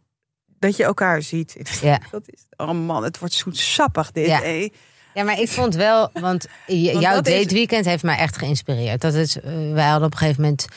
dat 0.60 0.78
je 0.78 0.84
elkaar 0.84 1.22
ziet. 1.22 1.78
Ja. 1.82 2.00
Dat 2.12 2.24
is, 2.26 2.46
oh 2.58 2.72
man, 2.72 3.04
het 3.04 3.20
wordt 3.20 3.34
zoetsappig 3.34 4.12
dit. 4.12 4.26
Ja. 4.28 4.42
Ja, 5.14 5.24
maar 5.24 5.40
ik 5.40 5.50
vond 5.50 5.76
wel, 5.76 6.10
want, 6.14 6.48
jouw 6.68 7.22
date 7.22 7.54
weekend 7.54 7.86
heeft 7.86 8.04
mij 8.04 8.18
echt 8.18 8.38
geïnspireerd. 8.38 9.02
Dat 9.02 9.14
is, 9.14 9.40
eh, 9.40 9.72
wij 9.74 9.88
hadden 9.88 10.06
op 10.08 10.12
een 10.14 10.18
gegeven 10.20 10.42
moment 10.42 10.68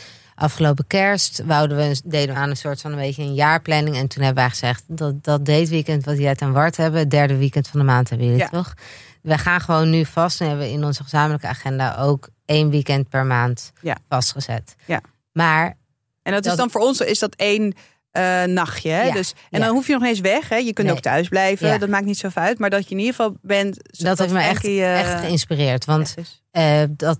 afgelopen 0.41 0.87
kerst, 0.87 1.43
wouden 1.45 1.77
we, 1.77 2.01
deden 2.05 2.35
we 2.35 2.41
aan 2.41 2.51
een 2.51 2.57
soort 2.57 2.81
van 2.81 2.91
een 2.93 2.99
beetje 2.99 3.23
een 3.23 3.35
jaarplanning. 3.35 3.97
En 3.97 4.09
toen 4.09 4.23
hebben 4.23 4.43
wij 4.43 4.51
gezegd, 4.51 4.83
dat, 4.87 5.25
dat 5.25 5.41
weekend 5.47 6.05
wat 6.05 6.19
Jet 6.19 6.41
en 6.41 6.53
Wart 6.53 6.77
hebben, 6.77 7.01
het 7.01 7.11
derde 7.11 7.37
weekend 7.37 7.69
van 7.69 7.81
de 7.81 7.87
maand 7.87 8.09
hebben 8.09 8.27
jullie 8.27 8.43
Ja. 8.43 8.49
toch? 8.49 8.75
We 9.23 9.39
gaan 9.39 9.61
gewoon 9.61 9.91
nu 9.91 10.05
vast 10.05 10.41
en 10.41 10.49
hebben 10.49 10.71
in 10.71 10.85
onze 10.85 11.03
gezamenlijke 11.03 11.47
agenda 11.47 11.97
ook 11.97 12.29
één 12.45 12.71
weekend 12.71 13.09
per 13.09 13.27
maand 13.27 13.73
Ja. 13.81 13.97
vastgezet. 14.09 14.75
Ja. 14.87 15.01
Maar 15.33 15.77
En 16.23 16.33
dat, 16.33 16.47
is 16.47 16.57
dan 16.57 16.71
voor 16.71 16.81
ons 16.81 17.01
is 17.01 17.19
dat 17.19 17.35
één 17.35 17.75
eh, 18.11 18.43
nachtje. 18.45 18.91
Hè? 18.91 19.03
Ja, 19.03 19.13
Dus, 19.13 19.33
en 19.51 19.59
ja. 19.61 19.67
dan 19.67 19.75
hoef 19.75 19.87
je 19.87 19.93
nog 19.93 20.03
eens 20.05 20.21
weg. 20.21 20.49
Hè? 20.49 20.57
Je 20.57 20.73
kunt 20.73 20.87
Nee. 20.87 20.97
ook 20.97 21.03
thuis 21.03 21.29
blijven. 21.29 21.69
Ja. 21.69 21.79
Dat 21.79 21.89
maakt 21.89 22.05
niet 22.05 22.19
zoveel 22.19 22.43
uit. 22.43 22.59
Maar 22.59 22.71
dat 22.71 22.85
je 22.85 22.91
in 22.91 22.99
ieder 22.99 23.15
geval 23.15 23.37
bent. 23.43 23.99
dat 23.99 24.19
heeft 24.19 24.33
me 24.33 24.41
echt, 24.41 24.65
eh, 24.65 25.01
echt 25.01 25.21
geïnspireerd. 25.21 25.85
Want 25.85 26.15
eh, 26.51 26.83
dat, 26.91 27.19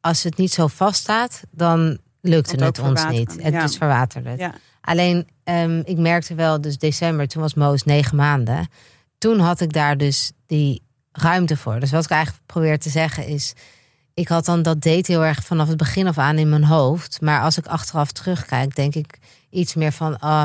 als 0.00 0.22
het 0.22 0.36
niet 0.36 0.52
zo 0.52 0.66
vaststaat, 0.66 1.42
dan 1.50 1.98
lukte 2.28 2.64
het 2.64 2.78
ons 2.78 3.06
niet. 3.08 3.42
Het 3.42 3.52
ja. 3.52 3.62
is 3.62 3.76
verwaterd. 3.76 4.24
het. 4.24 4.38
Ja. 4.38 4.54
Alleen, 4.80 5.28
ehm, 5.44 5.82
ik 5.84 5.98
merkte 5.98 6.34
wel, 6.34 6.60
dus 6.60 6.78
december, 6.78 7.28
toen 7.28 7.42
was 7.42 7.54
Moos 7.54 7.84
negen 7.84 8.16
maanden. 8.16 8.68
Toen 9.18 9.38
had 9.38 9.60
ik 9.60 9.72
daar 9.72 9.96
dus 9.96 10.32
die 10.46 10.82
ruimte 11.12 11.56
voor. 11.56 11.80
Dus 11.80 11.90
wat 11.90 12.04
ik 12.04 12.10
eigenlijk 12.10 12.46
probeer 12.46 12.78
te 12.78 12.88
zeggen 12.88 13.26
is... 13.26 13.52
ik 14.14 14.28
had 14.28 14.44
dan 14.44 14.62
dat 14.62 14.82
date 14.82 15.12
heel 15.12 15.24
erg 15.24 15.42
vanaf 15.42 15.68
het 15.68 15.76
begin 15.76 16.06
af 16.06 16.18
aan 16.18 16.38
in 16.38 16.48
mijn 16.48 16.64
hoofd. 16.64 17.20
Maar 17.20 17.42
als 17.42 17.58
ik 17.58 17.66
achteraf 17.66 18.12
terugkijk, 18.12 18.76
denk 18.76 18.94
ik 18.94 19.18
iets 19.50 19.74
meer 19.74 19.92
van... 19.92 20.18
ah, 20.18 20.44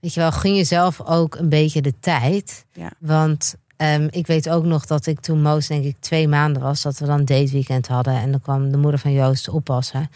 weet 0.00 0.14
je 0.14 0.20
wel, 0.20 0.32
gun 0.32 0.54
jezelf 0.54 1.00
ook 1.00 1.34
een 1.34 1.48
beetje 1.48 1.82
de 1.82 1.94
tijd. 2.00 2.64
Ja. 2.72 2.90
Want 2.98 3.54
ehm, 3.76 4.08
ik 4.10 4.26
weet 4.26 4.48
ook 4.48 4.64
nog 4.64 4.86
dat 4.86 5.06
ik 5.06 5.20
toen 5.20 5.42
Moos 5.42 5.66
denk 5.66 5.84
ik 5.84 5.96
twee 6.00 6.28
maanden 6.28 6.62
was... 6.62 6.82
dat 6.82 6.98
we 6.98 7.06
dan 7.06 7.24
date 7.24 7.50
weekend 7.50 7.88
hadden. 7.88 8.14
En 8.14 8.30
dan 8.30 8.40
kwam 8.40 8.70
de 8.70 8.76
moeder 8.76 9.00
van 9.00 9.12
Joost 9.12 9.48
oppassen. 9.48 10.10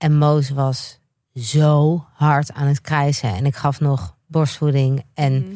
En 0.00 0.16
Moos 0.18 0.50
was 0.50 0.98
zo 1.34 2.04
hard 2.14 2.52
aan 2.52 2.66
het 2.66 2.80
krijsen. 2.80 3.34
En 3.34 3.46
ik 3.46 3.56
gaf 3.56 3.80
nog 3.80 4.16
borstvoeding. 4.26 5.04
En 5.14 5.32
Mhm. 5.42 5.54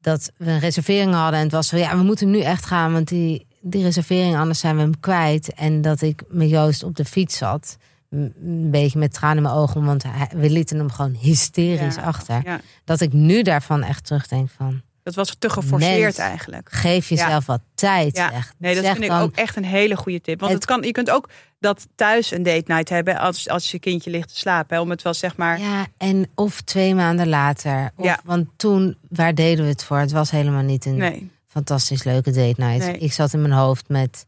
dat 0.00 0.30
we 0.36 0.50
een 0.50 0.58
reservering 0.58 1.14
hadden. 1.14 1.38
En 1.38 1.44
het 1.44 1.52
was 1.54 1.68
van 1.68 1.78
ja, 1.78 1.96
we 1.96 2.02
moeten 2.02 2.30
nu 2.30 2.40
echt 2.40 2.66
gaan. 2.66 2.92
Want 2.92 3.08
die, 3.08 3.46
die 3.60 3.82
reservering, 3.82 4.36
anders 4.36 4.58
zijn 4.58 4.74
we 4.76 4.80
hem 4.82 5.00
kwijt. 5.00 5.52
En 5.54 5.80
dat 5.80 6.02
ik 6.02 6.22
met 6.28 6.48
Joost 6.50 6.82
op 6.82 6.96
de 6.96 7.04
fiets 7.04 7.36
zat. 7.36 7.76
Een 8.10 8.68
beetje 8.70 8.98
met 8.98 9.12
tranen 9.12 9.36
in 9.36 9.42
mijn 9.42 9.54
ogen. 9.54 9.84
Want 9.84 10.02
hij- 10.02 10.30
we 10.36 10.50
lieten 10.50 10.78
hem 10.78 10.90
gewoon 10.90 11.14
hysterisch 11.14 11.94
Ja. 11.94 12.02
achter. 12.02 12.40
Ja. 12.44 12.60
Dat 12.84 13.00
ik 13.00 13.12
nu 13.12 13.42
daarvan 13.42 13.82
echt 13.82 14.04
terugdenk 14.04 14.50
van... 14.50 14.82
Dat 15.04 15.14
was 15.14 15.36
te 15.38 15.50
geforceerd 15.50 16.02
Mens. 16.02 16.18
eigenlijk. 16.18 16.68
Geef 16.72 17.08
jezelf 17.08 17.46
wat 17.46 17.60
tijd. 17.74 18.16
Ja. 18.16 18.30
Nee, 18.58 18.74
dat 18.74 18.84
Zeg 18.84 18.92
vind 18.92 19.04
ik 19.04 19.12
ook 19.12 19.36
echt 19.36 19.56
een 19.56 19.64
hele 19.64 19.96
goede 19.96 20.20
tip. 20.20 20.40
Want 20.40 20.52
Het- 20.52 20.62
het 20.62 20.70
kan, 20.70 20.82
je 20.82 20.92
kunt 20.92 21.10
ook 21.10 21.28
dat 21.60 21.86
thuis 21.94 22.30
een 22.30 22.42
date 22.42 22.64
night 22.72 22.88
hebben 22.88 23.18
als, 23.18 23.48
als 23.48 23.70
je 23.70 23.78
kindje 23.78 24.10
ligt 24.10 24.28
te 24.28 24.38
slapen. 24.38 24.76
Hè, 24.76 24.82
om 24.82 24.90
het 24.90 25.02
wel 25.02 25.14
zeg 25.14 25.36
maar. 25.36 25.60
Ja, 25.60 25.86
en 25.96 26.26
of 26.34 26.60
twee 26.60 26.94
maanden 26.94 27.28
later. 27.28 27.90
Of, 27.96 28.04
Ja. 28.04 28.20
Want 28.24 28.46
toen, 28.56 28.96
waar 29.08 29.34
deden 29.34 29.64
we 29.64 29.70
het 29.70 29.84
voor? 29.84 29.98
Het 29.98 30.12
was 30.12 30.30
helemaal 30.30 30.62
niet 30.62 30.84
een 30.84 30.96
Nee. 30.96 31.30
fantastisch 31.46 32.04
leuke 32.04 32.30
date 32.30 32.60
night. 32.62 32.86
Nee. 32.86 32.98
Ik 32.98 33.12
zat 33.12 33.32
in 33.32 33.40
mijn 33.40 33.52
hoofd 33.54 33.88
met, 33.88 34.26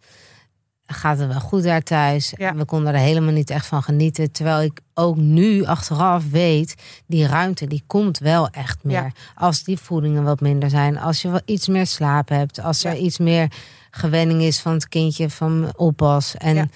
gaat 0.86 1.18
het 1.18 1.28
wel 1.28 1.40
goed 1.40 1.62
daar 1.62 1.82
thuis? 1.82 2.32
Ja. 2.36 2.54
We 2.54 2.64
konden 2.64 2.94
er 2.94 3.00
helemaal 3.00 3.32
niet 3.32 3.50
echt 3.50 3.66
van 3.66 3.82
genieten. 3.82 4.32
Terwijl 4.32 4.62
ik 4.62 4.80
ook 4.94 5.16
nu 5.16 5.64
achteraf 5.64 6.30
weet, 6.30 6.74
die 7.06 7.26
ruimte 7.26 7.66
die 7.66 7.82
komt 7.86 8.18
wel 8.18 8.48
echt 8.48 8.78
meer. 8.84 8.94
Ja. 8.94 9.10
Als 9.34 9.62
die 9.64 9.78
voedingen 9.78 10.24
wat 10.24 10.40
minder 10.40 10.70
zijn. 10.70 10.98
Als 10.98 11.22
je 11.22 11.30
wel 11.30 11.40
iets 11.44 11.68
meer 11.68 11.86
slaap 11.86 12.28
hebt. 12.28 12.60
Als 12.60 12.84
er 12.84 12.94
Ja. 12.94 12.98
iets 12.98 13.18
meer 13.18 13.52
gewenning 13.90 14.42
is 14.42 14.60
van 14.60 14.72
het 14.72 14.88
kindje 14.88 15.30
van 15.30 15.72
oppas. 15.76 16.34
En. 16.36 16.70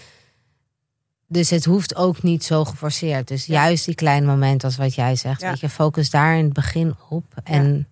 Dus 1.33 1.51
het 1.51 1.64
hoeft 1.64 1.96
ook 1.96 2.23
niet 2.23 2.44
zo 2.44 2.64
geforceerd. 2.64 3.29
Dus 3.29 3.46
juist 3.46 3.85
die 3.85 3.94
kleine 3.94 4.27
momenten 4.27 4.68
als 4.68 4.77
wat 4.77 4.94
jij 4.94 5.16
zegt. 5.16 5.42
Weet 5.42 5.61
je, 5.61 5.68
focus 5.68 6.11
daar 6.11 6.37
in 6.38 6.44
het 6.44 6.53
begin 6.53 6.94
op. 7.09 7.25
En 7.44 7.88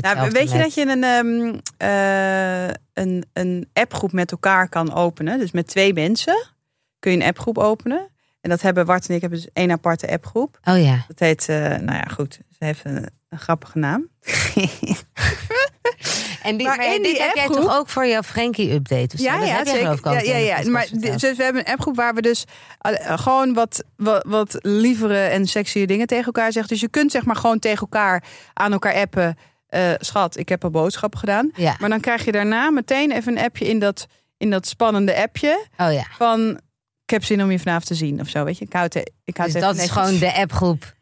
Nou, 0.00 0.30
weet 0.30 0.50
je 0.50 0.56
met- 0.56 0.62
dat 0.64 0.74
je 0.74 0.86
een, 0.88 1.04
ehm, 1.04 1.58
eh, 1.76 2.74
een, 2.94 3.24
een 3.32 3.68
appgroep 3.72 4.12
met 4.12 4.30
elkaar 4.30 4.68
kan 4.68 4.94
openen? 4.94 5.38
Dus 5.38 5.50
met 5.50 5.66
twee 5.66 5.92
mensen 5.92 6.46
kun 6.98 7.10
je 7.12 7.16
een 7.16 7.26
appgroep 7.26 7.58
openen. 7.58 8.08
En 8.40 8.50
dat 8.50 8.60
hebben 8.60 8.86
Bart 8.86 9.08
en 9.08 9.14
ik 9.14 9.20
hebben 9.20 9.38
dus 9.38 9.48
één 9.52 9.70
aparte 9.70 10.10
appgroep. 10.10 10.58
Oh 10.64 10.82
ja. 10.82 11.04
Dat 11.08 11.18
heet, 11.18 11.48
eh, 11.48 11.56
nou 11.58 11.92
ja, 11.92 12.04
goed. 12.14 12.38
Ze 12.58 12.64
heeft 12.64 12.84
een, 12.84 13.06
een 13.28 13.38
grappige 13.38 13.78
naam. 13.78 14.08
En 16.42 16.56
die, 16.56 16.66
Maar 16.66 16.76
maar 16.76 16.94
in 16.94 17.02
dit 17.02 17.12
die 17.12 17.22
heb 17.22 17.34
jij 17.34 17.46
toch 17.46 17.78
ook 17.78 17.88
voor 17.88 18.06
jouw 18.06 18.22
Frankie-update? 18.22 19.22
Ja, 19.22 19.38
Dat 19.38 19.48
ja, 19.48 19.56
heb 19.56 19.66
zeker. 19.68 20.12
ja, 20.12 20.20
ja, 20.20 20.36
ja. 20.36 20.70
Maar 20.70 20.86
dus 20.92 21.20
we 21.36 21.42
hebben 21.42 21.66
een 21.66 21.72
appgroep 21.72 21.96
waar 21.96 22.14
we 22.14 22.22
dus 22.22 22.44
eh, 22.78 23.18
gewoon 23.18 23.54
wat, 23.54 23.84
wat, 23.96 24.24
wat 24.28 24.56
lievere 24.60 25.18
en 25.18 25.46
sexy 25.46 25.86
dingen 25.86 26.06
tegen 26.06 26.24
elkaar 26.24 26.52
zeggen. 26.52 26.72
Dus 26.72 26.80
je 26.80 26.88
kunt 26.88 27.10
zeg 27.10 27.24
maar 27.24 27.36
gewoon 27.36 27.58
tegen 27.58 27.80
elkaar 27.80 28.24
aan 28.54 28.72
elkaar 28.72 28.94
appen. 28.94 29.36
Eh, 29.70 29.90
schat, 29.98 30.36
ik 30.36 30.48
heb 30.48 30.64
al 30.64 30.70
boodschappen 30.70 31.18
gedaan. 31.18 31.50
Ja. 31.54 31.76
Maar 31.78 31.88
dan 31.88 32.00
krijg 32.00 32.24
je 32.24 32.32
daarna 32.32 32.70
meteen 32.70 33.10
even 33.12 33.36
een 33.38 33.44
appje 33.44 33.68
in 33.68 33.78
dat, 33.78 34.06
in 34.36 34.50
dat 34.50 34.66
spannende 34.66 35.16
appje. 35.22 35.66
Oh 35.76 35.92
ja. 35.92 36.04
Van, 36.16 36.60
ik 37.04 37.10
heb 37.10 37.24
zin 37.24 37.42
om 37.42 37.50
je 37.50 37.58
vanavond 37.58 37.86
te 37.86 37.94
zien 37.94 38.20
of 38.20 38.28
zo. 38.28 38.44
Weet 38.44 38.58
je, 38.58 38.64
ik 38.64 38.72
houd, 38.72 38.94
ik 39.24 39.36
houd 39.36 39.52
Dus 39.52 39.62
dat 39.62 39.76
is 39.76 39.90
gewoon 39.90 40.18
de 40.18 40.34
appgroep 40.34 40.94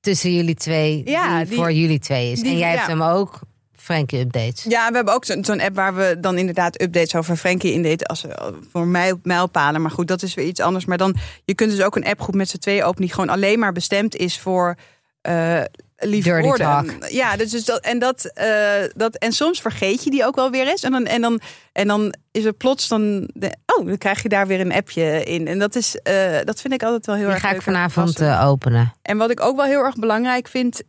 tussen 0.00 0.34
jullie 0.34 0.54
twee. 0.54 1.02
Ja, 1.04 1.38
die, 1.38 1.46
die- 1.46 1.56
voor 1.56 1.72
jullie 1.72 1.98
twee 1.98 2.32
is. 2.32 2.40
die- 2.40 2.50
en 2.52 2.58
jij 2.58 2.70
hebt 2.70 2.86
hem 2.86 3.02
ook 3.02 3.40
Frankie-updates. 3.76 4.64
Ja, 4.64 4.88
we 4.88 4.94
hebben 4.96 5.14
ook 5.14 5.24
zo'n 5.24 5.60
app 5.60 5.74
waar 5.76 5.94
we 5.94 6.16
dan 6.20 6.38
inderdaad 6.38 6.82
updates 6.82 7.14
over 7.14 7.36
Frankie 7.36 7.72
in 7.72 7.82
deden. 7.82 8.06
Als, 8.06 8.26
eh, 8.26 8.46
voor 8.72 8.86
mij 8.86 9.14
mijlpalen. 9.22 9.82
Maar 9.82 9.90
goed, 9.90 10.08
dat 10.08 10.22
is 10.22 10.34
weer 10.34 10.46
iets 10.46 10.60
anders. 10.60 10.84
Maar 10.84 10.98
dan, 10.98 11.16
je 11.44 11.54
kunt 11.54 11.70
dus 11.70 11.82
ook 11.82 11.96
een 11.96 12.04
appgroep 12.06 12.34
met 12.34 12.48
z'n 12.48 12.58
tweeën 12.58 12.82
openen... 12.84 13.06
die 13.06 13.14
gewoon 13.14 13.28
alleen 13.34 13.58
maar 13.58 13.72
bestemd 13.72 14.16
is 14.16 14.38
voor 14.38 14.74
eh 15.20 15.60
lieve 16.00 16.28
Dirty 16.28 16.46
woorden. 16.46 16.66
talk. 16.66 17.08
Ja, 17.08 17.36
dus, 17.36 17.50
dus 17.50 17.64
dat, 17.64 17.80
en, 17.80 17.98
dat, 17.98 18.24
eh, 18.24 18.84
dat, 18.94 19.16
en 19.16 19.32
soms 19.32 19.60
vergeet 19.60 20.04
je 20.04 20.10
die 20.10 20.24
ook 20.24 20.36
wel 20.36 20.50
weer 20.50 20.68
eens. 20.68 20.82
En 20.82 20.92
dan, 20.92 21.04
en 21.06 21.20
dan, 21.20 21.40
en 21.72 21.86
dan 21.86 22.14
is 22.30 22.44
er 22.44 22.52
plots 22.52 22.88
dan... 22.88 23.30
De, 23.32 23.56
oh, 23.66 23.86
dan 23.86 23.98
krijg 23.98 24.22
je 24.22 24.28
daar 24.28 24.46
weer 24.46 24.60
een 24.60 24.72
appje 24.72 25.24
in. 25.24 25.46
En 25.46 25.58
dat, 25.58 25.74
is, 25.74 25.96
eh, 25.96 26.38
dat 26.44 26.60
vind 26.60 26.74
ik 26.74 26.82
altijd 26.82 27.06
wel 27.06 27.14
heel 27.14 27.24
Die 27.24 27.34
erg 27.34 27.42
ga 27.42 27.50
ik 27.50 27.62
vanavond 27.62 28.20
eh, 28.20 28.46
openen. 28.46 28.92
En 29.02 29.16
wat 29.16 29.30
ik 29.30 29.40
ook 29.40 29.56
wel 29.56 29.64
heel 29.64 29.84
erg 29.84 29.96
belangrijk 29.96 30.48
vind 30.48 30.82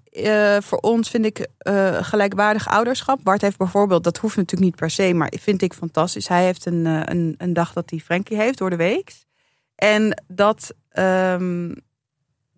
voor 0.59 0.77
ons, 0.77 1.09
vind 1.09 1.25
ik 1.25 1.47
gelijkwaardig 2.01 2.67
ouderschap. 2.67 3.19
Bart 3.23 3.41
heeft 3.41 3.57
bijvoorbeeld, 3.57 4.03
dat 4.03 4.17
hoeft 4.17 4.35
natuurlijk 4.35 4.71
niet 4.71 4.79
per 4.79 4.89
se, 4.89 5.13
maar 5.13 5.33
vind 5.39 5.61
ik 5.61 5.73
fantastisch. 5.73 6.27
Hij 6.27 6.43
heeft 6.43 6.65
een, 6.65 6.85
een, 6.85 7.35
een 7.37 7.53
dag 7.53 7.73
dat 7.73 7.89
hij 7.89 7.99
Frankie 7.99 8.37
heeft 8.37 8.57
door 8.57 8.69
de 8.69 8.75
week. 8.75 9.11
En 9.75 10.23
dat, 10.27 10.73
ehm, 10.89 11.73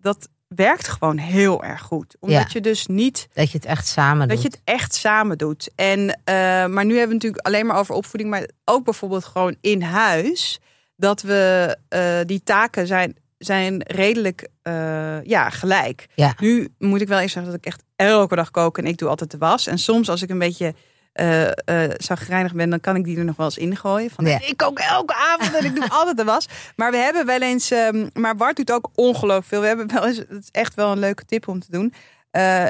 dat 0.00 0.28
werkt 0.56 0.88
gewoon 0.88 1.18
heel 1.18 1.64
erg 1.64 1.80
goed. 1.82 2.16
Omdat 2.20 2.40
Ja. 2.42 2.46
je 2.52 2.60
dus 2.60 2.86
niet 2.86 3.28
Dat 3.32 3.50
je 3.50 3.56
het 3.58 3.66
echt 3.66 3.86
samen 3.86 4.28
dat 4.28 4.36
doet. 4.36 4.42
je 4.42 4.48
het 4.50 4.60
echt 4.64 4.94
samen 4.94 5.38
doet. 5.38 5.70
En, 5.76 6.20
eh, 6.24 6.34
maar 6.66 6.68
nu 6.68 6.72
hebben 6.72 6.94
we 6.94 6.98
het 7.00 7.08
natuurlijk 7.12 7.46
alleen 7.46 7.66
maar 7.66 7.78
over 7.78 7.94
opvoeding, 7.94 8.30
maar 8.30 8.48
ook 8.64 8.84
bijvoorbeeld 8.84 9.24
gewoon 9.24 9.56
in 9.60 9.82
huis. 9.82 10.58
Dat 10.96 11.22
we 11.22 11.76
eh, 11.88 12.18
die 12.24 12.42
taken 12.42 12.86
zijn, 12.86 13.16
zijn 13.38 13.82
redelijk 13.86 14.48
eh, 14.62 15.22
ja, 15.24 15.50
gelijk. 15.50 16.06
Ja. 16.14 16.34
Nu 16.38 16.68
moet 16.78 17.00
ik 17.00 17.08
wel 17.08 17.18
eens 17.18 17.32
zeggen 17.32 17.52
dat 17.52 17.60
ik 17.60 17.66
echt 17.66 17.82
elke 17.96 18.34
dag 18.36 18.50
kook 18.50 18.78
en 18.78 18.86
ik 18.86 18.96
doe 18.98 19.08
altijd 19.08 19.30
de 19.30 19.38
was. 19.38 19.66
En 19.66 19.78
soms 19.78 20.08
als 20.08 20.22
ik 20.22 20.30
een 20.30 20.38
beetje 20.38 20.74
eh 21.14 21.90
zagrijnig 21.96 22.52
ben, 22.54 22.70
dan 22.70 22.80
kan 22.80 22.96
ik 22.96 23.04
die 23.04 23.18
er 23.18 23.24
nog 23.24 23.36
wel 23.36 23.46
eens 23.46 23.58
ingooien. 23.58 24.10
Van, 24.10 24.24
Ja. 24.26 24.38
Ik 24.40 24.56
kook 24.56 24.78
elke 24.78 25.14
avond 25.14 25.54
en 25.56 25.64
ik 25.64 25.74
doe 25.74 25.88
altijd 25.98 26.16
de 26.16 26.24
was. 26.24 26.46
Maar 26.76 26.90
we 26.90 26.96
hebben 26.96 27.26
wel 27.26 27.40
eens, 27.40 27.70
ehm, 27.70 28.06
maar 28.12 28.36
Bart 28.36 28.56
doet 28.56 28.72
ook 28.72 28.90
ongelooflijk 28.94 29.46
veel. 29.46 29.60
We 29.60 29.66
hebben 29.66 29.92
wel 29.92 30.06
eens, 30.06 30.16
het 30.16 30.30
is 30.30 30.48
echt 30.50 30.74
wel 30.74 30.92
een 30.92 30.98
leuke 30.98 31.24
tip 31.24 31.48
om 31.48 31.60
te 31.60 31.70
doen. 31.70 31.94
Eh, 32.30 32.66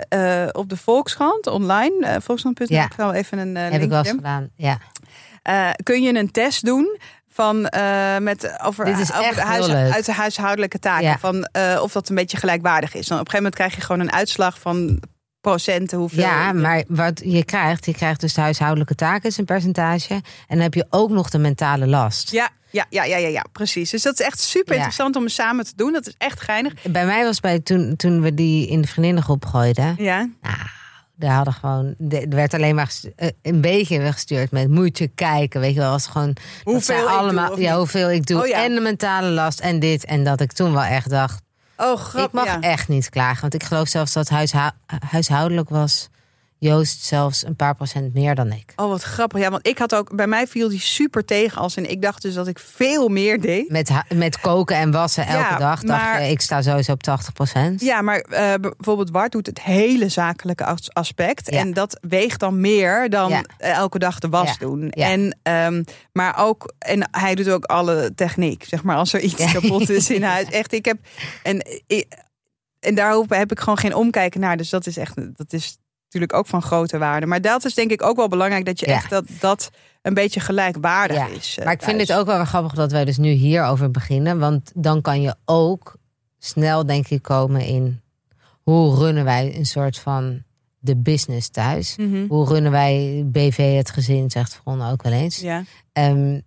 op 0.53 0.69
de 0.69 0.77
Volkskrant 0.77 1.47
online, 1.47 1.95
uh, 2.07 2.15
volkskrant.nl, 2.21 2.67
Ja. 2.77 2.85
ik 2.85 2.93
ga 2.95 3.05
wel 3.05 3.13
even 3.15 3.39
een 3.39 3.55
Heb 3.57 3.83
ik 3.83 3.89
wel 3.89 3.99
eens 3.99 4.09
gedaan. 4.09 4.51
Ja. 4.57 4.79
Kun 5.83 6.03
je 6.03 6.15
een 6.19 6.31
test 6.31 6.65
doen 6.65 6.99
van 7.29 7.61
met 8.23 8.59
over, 8.63 8.85
Dit 8.85 8.99
is 8.99 9.13
over 9.13 9.25
echt 9.25 9.35
de 9.37 9.43
huis, 9.43 9.67
heel 9.67 9.75
leuk. 9.75 9.93
uit 9.93 10.05
de 10.07 10.13
huishoudelijke 10.13 10.79
taken 10.79 11.05
Ja. 11.07 11.19
van 11.19 11.49
of 11.81 11.93
dat 11.93 12.09
een 12.09 12.15
beetje 12.15 12.37
gelijkwaardig 12.37 12.95
is. 12.95 13.07
Dan 13.07 13.19
op 13.19 13.25
een 13.25 13.31
gegeven 13.31 13.37
moment 13.37 13.55
krijg 13.55 13.75
je 13.75 13.81
gewoon 13.81 14.01
een 14.01 14.13
uitslag 14.13 14.59
van 14.59 15.01
procenten 15.45 15.99
hoeveel. 15.99 16.23
Ja, 16.23 16.53
maar 16.53 16.85
wat 16.89 17.21
je 17.25 17.45
krijgt, 17.45 17.87
je 17.87 17.95
krijgt 17.95 18.21
dus 18.21 18.35
de 18.35 18.41
huishoudelijke 18.41 18.95
taken, 18.95 19.29
is 19.29 19.39
een 19.39 19.45
percentage. 19.45 20.15
En 20.15 20.23
dan 20.49 20.59
heb 20.61 20.75
je 20.75 20.87
ook 20.91 21.11
nog 21.11 21.31
de 21.31 21.39
mentale 21.39 21.87
last. 21.87 22.31
Ja, 22.31 22.49
ja, 22.71 22.87
ja, 22.91 23.05
ja, 23.05 23.17
ja, 23.17 23.29
ja, 23.29 23.45
precies. 23.53 23.91
Dus 23.91 24.03
dat 24.03 24.21
is 24.21 24.27
echt 24.27 24.41
super 24.41 24.71
Ja. 24.73 24.77
interessant 24.77 25.17
om 25.17 25.23
het 25.23 25.33
samen 25.33 25.65
te 25.65 25.73
doen. 25.77 25.93
Dat 25.93 26.07
is 26.07 26.15
echt 26.19 26.41
geinig. 26.41 26.73
Bij 26.83 27.07
mij 27.07 27.25
was 27.25 27.41
bij 27.41 27.59
toen, 27.61 27.97
toen 27.97 28.21
we 28.21 28.35
die 28.35 28.69
in 28.69 28.81
de 28.81 28.89
vriendinnengroep 28.89 29.45
gooiden. 29.45 29.95
Ja, 29.99 30.29
Daar 31.17 31.35
hadden 31.35 31.55
gewoon, 31.55 31.95
er 32.11 32.29
werd 32.29 32.55
alleen 32.55 32.75
maar 32.75 32.93
eh, 33.17 33.29
een 33.43 33.61
beetje 33.61 33.99
weggestuurd 34.01 34.51
met 34.51 34.69
moet 34.71 34.99
je 34.99 35.09
kijken. 35.09 35.61
Weet 35.61 35.75
je 35.75 35.81
wel, 35.81 35.91
was 35.91 36.07
gewoon 36.07 36.37
Hoeveel 36.63 37.01
doe, 37.01 37.09
allemaal, 37.09 37.59
ja, 37.59 37.77
hoeveel 37.77 38.11
ik 38.11 38.27
doe. 38.27 38.41
Oh 38.43 38.47
ja. 38.47 38.65
En 38.65 38.75
de 38.75 38.81
mentale 38.81 39.29
last 39.29 39.61
en 39.61 39.79
dit. 39.79 40.05
En 40.05 40.25
dat 40.25 40.41
ik 40.41 40.53
toen 40.53 40.73
wel 40.73 40.83
echt 40.83 41.11
dacht, 41.11 41.43
oh 41.77 41.93
ik 41.93 41.99
grappig. 41.99 42.33
mag 42.33 42.45
Ja. 42.45 42.61
echt 42.61 42.89
niet 42.89 43.09
klagen. 43.09 43.41
Want 43.41 43.55
ik 43.55 43.63
geloof 43.63 43.89
zelfs 43.89 44.13
dat 44.13 44.29
huishou- 44.29 44.71
huishoudelijk 45.09 45.69
was 45.69 46.09
Joost 46.59 47.05
zelfs 47.05 47.45
een 47.47 47.57
paar 47.57 47.75
procent 47.75 48.15
meer 48.15 48.35
dan 48.35 48.53
ik. 48.53 48.73
Oh, 48.77 48.89
wat 48.89 49.03
grappig. 49.03 49.41
Ja, 49.41 49.51
want 49.51 49.67
ik 49.67 49.79
had 49.79 49.95
ook, 49.95 50.17
bij 50.17 50.27
mij 50.27 50.47
viel 50.47 50.69
die 50.69 50.81
super 50.81 51.25
tegen 51.25 51.61
als 51.61 51.77
en 51.77 51.91
ik 51.91 52.03
dacht 52.03 52.23
dus 52.23 52.35
dat 52.35 52.47
ik 52.47 52.59
veel 52.59 53.09
meer 53.09 53.41
deed. 53.41 53.71
Met, 53.71 53.91
met 54.15 54.41
koken 54.41 54.77
en 54.77 54.91
wassen 54.91 55.27
elke 55.27 55.39
Ja, 55.51 55.57
dag. 55.59 55.81
Dacht 55.81 56.03
maar- 56.03 56.29
ik 56.29 56.41
sta 56.41 56.63
sowieso 56.63 56.93
op 56.93 57.03
80 57.03 57.33
procent. 57.33 57.81
Ja, 57.81 58.01
maar 58.03 58.19
eh, 58.19 58.55
bijvoorbeeld 58.61 59.13
Bart 59.13 59.33
doet 59.33 59.47
het 59.47 59.63
hele 59.63 60.09
zakelijke 60.09 60.65
as- 60.65 60.93
aspect. 60.93 61.51
Ja. 61.51 61.59
En 61.59 61.73
dat 61.73 61.99
weegt 62.09 62.41
dan 62.41 62.61
meer 62.61 63.11
dan 63.11 63.29
Ja. 63.29 63.43
eh, 63.59 63.71
elke 63.71 63.99
dag 63.99 64.19
de 64.19 64.29
was 64.29 64.59
doen. 64.59 64.91
En, 64.91 65.39
ehm, 65.43 65.83
maar 66.13 66.39
ook, 66.39 66.73
en 66.79 67.09
hij 67.11 67.35
doet 67.35 67.51
ook 67.51 67.65
alle 67.65 68.13
techniek. 68.15 68.65
Zeg 68.65 68.83
maar, 68.83 68.97
als 68.97 69.13
er 69.13 69.21
iets 69.21 69.53
kapot 69.53 69.89
is 69.91 70.11
in 70.11 70.23
huis. 70.33 70.49
Echt, 70.51 70.73
ik 70.73 70.85
heb. 70.85 70.97
En, 71.43 71.67
en 72.81 72.95
daarop 72.95 73.31
heb 73.31 73.51
ik 73.51 73.59
gewoon 73.61 73.79
geen 73.79 73.95
omkijken 73.95 74.41
naar. 74.41 74.57
Dus 74.57 74.71
dat 74.71 74.87
is 74.87 74.97
echt. 74.97 75.37
Dat 75.37 75.53
is 75.53 75.77
natuurlijk 76.15 76.33
ook 76.33 76.47
van 76.47 76.63
grote 76.63 76.99
waarde. 76.99 77.27
Maar 77.27 77.41
dat 77.41 77.65
is 77.65 77.75
denk 77.75 77.91
ik 77.91 78.03
ook 78.03 78.17
wel 78.17 78.29
belangrijk 78.29 78.65
dat 78.65 78.81
je 78.81 78.87
Ja. 78.89 78.95
echt 78.95 79.11
dat, 79.11 79.25
dat 79.41 79.71
een 80.03 80.15
beetje 80.15 80.41
gelijkwaardig 80.41 81.17
Ja, 81.17 81.27
is. 81.27 81.59
eh, 81.59 81.65
Maar 81.65 81.75
ik 81.75 81.83
vind 81.83 82.01
het 82.01 82.13
ook 82.13 82.27
wel 82.27 82.45
grappig 82.45 82.73
dat 82.75 82.93
wij 82.93 83.05
dus 83.05 83.17
nu 83.17 83.31
hierover 83.31 83.91
beginnen. 83.91 84.39
Want 84.39 84.73
dan 84.75 85.01
kan 85.01 85.21
je 85.23 85.35
ook 85.45 85.97
snel, 86.39 86.87
denk 86.87 87.09
ik, 87.09 87.23
komen 87.23 87.61
in 87.61 88.01
hoe 88.63 88.97
runnen 88.97 89.25
wij 89.25 89.57
een 89.57 89.67
soort 89.67 89.99
van 89.99 90.43
de 90.79 90.97
business 90.97 91.49
thuis. 91.49 91.97
Mhm. 91.97 92.27
Hoe 92.29 92.47
runnen 92.49 92.73
wij 92.73 93.23
BV 93.27 93.77
het 93.77 93.91
gezin, 93.91 94.31
zegt 94.31 94.55
Veron 94.55 94.83
ook 94.91 95.03
wel 95.03 95.13
eens. 95.13 95.39
Ja. 95.41 95.63
Ehm, 95.93 96.41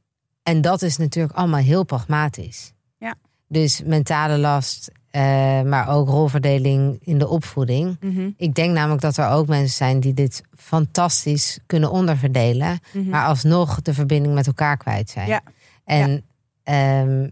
en 0.43 0.61
dat 0.61 0.81
is 0.81 0.97
natuurlijk 0.97 1.35
allemaal 1.35 1.59
heel 1.61 1.83
pragmatisch. 1.83 2.71
Ja. 2.97 3.15
Dus 3.47 3.81
mentale 3.85 4.37
last, 4.37 4.91
eh, 5.17 5.61
maar 5.61 5.89
ook 5.89 6.07
rolverdeling 6.09 6.97
in 7.03 7.17
de 7.17 7.27
opvoeding. 7.27 7.97
Mhm. 8.01 8.29
Ik 8.37 8.53
denk 8.55 8.73
namelijk 8.73 9.01
dat 9.01 9.17
er 9.17 9.29
ook 9.29 9.47
mensen 9.47 9.75
zijn 9.75 9.99
die 9.99 10.13
dit 10.13 10.41
fantastisch 10.57 11.59
kunnen 11.65 11.91
onderverdelen, 11.91 12.79
Mhm. 12.93 13.09
maar 13.09 13.25
alsnog 13.27 13.81
de 13.81 13.93
verbinding 13.93 14.33
met 14.33 14.47
elkaar 14.47 14.77
kwijt 14.77 15.09
zijn. 15.09 15.27
Ja. 15.27 15.41
En, 15.85 16.23
ehm, 16.63 17.29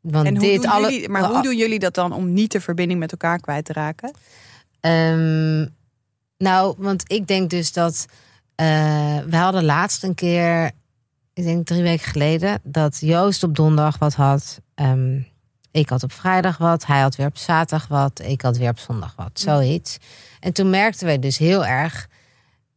want 0.00 0.26
En 0.26 0.34
dit 0.34 0.66
alle. 0.66 0.90
jullie, 0.90 1.08
maar 1.08 1.24
hoe 1.24 1.42
doen 1.42 1.56
jullie 1.56 1.78
dat 1.78 1.94
dan 1.94 2.12
om 2.12 2.32
niet 2.32 2.52
de 2.52 2.60
verbinding 2.60 3.00
met 3.00 3.10
elkaar 3.12 3.40
kwijt 3.40 3.64
te 3.64 3.72
raken? 3.72 4.10
Ehm, 4.80 5.66
nou, 6.38 6.74
want 6.78 7.12
ik 7.12 7.26
denk 7.26 7.50
dus 7.50 7.72
dat. 7.72 8.06
eh, 8.54 9.18
we 9.28 9.36
hadden 9.36 9.64
laatst 9.64 10.02
een 10.04 10.14
keer, 10.14 10.70
ik 11.32 11.44
denk 11.44 11.66
drie 11.66 11.82
weken 11.82 12.06
geleden, 12.06 12.60
dat 12.62 12.98
Joost 13.00 13.42
op 13.42 13.56
donderdag 13.56 13.98
wat 13.98 14.14
had. 14.14 14.60
Ehm, 14.74 15.18
ik 15.76 15.88
had 15.88 16.02
op 16.02 16.12
vrijdag 16.12 16.58
wat, 16.58 16.86
hij 16.86 17.00
had 17.00 17.16
weer 17.16 17.26
op 17.26 17.36
zaterdag 17.36 17.88
wat, 17.88 18.20
ik 18.24 18.42
had 18.42 18.56
weer 18.56 18.70
op 18.70 18.78
zondag 18.78 19.12
wat, 19.16 19.30
zoiets. 19.34 19.98
En 20.40 20.52
toen 20.52 20.70
merkten 20.70 21.06
wij 21.06 21.18
dus 21.18 21.38
heel 21.38 21.66
erg. 21.66 22.08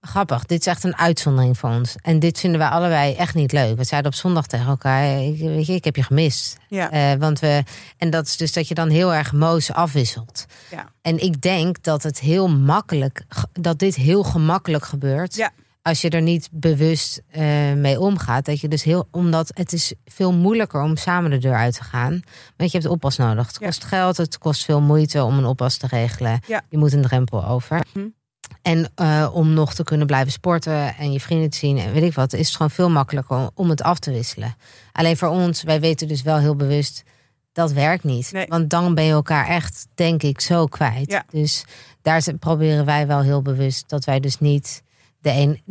Grappig, 0.02 0.46
dit 0.46 0.60
is 0.60 0.66
echt 0.66 0.84
een 0.84 0.98
uitzondering 0.98 1.58
voor 1.58 1.70
ons. 1.70 1.96
En 2.02 2.20
dit 2.20 2.40
vinden 2.40 2.60
wij 2.60 2.70
allebei 2.70 3.14
echt 3.14 3.34
niet 3.36 3.52
leuk. 3.52 3.78
We 3.78 3.84
zeiden 3.84 4.12
op 4.12 4.18
zondag 4.18 4.48
tegen 4.48 4.68
elkaar: 4.68 5.22
ik, 5.22 5.40
weet 5.40 5.66
je, 5.66 5.74
ik 5.74 5.84
heb 5.84 5.96
je 5.96 6.04
gemist. 6.04 6.58
Ja. 6.68 6.92
Eh, 6.92 7.20
want 7.20 7.40
we, 7.40 7.64
en 7.98 8.10
dat 8.10 8.26
is 8.26 8.38
dus 8.38 8.54
dat 8.54 8.68
je 8.68 8.74
dan 8.74 8.90
heel 8.90 9.14
erg 9.14 9.32
moos 9.34 9.72
afwisselt. 9.72 10.46
Ja. 10.72 10.86
En 11.02 11.24
ik 11.24 11.42
denk 11.42 11.84
dat 11.84 12.04
het 12.04 12.20
heel 12.20 12.50
makkelijk, 12.50 13.26
dat 13.54 13.80
dit 13.80 13.96
heel 13.96 14.24
gemakkelijk 14.24 14.86
gebeurt. 14.86 15.36
Ja. 15.36 15.52
Als 15.82 16.02
je 16.02 16.10
er 16.10 16.22
niet 16.22 16.50
bewust 16.52 17.22
eh, 17.30 17.74
mee 17.74 18.00
omgaat. 18.00 18.46
Dat 18.46 18.60
je 18.60 18.68
dus 18.68 18.84
heel, 18.84 19.08
omdat 19.12 19.52
het 19.54 19.74
is 19.74 19.94
veel 20.06 20.34
moeilijker 20.34 20.82
om 20.82 20.98
samen 20.98 21.32
de 21.32 21.38
deur 21.38 21.56
uit 21.56 21.76
te 21.76 21.84
gaan. 21.84 22.22
Want 22.58 22.72
je 22.72 22.78
hebt 22.78 22.89
oppas 22.89 23.18
nodig. 23.18 23.48
Het 23.48 23.58
Ja. 23.60 23.65
kost 23.65 23.84
geld, 23.84 24.18
het 24.18 24.38
kost 24.38 24.65
veel 24.65 24.82
moeite 24.82 25.24
om 25.24 25.38
een 25.38 25.46
oppas 25.46 25.78
te 25.78 25.88
regelen. 25.88 26.40
Ja. 26.48 26.62
Je 26.69 26.77
moet 26.77 26.94
een 26.94 27.02
drempel 27.02 27.46
over. 27.46 27.86
Mhm. 27.94 28.08
En 28.62 28.92
eh, 28.96 29.30
om 29.34 29.54
nog 29.54 29.73
te 29.73 29.84
kunnen 29.84 30.08
blijven 30.08 30.32
sporten 30.32 30.96
en 30.96 31.12
je 31.12 31.19
vrienden 31.19 31.50
te 31.50 31.58
zien 31.58 31.77
en 31.77 31.94
weet 31.94 32.04
ik 32.04 32.13
wat, 32.13 32.34
is 32.34 32.48
het 32.48 32.56
gewoon 32.56 32.71
veel 32.71 32.90
makkelijker 32.90 33.50
om, 33.54 33.69
het 33.69 33.82
af 33.82 34.00
te 34.00 34.12
wisselen. 34.12 34.56
Alleen 34.92 35.17
voor 35.17 35.27
ons, 35.30 35.63
wij 35.63 35.80
weten 35.80 36.08
dus 36.08 36.21
wel 36.21 36.38
heel 36.38 36.56
bewust, 36.56 37.04
dat 37.52 37.71
werkt 37.71 38.04
niet. 38.04 38.32
Nee. 38.32 38.46
Want 38.48 38.69
dan 38.69 38.96
ben 38.96 39.04
je 39.04 39.12
elkaar 39.12 39.48
echt, 39.48 39.88
denk 39.96 40.23
ik, 40.23 40.42
zo 40.42 40.65
kwijt. 40.65 41.12
Ja. 41.12 41.23
Dus 41.32 41.65
daar 42.02 42.23
proberen 42.40 42.86
wij 42.86 43.08
wel 43.08 43.21
heel 43.21 43.42
bewust 43.42 43.90
dat 43.90 44.06
wij 44.06 44.19
dus 44.19 44.40
niet 44.40 44.84
de 45.22 45.30
een 45.32 45.62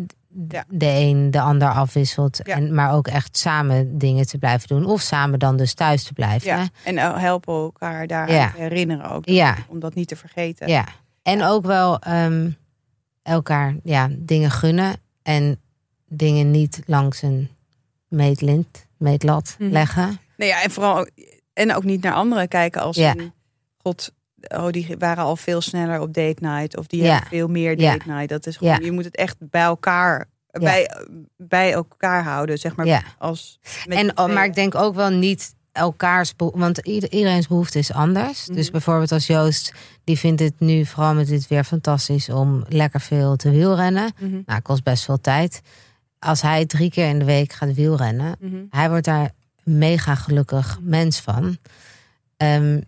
Ja. 0.49 0.65
de, 0.69 0.87
een 0.87 1.31
de 1.31 1.41
ander 1.41 1.69
afwisselt. 1.69 2.41
Ja. 2.43 2.55
En, 2.57 2.75
maar 2.75 2.93
ook 2.93 3.09
echt 3.09 3.37
samen 3.37 3.99
dingen 3.99 4.27
te 4.27 4.39
blijven 4.39 4.69
doen. 4.69 4.85
Of 4.85 5.01
samen 5.01 5.39
dan 5.39 5.57
dus 5.57 5.75
thuis 5.75 6.03
te 6.05 6.13
blijven. 6.13 6.49
Ja, 6.49 6.69
en 6.85 6.99
helpen 7.21 7.55
elkaar 7.55 8.07
daar 8.07 8.33
Ja. 8.33 8.53
herinneren 8.57 9.11
ook. 9.11 9.27
Ja. 9.29 9.57
Om 9.69 9.79
dat 9.81 9.95
niet 9.95 10.09
te 10.09 10.17
vergeten. 10.17 10.69
Ja. 10.69 10.85
En 11.23 11.43
ook 11.43 11.65
wel 11.67 11.99
ehm, 11.99 12.51
elkaar 13.23 13.75
ja, 13.85 14.09
dingen 14.19 14.51
gunnen. 14.51 14.95
En 15.23 15.61
dingen 16.09 16.51
niet 16.51 16.83
langs 16.87 17.23
een 17.23 17.49
meetlint, 18.09 18.87
meetlat 18.97 19.57
Mhm. 19.59 19.71
leggen. 19.73 20.19
Nou 20.37 20.51
ja, 20.51 20.63
en 20.63 20.71
vooral 20.71 21.07
en 21.53 21.75
ook 21.75 21.85
niet 21.85 22.03
naar 22.03 22.15
anderen 22.15 22.49
kijken 22.49 22.81
als 22.83 22.97
Ja. 22.97 23.15
in, 23.15 23.33
god, 23.83 24.13
oh, 24.41 24.69
die 24.71 24.95
waren 24.99 25.25
al 25.25 25.37
veel 25.37 25.61
sneller 25.61 26.01
op 26.01 26.15
date 26.15 26.37
night 26.47 26.77
of 26.77 26.87
die 26.87 27.03
Ja. 27.03 27.13
hebben 27.13 27.29
veel 27.29 27.49
meer 27.49 27.81
Ja. 27.81 27.93
date 27.93 28.09
night. 28.11 28.29
Dat 28.29 28.47
is 28.47 28.57
gewoon, 28.57 28.73
Ja. 28.73 28.85
je 28.85 28.93
moet 28.93 29.05
het 29.05 29.17
echt 29.17 29.37
bij 29.39 29.63
elkaar, 29.63 30.25
bij, 30.51 30.91
bij 31.37 31.73
elkaar 31.73 32.23
houden, 32.25 32.59
zeg 32.59 32.77
maar. 32.77 32.87
Ja. 32.87 33.03
Als 33.19 33.59
En, 33.87 34.19
oh, 34.19 34.33
maar 34.33 34.45
ik 34.45 34.55
denk 34.55 34.75
ook 34.75 34.95
wel 34.95 35.11
niet 35.11 35.55
elkaars 35.73 36.33
want 36.37 36.79
ieder- 36.79 37.11
iedereen's 37.13 37.47
behoefte 37.47 37.79
is 37.79 37.93
anders. 37.93 38.45
Dus 38.47 38.63
Mhm. 38.65 38.73
bijvoorbeeld 38.73 39.13
als 39.13 39.27
Joost, 39.27 39.73
die 40.05 40.19
vindt 40.19 40.41
het 40.41 40.55
nu 40.61 40.85
vooral 40.87 41.15
met 41.15 41.27
dit 41.29 41.49
weer 41.49 41.65
fantastisch 41.65 42.29
om 42.29 42.65
lekker 42.69 43.01
veel 43.01 43.37
te 43.37 43.51
wielrennen. 43.51 44.13
Mhm, 44.21 44.41
Nou, 44.47 44.61
kost 44.61 44.83
best 44.83 45.05
veel 45.05 45.21
tijd. 45.21 45.61
Als 46.19 46.43
hij 46.43 46.67
drie 46.67 46.91
keer 46.91 47.09
in 47.09 47.19
de 47.19 47.25
week 47.25 47.53
gaat 47.53 47.75
wielrennen, 47.75 48.37
mhm. 48.41 48.57
hij 48.71 48.89
wordt 48.89 49.05
daar 49.05 49.31
mega 49.63 50.15
gelukkig 50.15 50.79
mens 50.83 51.21
van. 51.21 51.57
Ehm, 52.37 52.81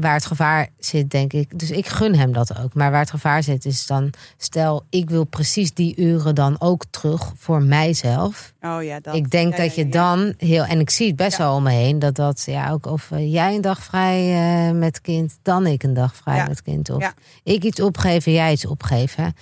waar 0.00 0.14
het 0.14 0.26
gevaar 0.26 0.68
zit, 0.78 1.10
denk 1.10 1.32
ik. 1.32 1.58
Dus 1.58 1.70
ik 1.70 1.86
gun 1.86 2.14
hem 2.14 2.32
dat 2.32 2.58
ook. 2.58 2.74
Maar 2.74 2.90
waar 2.90 3.00
het 3.00 3.10
gevaar 3.10 3.42
zit, 3.42 3.64
is 3.64 3.86
dan. 3.86 4.12
Stel, 4.36 4.84
ik 4.90 5.10
wil 5.10 5.24
precies 5.24 5.74
die 5.74 5.96
uren 5.96 6.34
dan 6.34 6.56
ook 6.58 6.84
terug 6.90 7.32
voor 7.36 7.62
mijzelf. 7.62 8.52
Oh 8.60 8.82
ja, 8.82 9.00
dat. 9.00 9.14
ik 9.14 9.30
denk 9.30 9.56
Ja, 9.56 9.62
dat 9.62 9.74
je 9.74 9.84
ja. 9.84 9.90
dan 9.90 10.34
heel. 10.36 10.64
En 10.64 10.80
ik 10.80 10.90
zie 10.90 11.06
het 11.06 11.16
best 11.16 11.38
wel 11.38 11.54
om 11.54 11.62
me 11.62 11.70
heen. 11.70 11.98
Dat 11.98 12.14
dat 12.14 12.42
ja 12.46 12.70
ook. 12.70 12.86
Of 12.86 13.10
eh, 13.10 13.32
jij 13.32 13.54
een 13.54 13.60
dag 13.60 13.82
vrij 13.82 14.34
eh, 14.68 14.74
met 14.74 15.00
kind, 15.00 15.38
dan 15.42 15.66
ik 15.66 15.82
een 15.82 15.94
dag 15.94 16.14
vrij 16.14 16.48
met 16.48 16.62
kind. 16.62 16.90
Of 16.90 17.14
ik 17.42 17.64
iets 17.64 17.80
opgeven, 17.80 18.32
jij 18.32 18.52
iets 18.52 18.66
opgeven. 18.66 19.34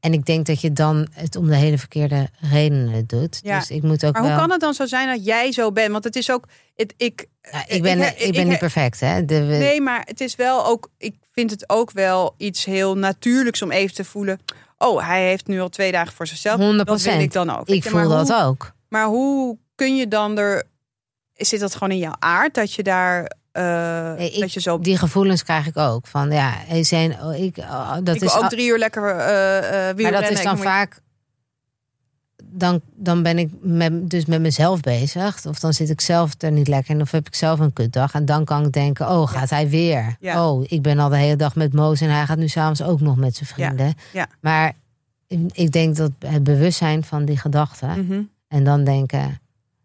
En 0.00 0.12
ik 0.12 0.24
denk 0.26 0.46
dat 0.46 0.60
je 0.60 0.72
dan 0.72 1.08
het 1.12 1.36
om 1.36 1.46
de 1.46 1.56
hele 1.56 1.78
verkeerde 1.78 2.28
redenen 2.50 3.06
doet. 3.06 3.40
Ja. 3.42 3.58
Dus 3.58 3.70
ik 3.70 3.82
moet 3.82 4.04
ook 4.06 4.12
Maar 4.12 4.22
wel. 4.22 4.30
hoe 4.30 4.40
kan 4.40 4.50
het 4.50 4.60
dan 4.60 4.74
zo 4.74 4.86
zijn 4.86 5.08
dat 5.08 5.24
jij 5.24 5.52
zo 5.52 5.72
bent? 5.72 5.92
Want 5.92 6.04
het 6.04 6.16
is 6.16 6.30
ook, 6.30 6.44
het, 6.76 6.94
ik, 6.96 7.26
Ja, 7.42 7.64
ik 7.66 7.82
ben, 7.82 8.00
ik- 8.00 8.18
ik, 8.18 8.32
ben 8.32 8.40
ik- 8.40 8.46
niet 8.48 8.58
perfect, 8.58 9.00
hè? 9.00 9.24
De, 9.24 9.34
Nee, 9.34 9.80
maar 9.80 10.02
het 10.04 10.20
is 10.20 10.34
wel 10.36 10.66
ook. 10.66 10.90
Ik 10.98 11.14
vind 11.32 11.50
het 11.50 11.68
ook 11.68 11.90
wel 11.90 12.34
iets 12.36 12.64
heel 12.64 12.96
natuurlijks 12.98 13.62
om 13.62 13.70
even 13.70 13.94
te 13.94 14.04
voelen. 14.04 14.40
Oh, 14.78 15.06
hij 15.06 15.26
heeft 15.26 15.46
nu 15.46 15.60
al 15.60 15.68
twee 15.68 15.92
dagen 15.92 16.12
voor 16.14 16.26
zichzelf. 16.26 16.60
100%. 16.60 16.86
Dat 16.86 17.02
wil 17.02 17.20
ik 17.20 17.32
dan 17.32 17.50
ook. 17.56 17.68
Ik 17.68 17.84
voel 17.84 18.08
dat 18.08 18.32
ook. 18.34 18.72
Maar 18.88 19.06
hoe 19.06 19.58
kun 19.74 19.96
je 19.96 20.08
dan 20.08 20.38
er. 20.38 20.62
Zit 21.34 21.60
dat 21.60 21.72
gewoon 21.72 21.90
in 21.90 21.98
jouw 21.98 22.16
aard 22.18 22.54
dat 22.54 22.72
je 22.74 22.82
daar. 22.82 23.32
Eh, 23.58 24.14
Nee, 24.18 24.30
ik- 24.30 24.40
dat 24.40 24.52
je 24.52 24.60
zo. 24.60 24.78
Die 24.78 24.96
gevoelens 24.98 25.42
krijg 25.42 25.66
ik 25.66 25.76
ook. 25.76 26.06
Van 26.06 26.30
ja, 26.30 26.54
zijn, 26.82 27.12
oh, 27.22 27.34
ik, 27.36 27.56
oh, 27.58 27.94
dat 28.02 28.14
ik 28.16 28.22
is 28.22 28.34
ook 28.36 28.42
al- 28.42 28.48
drie 28.48 28.68
uur 28.68 28.78
lekker 28.78 29.08
eh 29.10 30.02
Maar 30.02 30.12
dat 30.12 30.30
is 30.30 30.42
dan 30.42 30.54
moet- 30.56 30.64
vaak. 30.64 31.00
Dan, 32.44 32.80
dan 32.94 33.22
ben 33.22 33.38
ik 33.38 33.50
met, 33.60 34.10
dus 34.10 34.24
met 34.24 34.40
mezelf 34.40 34.80
bezig. 34.80 35.46
Of 35.46 35.58
dan 35.58 35.72
zit 35.72 35.90
ik 35.90 36.00
zelf 36.00 36.32
er 36.38 36.52
niet 36.52 36.68
lekker 36.68 36.94
in. 36.94 37.00
Of 37.00 37.10
heb 37.10 37.26
ik 37.26 37.34
zelf 37.34 37.58
een 37.58 37.72
kutdag. 37.72 38.12
En 38.14 38.24
dan 38.24 38.44
kan 38.44 38.64
ik 38.64 38.72
denken: 38.72 39.08
oh, 39.08 39.28
gaat 39.28 39.50
hij 39.50 39.68
weer? 39.68 40.16
Ja. 40.20 40.48
Oh, 40.48 40.64
ik 40.68 40.82
ben 40.82 40.98
al 40.98 41.08
de 41.08 41.16
hele 41.16 41.36
dag 41.36 41.54
met 41.54 41.72
Moos. 41.72 42.00
En 42.00 42.10
hij 42.10 42.24
gaat 42.26 42.38
nu 42.38 42.48
s'avonds 42.48 42.82
ook 42.82 43.00
nog 43.00 43.16
met 43.16 43.36
zijn 43.36 43.48
vrienden. 43.48 43.94
Ja. 44.12 44.26
Maar 44.40 44.72
ik 45.52 45.70
denk 45.72 45.96
dat 45.96 46.10
het 46.26 46.42
bewustzijn 46.42 47.04
van 47.04 47.24
die 47.24 47.36
gedachten. 47.38 48.04
Mhm. 48.06 48.22
En 48.48 48.64
dan 48.64 48.84
denken: 48.84 49.40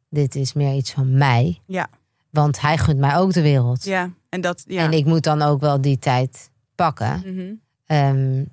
dit 0.10 0.36
is 0.36 0.54
meer 0.54 0.74
iets 0.76 0.92
van 0.92 1.18
mij. 1.18 1.60
Ja. 1.66 1.88
Want 2.34 2.62
hij 2.62 2.78
gunt 2.78 3.00
mij 3.00 3.16
ook 3.18 3.34
de 3.34 3.42
wereld. 3.42 3.84
Ja, 3.84 4.10
en 4.30 4.42
dat. 4.42 4.64
Ja. 4.68 4.84
En 4.84 4.92
ik 4.94 5.06
moet 5.06 5.24
dan 5.24 5.42
ook 5.42 5.60
wel 5.62 5.82
die 5.82 6.00
tijd 6.00 6.50
pakken. 6.76 7.22
Mhm. 7.26 7.54
Ehm, 7.86 8.44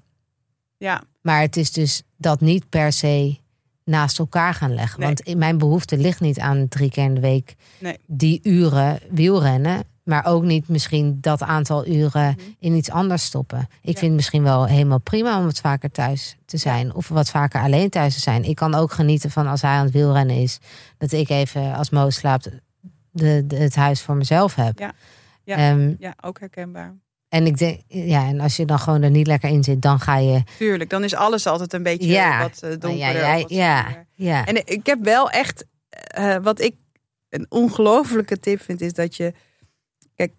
Ja, 0.76 1.02
maar 1.22 1.40
het 1.40 1.56
is 1.56 1.72
dus 1.72 2.02
dat 2.16 2.40
niet 2.40 2.68
per 2.68 2.92
se 2.92 3.38
naast 3.84 4.18
elkaar 4.18 4.54
gaan 4.54 4.74
leggen. 4.74 5.00
Nee. 5.00 5.14
Want 5.14 5.36
mijn 5.38 5.58
behoefte 5.58 5.96
ligt 5.96 6.20
niet 6.20 6.38
aan 6.40 6.68
drie 6.68 6.90
keer 6.90 7.04
in 7.04 7.14
de 7.14 7.20
week 7.20 7.54
Nee. 7.78 7.98
die 8.06 8.40
uren 8.42 8.98
wielrennen. 9.10 9.82
Maar 10.02 10.24
ook 10.26 10.42
niet 10.42 10.68
misschien 10.68 11.18
dat 11.20 11.42
aantal 11.42 11.86
uren 11.86 12.36
in 12.58 12.72
iets 12.74 12.90
anders 12.90 13.24
stoppen. 13.24 13.58
Ik 13.58 13.66
Mhm. 13.66 13.78
Ja. 13.88 13.92
vind 13.92 14.00
het 14.02 14.12
misschien 14.12 14.42
wel 14.42 14.66
helemaal 14.66 14.98
prima 15.00 15.38
om 15.38 15.44
wat 15.44 15.58
vaker 15.60 15.90
thuis 15.90 16.36
te 16.44 16.56
zijn. 16.56 16.94
Of 16.94 17.08
wat 17.08 17.30
vaker 17.30 17.60
alleen 17.60 17.90
thuis 17.90 18.14
te 18.14 18.20
zijn. 18.20 18.44
Ik 18.44 18.56
kan 18.56 18.74
ook 18.74 18.92
genieten 18.92 19.30
van 19.30 19.46
als 19.46 19.62
hij 19.62 19.70
aan 19.70 19.84
het 19.84 19.92
wielrennen 19.92 20.36
is. 20.36 20.58
Dat 20.98 21.12
ik 21.12 21.28
even 21.28 21.74
als 21.74 21.90
Mo 21.90 22.10
slaapt 22.10 22.48
de, 23.10 23.42
de- 23.46 23.56
het 23.56 23.74
huis 23.74 24.02
voor 24.02 24.16
mezelf 24.16 24.54
heb. 24.54 24.78
Ja. 24.78 24.92
Ja. 25.44 25.56
Ehm, 25.56 25.94
ja, 25.98 26.14
ook 26.20 26.40
herkenbaar. 26.40 26.94
en 27.28 27.46
ik 27.46 27.58
denk, 27.58 27.80
ja, 27.86 28.26
en 28.26 28.40
als 28.40 28.56
je 28.56 28.64
dan 28.64 28.78
gewoon 28.78 29.02
er 29.02 29.10
niet 29.10 29.26
lekker 29.26 29.48
in 29.50 29.64
zit, 29.64 29.82
dan 29.82 30.00
ga 30.00 30.16
je. 30.16 30.42
Tuurlijk, 30.58 30.90
dan 30.90 31.04
is 31.04 31.14
alles 31.14 31.46
altijd 31.46 31.72
een 31.72 31.82
beetje 31.82 32.08
Ja. 32.08 32.40
wat 32.42 32.60
uh, 32.64 32.70
donkerder. 32.70 32.96
ja, 32.98 33.34
ja, 33.34 33.44
ja, 33.48 33.80
zwaarder. 33.80 34.06
ja. 34.14 34.46
En 34.46 34.66
ik 34.66 34.86
heb 34.86 35.02
wel 35.04 35.30
echt, 35.30 35.64
eh, 35.90 36.36
wat 36.42 36.60
ik 36.60 36.74
een 37.28 37.46
ongelofelijke 37.48 38.40
tip 38.40 38.60
vind, 38.60 38.80
is 38.80 38.92
dat 38.92 39.16
je, 39.16 39.32
kijk, 40.14 40.32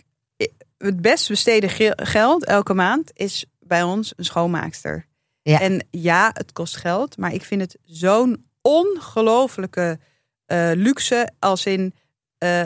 het 0.78 1.02
best 1.02 1.28
besteden 1.28 1.70
ge- 1.70 1.98
geld 2.04 2.46
elke 2.46 2.74
maand 2.74 3.12
is 3.14 3.46
bij 3.60 3.84
ons 3.84 4.14
een 4.16 4.26
schoonmaakster. 4.26 5.06
Ja. 5.42 5.60
En 5.60 5.88
ja, 5.92 6.30
het 6.34 6.52
kost 6.52 6.78
geld, 6.78 7.18
maar 7.18 7.34
ik 7.34 7.44
vind 7.44 7.62
het 7.62 7.78
zo'n 7.84 8.46
ongelofelijke 8.62 10.00
eh, 10.46 10.72
luxe 10.74 11.30
als 11.40 11.66
in, 11.66 11.94
eh, 12.42 12.62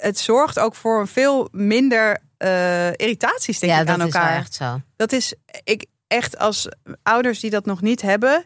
het 0.00 0.18
zorgt 0.18 0.58
ook 0.58 0.74
voor 0.74 1.00
een 1.00 1.06
veel 1.06 1.48
minder 1.52 2.18
eh, 2.36 2.88
irritaties 2.88 3.58
denk 3.58 3.72
ja, 3.72 3.80
ik 3.80 3.86
dat 3.86 4.00
aan 4.00 4.06
is 4.06 4.14
elkaar. 4.14 4.30
wel 4.30 4.38
echt 4.40 4.54
zo. 4.54 4.80
Dat 4.96 5.12
is 5.12 5.34
ik 5.64 5.86
echt 6.06 6.38
als 6.38 6.68
ouders 7.02 7.40
die 7.40 7.50
dat 7.50 7.66
nog 7.66 7.80
niet 7.80 8.02
hebben, 8.02 8.44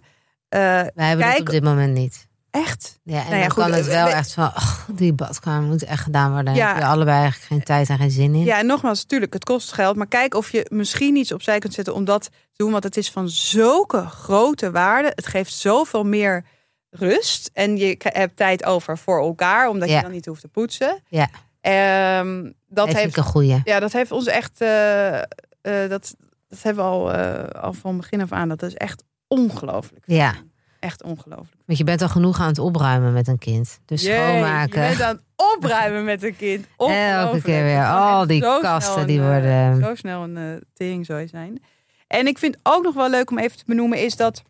eh, 0.49 0.61
Wij 0.61 0.91
hebben 0.95 1.27
het 1.29 1.41
op 1.41 1.47
dit 1.51 1.63
moment 1.63 1.95
niet. 1.95 2.27
echt. 2.51 2.99
Ja, 3.05 3.19
en 3.19 3.25
Nou 3.25 3.35
ja, 3.37 3.41
dan 3.41 3.51
goed, 3.51 3.63
kan 3.63 3.73
het 3.73 3.87
wel 3.87 4.07
we- 4.07 4.13
echt 4.13 4.33
van, 4.33 4.53
die 4.95 5.13
badkamer 5.13 5.69
moet 5.69 5.85
echt 5.85 6.03
gedaan 6.03 6.33
worden. 6.33 6.55
Ja. 6.55 6.61
Ja. 6.67 6.69
Heb 6.75 6.83
je 6.83 6.89
allebei 6.89 7.17
eigenlijk 7.19 7.47
geen 7.47 7.63
tijd 7.63 7.89
en 7.89 7.97
geen 7.99 8.11
zin 8.11 8.35
in. 8.35 8.45
Ja, 8.45 8.59
en 8.59 8.67
nogmaals, 8.67 9.03
natuurlijk, 9.03 9.33
het 9.33 9.45
kost 9.45 9.73
geld. 9.73 9.97
Maar 9.97 10.07
kijk 10.07 10.35
of 10.35 10.51
je 10.53 10.67
misschien 10.73 11.17
iets 11.17 11.33
opzij 11.33 11.59
kunt 11.59 11.75
zetten 11.75 11.95
om 11.95 12.05
dat 12.05 12.23
te 12.23 12.31
doen. 12.57 12.71
Want 12.71 12.85
het 12.85 12.97
is 12.97 13.11
van 13.11 13.29
zulke 13.29 14.07
grote 14.07 14.71
waarde. 14.71 15.13
Het 15.15 15.27
geeft 15.27 15.53
zoveel 15.55 16.05
meer 16.05 16.45
rust. 16.91 17.51
En 17.53 17.77
je 17.77 17.97
hebt 17.99 18.37
tijd 18.37 18.65
over 18.65 18.99
voor 18.99 19.21
elkaar, 19.21 19.69
omdat 19.69 19.89
je 19.91 20.01
dan 20.01 20.11
niet 20.11 20.27
hoeft 20.27 20.41
te 20.41 20.49
poetsen. 20.49 21.01
Ja. 21.09 21.29
Ehm, 21.61 22.51
dat, 22.69 22.87
heeft, 22.93 23.09
ik 23.09 23.17
een 23.17 23.23
goeie. 23.23 23.61
ja, 23.65 23.81
dat 23.81 23.93
heeft 23.93 24.13
ons 24.13 24.27
echt. 24.27 24.61
eh, 24.61 25.19
eh, 25.19 25.25
dat, 25.63 26.15
dat 26.49 26.63
hebben 26.63 26.85
we 26.85 26.91
al, 26.91 27.13
eh, 27.13 27.63
al 27.63 27.73
van 27.73 27.97
begin 27.97 28.21
af 28.21 28.33
aan. 28.33 28.49
Dat 28.49 28.63
is 28.63 28.75
echt 28.75 29.05
ongelooflijk. 29.29 30.05
Ja, 30.07 30.35
Echt 30.81 31.03
ongelooflijk. 31.03 31.63
want 31.67 31.79
je 31.79 31.85
bent 31.85 32.03
al 32.03 32.09
genoeg 32.09 32.41
aan 32.41 32.47
het 32.49 32.59
opruimen 32.59 33.13
met 33.13 33.29
een 33.29 33.39
kind. 33.39 33.79
Dus 33.85 34.03
Jee, 34.03 34.17
schoonmaken. 34.17 34.83
Je 34.83 34.89
bent 34.89 35.03
aan 35.03 35.15
het 35.15 35.25
opruimen 35.57 36.05
met 36.05 36.23
een 36.23 36.37
kind. 36.37 36.67
Elke 36.77 37.43
keer 37.43 37.63
weer. 37.63 37.87
Al 37.87 38.27
die 38.27 38.41
kasten 38.41 39.07
die 39.07 39.19
een, 39.21 39.27
worden- 39.27 39.83
Zo 39.85 39.95
snel 39.95 40.23
een 40.23 40.37
uh, 40.37 40.57
teringzooi 40.75 41.29
zijn. 41.29 41.63
En 42.07 42.27
ik 42.27 42.39
vind 42.39 42.57
ook 42.63 42.83
nog 42.83 42.95
wel 42.95 43.11
leuk 43.11 43.31
om 43.31 43.39
even 43.39 43.57
te 43.59 43.65
benoemen... 43.67 43.99
is 43.99 44.17
dat 44.17 44.43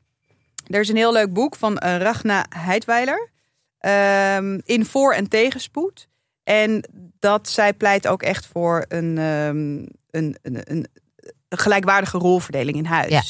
er 0.70 0.80
is 0.80 0.88
een 0.88 0.96
heel 0.96 1.12
leuk 1.12 1.32
boek 1.32 1.56
van 1.56 1.78
eh, 1.78 1.96
Ragna 1.96 2.44
Heidweiler. 2.48 3.28
ehm, 3.78 4.58
in 4.64 4.84
voor- 4.86 5.12
en 5.14 5.28
tegenspoed. 5.28 6.08
En 6.44 6.84
dat 7.18 7.48
zij 7.48 7.72
pleit 7.72 8.08
ook 8.08 8.22
echt 8.22 8.46
voor 8.46 8.84
een, 8.88 9.18
ehm, 9.18 9.86
een, 10.10 10.36
een, 10.42 10.60
een, 10.64 10.86
gelijkwaardige 11.48 12.18
rolverdeling 12.18 12.76
in 12.76 12.84
huis. 12.84 13.10
Ja. 13.10 13.22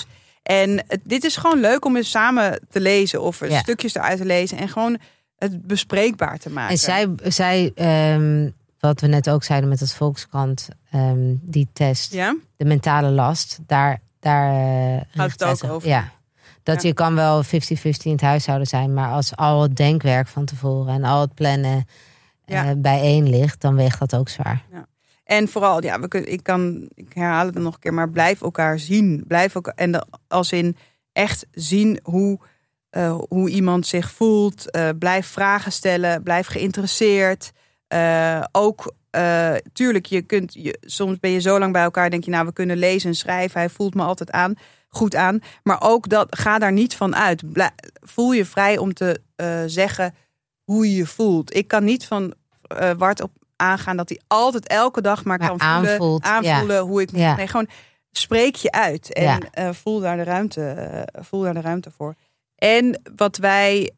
En 0.42 0.70
het- 0.86 1.00
dit 1.04 1.24
is 1.24 1.36
gewoon 1.36 1.60
leuk 1.60 1.84
om 1.84 1.96
eens 1.96 2.10
samen 2.10 2.60
te 2.70 2.80
lezen... 2.80 3.22
of 3.22 3.48
Ja. 3.48 3.58
stukjes 3.58 3.94
eruit 3.94 4.18
te 4.18 4.24
lezen... 4.24 4.58
en 4.58 4.68
gewoon 4.68 4.98
het 5.38 5.66
bespreekbaar 5.66 6.38
te 6.38 6.50
maken. 6.50 6.70
En 6.70 6.78
zij, 6.78 7.08
zij 7.24 7.72
ehm, 7.74 8.48
wat 8.78 9.00
we 9.00 9.06
net 9.06 9.30
ook 9.30 9.44
zeiden 9.44 9.68
met 9.68 9.80
het 9.80 9.94
Volkskrant, 9.94 10.68
die 11.40 11.68
test, 11.72 12.12
Ja? 12.12 12.36
de 12.56 12.64
mentale 12.64 13.08
last, 13.10 13.58
daar, 13.66 14.00
daar 14.20 14.50
eh, 14.52 15.00
richt 15.12 15.40
het 15.40 15.64
ook 15.64 15.70
over. 15.72 15.88
Ja. 15.88 16.12
Dat 16.62 16.82
Ja. 16.82 16.88
je 16.88 16.94
kan 16.94 17.14
wel 17.14 17.42
50-50 17.44 17.48
in 18.04 18.12
het 18.12 18.20
huishouden 18.20 18.66
zijn, 18.66 18.94
maar 18.94 19.10
als 19.10 19.36
al 19.36 19.62
het 19.62 19.76
denkwerk 19.76 20.28
van 20.28 20.44
tevoren 20.44 20.94
en 20.94 21.04
al 21.04 21.20
het 21.20 21.34
plannen 21.34 21.84
Ja. 22.46 22.64
eh, 22.64 22.70
bijeen 22.76 23.28
ligt, 23.30 23.60
dan 23.60 23.74
weegt 23.74 23.98
dat 23.98 24.14
ook 24.16 24.28
zwaar. 24.28 24.64
En 25.24 25.48
vooral, 25.48 25.82
ja, 25.82 26.00
we 26.00 26.08
kunnen, 26.08 26.32
ik 26.32 26.42
kan, 26.42 26.88
ik 26.94 27.12
herhaal 27.12 27.46
het 27.46 27.54
nog 27.54 27.74
een 27.74 27.80
keer, 27.80 27.94
maar 27.94 28.10
blijf 28.10 28.42
elkaar 28.42 28.78
zien. 28.78 29.24
Blijf 29.26 29.54
elkaar, 29.54 29.74
en 29.74 29.92
de, 29.92 30.06
als 30.28 30.52
in 30.52 30.76
echt 31.12 31.46
zien 31.52 32.00
hoe, 32.02 32.38
eh, 32.90 33.18
hoe 33.28 33.50
iemand 33.50 33.86
zich 33.86 34.10
voelt. 34.10 34.70
Eh, 34.70 34.88
blijf 34.98 35.26
vragen 35.26 35.72
stellen, 35.72 36.22
blijf 36.22 36.46
geïnteresseerd. 36.46 37.52
Ook, 38.52 38.94
tuurlijk, 39.72 40.06
je 40.06 40.22
kunt, 40.22 40.54
je, 40.54 40.78
soms 40.80 41.18
ben 41.20 41.30
je 41.30 41.40
zo 41.40 41.58
lang 41.58 41.72
bij 41.72 41.82
elkaar, 41.82 42.10
denk 42.10 42.24
je, 42.24 42.30
nou, 42.30 42.46
we 42.46 42.52
kunnen 42.52 42.76
lezen 42.76 43.08
en 43.08 43.16
schrijven. 43.16 43.60
Hij 43.60 43.68
voelt 43.68 43.94
me 43.94 44.02
altijd 44.02 44.30
aan, 44.30 44.54
goed 44.90 45.14
aan. 45.14 45.40
Maar 45.62 45.82
ook 45.82 46.08
dat, 46.08 46.26
ga 46.38 46.58
daar 46.58 46.72
niet 46.72 46.94
van 46.96 47.16
uit. 47.16 47.42
Voel 48.00 48.32
je 48.32 48.44
vrij 48.44 48.78
om 48.78 48.94
te 48.94 49.20
eh, 49.36 49.62
zeggen 49.66 50.14
hoe 50.64 50.90
je 50.90 50.96
je 50.96 51.06
voelt. 51.06 51.56
Ik 51.56 51.68
kan 51.68 51.84
niet 51.84 52.06
van 52.06 52.34
eh 52.62 52.90
Wart 52.96 53.20
op 53.20 53.30
aangaan 53.56 53.96
dat 53.96 54.08
hij 54.08 54.20
altijd 54.26 54.66
elke 54.66 55.00
dag 55.00 55.24
maar, 55.24 55.38
Maar 55.38 55.48
kan 55.48 55.60
voelen, 55.60 56.22
aanvoelen 56.24 56.80
hoe 56.80 57.00
ik 57.02 57.10
Ja. 57.16 57.36
Nee, 57.36 57.46
gewoon 57.46 57.68
spreek 58.10 58.56
je 58.56 58.70
uit 58.72 59.12
en 59.12 59.22
Ja. 59.22 59.38
eh, 59.52 59.68
voel 59.72 60.00
daar 60.00 60.16
de 60.16 60.22
ruimte, 60.22 61.06
voel 61.12 61.42
daar 61.42 61.54
de 61.54 61.60
ruimte 61.60 61.90
voor. 61.90 62.14
En 62.56 63.00
wat 63.16 63.36
wij 63.36 63.90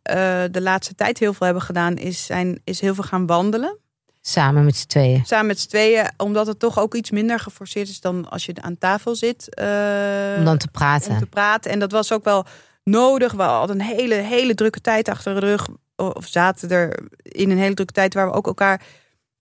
de 0.50 0.60
laatste 0.60 0.94
tijd 0.94 1.18
heel 1.18 1.32
veel 1.32 1.46
hebben 1.46 1.64
gedaan, 1.64 1.96
is, 1.96 2.24
zijn, 2.26 2.60
is 2.64 2.80
heel 2.80 2.94
veel 2.94 3.04
gaan 3.04 3.26
wandelen. 3.26 3.78
Samen 4.24 4.64
met 4.64 4.76
z'n 4.76 4.86
tweeën. 4.86 5.24
Samen 5.24 5.46
met 5.46 5.60
z'n 5.60 5.68
tweeën, 5.68 6.10
omdat 6.16 6.46
het 6.46 6.58
toch 6.58 6.78
ook 6.78 6.94
iets 6.94 7.10
minder 7.10 7.38
geforceerd 7.40 7.88
is 7.88 8.00
dan 8.00 8.28
als 8.30 8.46
je 8.46 8.54
aan 8.60 8.78
tafel 8.78 9.14
zit. 9.16 9.54
eh, 9.54 10.34
Om 10.38 10.44
dan 10.44 10.58
te 10.58 10.68
praten. 10.68 11.10
om 11.12 11.18
te 11.18 11.26
praten. 11.26 11.70
En 11.70 11.78
dat 11.78 11.92
was 11.92 12.12
ook 12.12 12.24
wel 12.24 12.44
nodig. 12.84 13.32
We 13.32 13.42
hadden 13.42 13.80
een 13.80 13.86
hele, 13.86 14.14
hele 14.14 14.54
drukke 14.54 14.80
tijd 14.80 15.08
achter 15.08 15.34
de 15.34 15.40
rug. 15.46 15.68
Of 15.96 16.26
zaten 16.26 16.70
er 16.70 16.98
in 17.22 17.50
een 17.50 17.58
hele 17.58 17.74
drukke 17.74 17.92
tijd 17.92 18.14
waar 18.14 18.26
we 18.30 18.36
ook 18.36 18.46
elkaar 18.46 18.82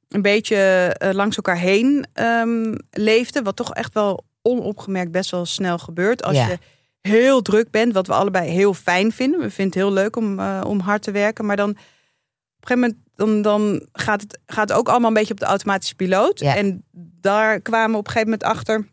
een 0.10 0.22
beetje 0.22 0.56
eh, 0.98 1.14
langs 1.14 1.36
elkaar 1.36 1.58
heen 1.58 2.06
ehm, 2.14 2.76
leefden. 2.92 3.44
Wat 3.44 3.56
toch 3.56 3.74
echt 3.74 3.94
wel 3.94 4.24
onopgemerkt 4.42 5.12
best 5.12 5.32
wel 5.32 5.46
snel 5.46 5.78
gebeurt. 5.78 6.24
Als 6.24 6.36
Ja. 6.36 6.48
je 6.48 6.58
heel 7.02 7.42
druk 7.42 7.72
bent, 7.72 7.94
wat 7.94 8.08
we 8.08 8.14
allebei 8.14 8.50
heel 8.50 8.74
fijn 8.74 9.12
vinden. 9.12 9.40
We 9.40 9.50
vinden 9.50 9.66
het 9.82 9.84
heel 9.88 9.94
leuk 10.04 10.16
om, 10.16 10.40
eh, 10.40 10.62
om 10.66 10.80
hard 10.80 11.02
te 11.02 11.12
werken. 11.12 11.46
Maar 11.46 11.56
dan 11.56 11.78
op 12.62 12.70
een 12.72 12.78
gegeven 12.78 12.80
moment 12.80 13.10
dan, 13.16 13.42
dan 13.42 13.88
gaat, 13.94 14.22
het, 14.22 14.40
gaat 14.46 14.70
het 14.70 14.78
ook 14.78 14.90
allemaal 14.90 15.08
een 15.08 15.16
beetje 15.16 15.34
op 15.34 15.40
de 15.40 15.46
automatische 15.46 15.96
piloot. 15.96 16.40
Ja. 16.40 16.56
En 16.56 16.84
daar 17.22 17.62
kwamen 17.62 17.92
we 17.92 17.98
op 17.98 18.06
een 18.06 18.12
gegeven 18.12 18.32
moment 18.32 18.58
achter. 18.58 18.88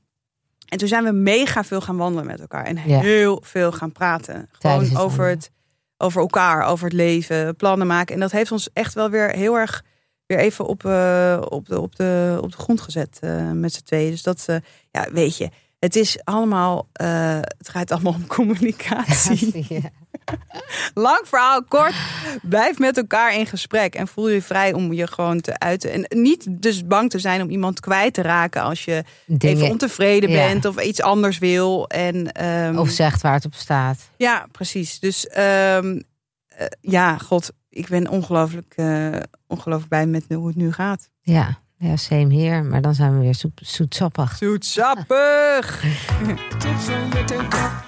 En 0.68 0.78
toen 0.78 0.88
zijn 0.88 1.04
we 1.04 1.12
mega 1.12 1.64
veel 1.64 1.80
gaan 1.80 1.96
wandelen 1.96 2.26
met 2.26 2.40
elkaar. 2.40 2.64
En 2.64 2.78
Ja. 2.86 3.00
heel 3.00 3.42
veel 3.44 3.72
gaan 3.72 3.92
praten. 3.92 4.48
Gewoon 4.52 4.78
het 4.80 4.88
over, 4.90 4.98
wandelen. 5.00 5.28
het, 5.30 5.50
over 5.96 6.20
elkaar, 6.20 6.64
over 6.64 6.84
het 6.84 6.94
leven, 6.94 7.56
plannen 7.56 7.86
maken. 7.86 8.14
En 8.14 8.20
dat 8.20 8.30
heeft 8.30 8.52
ons 8.52 8.68
echt 8.72 8.94
wel 8.94 9.10
weer 9.10 9.30
heel 9.30 9.54
erg 9.54 9.84
weer 10.26 10.38
even 10.38 10.66
op, 10.66 10.84
eh, 10.84 11.42
op, 11.48 11.66
de, 11.66 11.80
op, 11.80 11.96
de, 11.96 12.38
op 12.42 12.50
de 12.50 12.58
grond 12.58 12.80
gezet 12.80 13.18
eh, 13.20 13.50
met 13.50 13.72
z'n 13.74 13.82
tweeën. 13.82 14.10
Dus 14.10 14.22
dat, 14.22 14.44
eh, 14.46 14.56
ja, 14.90 15.06
weet 15.12 15.36
je, 15.36 15.48
het 15.78 15.96
is 15.96 16.18
allemaal, 16.24 16.88
het 16.92 17.68
gaat 17.68 17.90
allemaal 17.90 18.12
om 18.12 18.26
communicatie. 18.36 19.66
Ja. 19.68 19.90
Lang 20.94 21.20
verhaal 21.24 21.64
kort. 21.64 21.94
Blijf 22.42 22.78
met 22.78 22.96
elkaar 22.96 23.34
in 23.34 23.46
gesprek 23.46 23.94
en 23.94 24.08
voel 24.08 24.28
je 24.28 24.42
vrij 24.42 24.72
om 24.72 24.92
je 24.92 25.06
gewoon 25.06 25.40
te 25.40 25.58
uiten. 25.58 25.92
En 25.92 26.20
niet 26.20 26.46
dus 26.62 26.86
bang 26.86 27.10
te 27.10 27.18
zijn 27.18 27.42
om 27.42 27.50
iemand 27.50 27.80
kwijt 27.80 28.14
te 28.14 28.22
raken 28.22 28.62
als 28.62 28.84
je 28.84 29.04
even 29.38 29.70
ontevreden 29.70 30.30
Ja. 30.30 30.46
bent 30.46 30.64
of 30.64 30.82
iets 30.82 31.02
anders 31.02 31.38
wil. 31.38 31.86
En, 31.88 32.32
ehm, 32.32 32.78
of 32.78 32.90
zegt 32.90 33.22
waar 33.22 33.32
het 33.34 33.44
op 33.44 33.54
staat. 33.54 34.10
Ja, 34.16 34.46
precies. 34.52 35.00
Dus 35.00 35.26
ehm, 35.26 36.00
eh, 36.48 36.66
ja, 36.80 37.18
god, 37.18 37.50
ik 37.70 37.88
ben 37.88 38.08
ongelooflijk, 38.08 38.72
eh 38.76 39.08
ongelooflijk 39.46 39.88
blij 39.88 40.06
met 40.06 40.24
hoe 40.28 40.46
het 40.46 40.56
nu 40.56 40.72
gaat. 40.72 41.08
Ja, 41.20 41.58
ja 41.76 41.96
same 41.96 42.34
hier. 42.34 42.64
Maar 42.64 42.80
dan 42.80 42.94
zijn 42.94 43.14
we 43.14 43.20
weer 43.24 43.34
zoet, 43.34 43.60
zoetsappig. 43.62 44.36
Zoetsappig! 44.36 45.84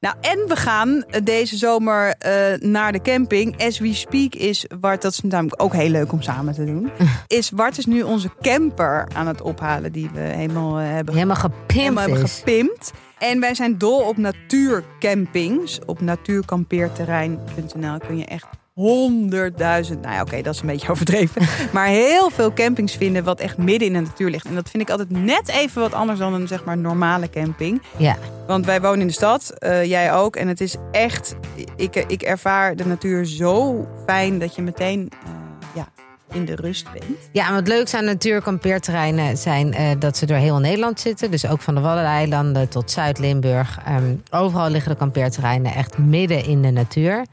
Nou, 0.00 0.16
en 0.20 0.48
we 0.48 0.56
gaan 0.56 1.04
deze 1.24 1.56
zomer 1.56 2.14
eh, 2.18 2.60
naar 2.60 2.92
de 2.92 3.02
camping. 3.02 3.62
As 3.62 3.78
we 3.78 3.94
speak 3.94 4.34
is 4.34 4.66
Wart, 4.80 5.02
dat 5.02 5.12
is 5.12 5.20
namelijk 5.20 5.62
ook 5.62 5.72
heel 5.72 5.88
leuk 5.88 6.12
om 6.12 6.22
samen 6.22 6.54
te 6.54 6.64
doen. 6.64 6.90
Is 7.26 7.50
Wart 7.50 7.78
is 7.78 7.86
nu 7.86 8.02
onze 8.02 8.30
camper 8.40 9.08
aan 9.14 9.26
het 9.26 9.40
ophalen 9.40 9.92
die 9.92 10.10
we 10.14 10.20
helemaal 10.20 10.78
eh, 10.78 10.86
hebben, 10.90 11.14
Helemaal 11.14 11.36
gepimpt 11.36 11.72
helemaal 11.72 12.08
hebben 12.08 12.28
gepimpt. 12.28 12.92
En 13.18 13.40
wij 13.40 13.54
zijn 13.54 13.78
dol 13.78 14.00
op 14.00 14.16
natuurcampings. 14.16 15.78
Op 15.86 16.00
natuurkampeerterrein.nl 16.00 17.98
kun 17.98 18.18
je 18.18 18.24
echt 18.24 18.46
honderdduizend, 18.78 20.02
nou 20.02 20.14
ja, 20.14 20.20
oké, 20.20 20.42
dat 20.42 20.54
is 20.54 20.60
een 20.60 20.66
beetje 20.66 20.90
overdreven. 20.92 21.42
maar 21.72 21.86
heel 21.86 22.30
veel 22.30 22.52
campings 22.52 22.94
vinden 22.94 23.24
wat 23.24 23.40
echt 23.40 23.56
midden 23.56 23.88
in 23.88 23.92
de 23.92 24.00
natuur 24.00 24.30
ligt. 24.30 24.46
En 24.46 24.54
dat 24.54 24.70
vind 24.70 24.82
ik 24.82 24.90
altijd 24.90 25.10
net 25.10 25.48
even 25.48 25.80
wat 25.80 25.92
anders 25.92 26.18
dan 26.18 26.34
een 26.34 26.48
zeg 26.48 26.64
maar 26.64 26.78
normale 26.78 27.30
camping. 27.30 27.82
Ja, 27.96 28.16
Want 28.46 28.66
wij 28.66 28.80
wonen 28.80 29.00
in 29.00 29.06
de 29.06 29.12
stad, 29.12 29.50
eh, 29.50 29.84
jij 29.84 30.12
ook. 30.12 30.36
En 30.36 30.48
het 30.48 30.60
is 30.60 30.76
echt, 30.92 31.36
ik, 31.76 31.96
ik 31.96 32.22
ervaar 32.22 32.76
de 32.76 32.86
natuur 32.86 33.24
zo 33.24 33.86
fijn 34.06 34.38
dat 34.38 34.54
je 34.54 34.62
meteen 34.62 35.10
eh, 35.24 35.30
ja, 35.74 35.88
in 36.32 36.44
de 36.44 36.54
rust 36.54 36.92
bent. 36.92 37.18
Ja, 37.32 37.48
en 37.48 37.54
wat 37.54 37.68
leuk 37.68 37.94
aan 37.94 38.04
natuurkampeerterreinen 38.04 39.36
zijn 39.36 39.74
eh, 39.74 39.90
dat 39.98 40.16
ze 40.16 40.26
door 40.26 40.36
heel 40.36 40.58
Nederland 40.58 41.00
zitten. 41.00 41.30
Dus 41.30 41.46
ook 41.46 41.60
van 41.60 41.74
de 41.74 41.80
Waddeneilanden 41.80 42.68
tot 42.68 42.90
Zuid-Limburg. 42.90 43.78
Ehm, 43.84 44.14
overal 44.30 44.70
liggen 44.70 44.90
de 44.90 44.98
kampeerterreinen 44.98 45.74
echt 45.74 45.98
midden 45.98 46.44
in 46.44 46.62
de 46.62 46.70
natuur. 46.70 47.24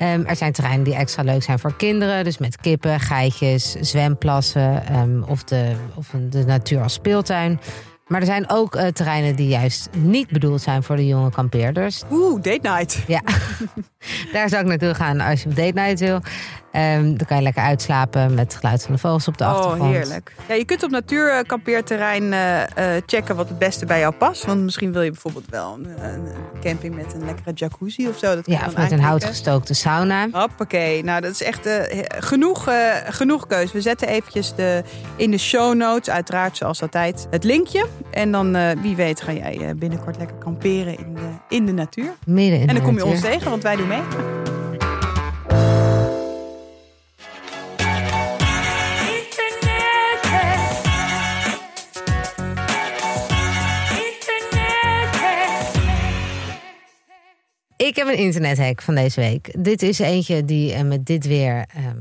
Ehm, 0.00 0.22
er 0.26 0.36
zijn 0.36 0.52
terreinen 0.52 0.84
die 0.84 0.94
extra 0.94 1.22
leuk 1.22 1.42
zijn 1.42 1.58
voor 1.58 1.76
kinderen. 1.76 2.24
Dus 2.24 2.38
met 2.38 2.56
kippen, 2.56 3.00
geitjes, 3.00 3.72
zwemplassen 3.72 4.86
ehm, 4.86 5.22
of, 5.22 5.44
de, 5.44 5.72
of 5.94 6.14
de 6.30 6.44
natuur 6.44 6.82
als 6.82 6.92
speeltuin. 6.92 7.60
Maar 8.06 8.20
er 8.20 8.26
zijn 8.26 8.50
ook 8.50 8.74
eh, 8.74 8.86
terreinen 8.86 9.36
die 9.36 9.48
juist 9.48 9.88
niet 9.96 10.28
bedoeld 10.28 10.60
zijn 10.60 10.82
voor 10.82 10.96
de 10.96 11.06
jonge 11.06 11.30
kampeerders. 11.30 12.02
Oeh, 12.10 12.42
date 12.42 12.68
night. 12.68 13.04
Ja, 13.06 13.20
daar 14.32 14.48
zou 14.48 14.62
ik 14.62 14.68
naartoe 14.68 14.94
gaan 14.94 15.20
als 15.20 15.42
je 15.42 15.48
op 15.48 15.56
date 15.56 15.80
night 15.80 16.00
wil. 16.00 16.20
Ehm, 16.72 17.02
dan 17.04 17.26
kan 17.26 17.36
je 17.36 17.42
lekker 17.42 17.62
uitslapen 17.62 18.34
met 18.34 18.44
het 18.52 18.54
geluid 18.54 18.82
van 18.82 18.94
de 18.94 19.00
vogels 19.00 19.28
op 19.28 19.38
de 19.38 19.44
Oh, 19.44 19.50
achtergrond. 19.50 19.92
heerlijk. 19.94 20.32
Ja, 20.48 20.54
je 20.54 20.64
kunt 20.64 20.82
op 20.82 20.90
natuurkampeerterrein 20.90 22.32
eh, 22.32 22.62
eh, 22.96 23.02
checken 23.06 23.36
wat 23.36 23.48
het 23.48 23.58
beste 23.58 23.86
bij 23.86 23.98
jou 23.98 24.14
past. 24.14 24.44
Want 24.44 24.60
misschien 24.62 24.92
wil 24.92 25.02
je 25.02 25.10
bijvoorbeeld 25.10 25.44
wel 25.50 25.74
een, 25.78 26.04
een 26.14 26.28
camping 26.60 26.94
met 26.94 27.14
een 27.14 27.24
lekkere 27.24 27.52
jacuzzi 27.54 28.08
of 28.08 28.18
zo. 28.18 28.34
Dat 28.34 28.46
je 28.46 28.52
Ja, 28.52 28.58
of 28.66 28.76
met 28.76 28.76
een 28.76 28.82
hout 28.82 29.00
aanklikken. 29.02 29.28
gestookte 29.28 29.74
sauna. 29.74 30.28
Hoppakee. 30.32 31.04
Nou, 31.04 31.20
dat 31.20 31.30
is 31.30 31.42
echt 31.42 31.66
eh, 31.66 31.98
genoeg, 32.18 32.68
genoeg 33.08 33.46
keus. 33.46 33.72
We 33.72 33.80
zetten 33.80 34.08
eventjes 34.08 34.54
de, 34.54 34.82
in 35.16 35.30
de 35.30 35.38
show 35.38 35.74
notes, 35.74 36.10
uiteraard 36.14 36.56
zoals 36.56 36.82
altijd, 36.82 37.26
het 37.30 37.44
linkje. 37.44 37.86
En 38.10 38.32
dan, 38.32 38.56
wie 38.82 38.96
weet, 38.96 39.20
ga 39.20 39.32
jij 39.32 39.74
binnenkort 39.76 40.16
lekker 40.18 40.36
kamperen 40.36 40.98
in 40.98 41.14
de, 41.14 41.20
in 41.48 41.66
de 41.66 41.72
natuur. 41.72 42.10
Midden 42.26 42.54
in 42.60 42.60
en 42.60 42.66
dan 42.66 42.74
de 42.74 42.82
kom 42.82 42.94
je 42.96 43.04
ons 43.04 43.20
tegen, 43.20 43.50
want 43.50 43.62
wij 43.62 43.76
doen 43.76 43.88
mee. 43.88 44.02
Ik 57.86 57.96
heb 57.96 58.06
een 58.08 58.16
internethack 58.16 58.82
van 58.82 58.94
deze 58.94 59.20
week. 59.20 59.54
Dit 59.64 59.82
is 59.82 59.98
eentje 59.98 60.44
die 60.44 60.72
eh, 60.72 60.82
met 60.82 61.06
dit 61.06 61.26
weer 61.26 61.64
ehm, 61.74 62.00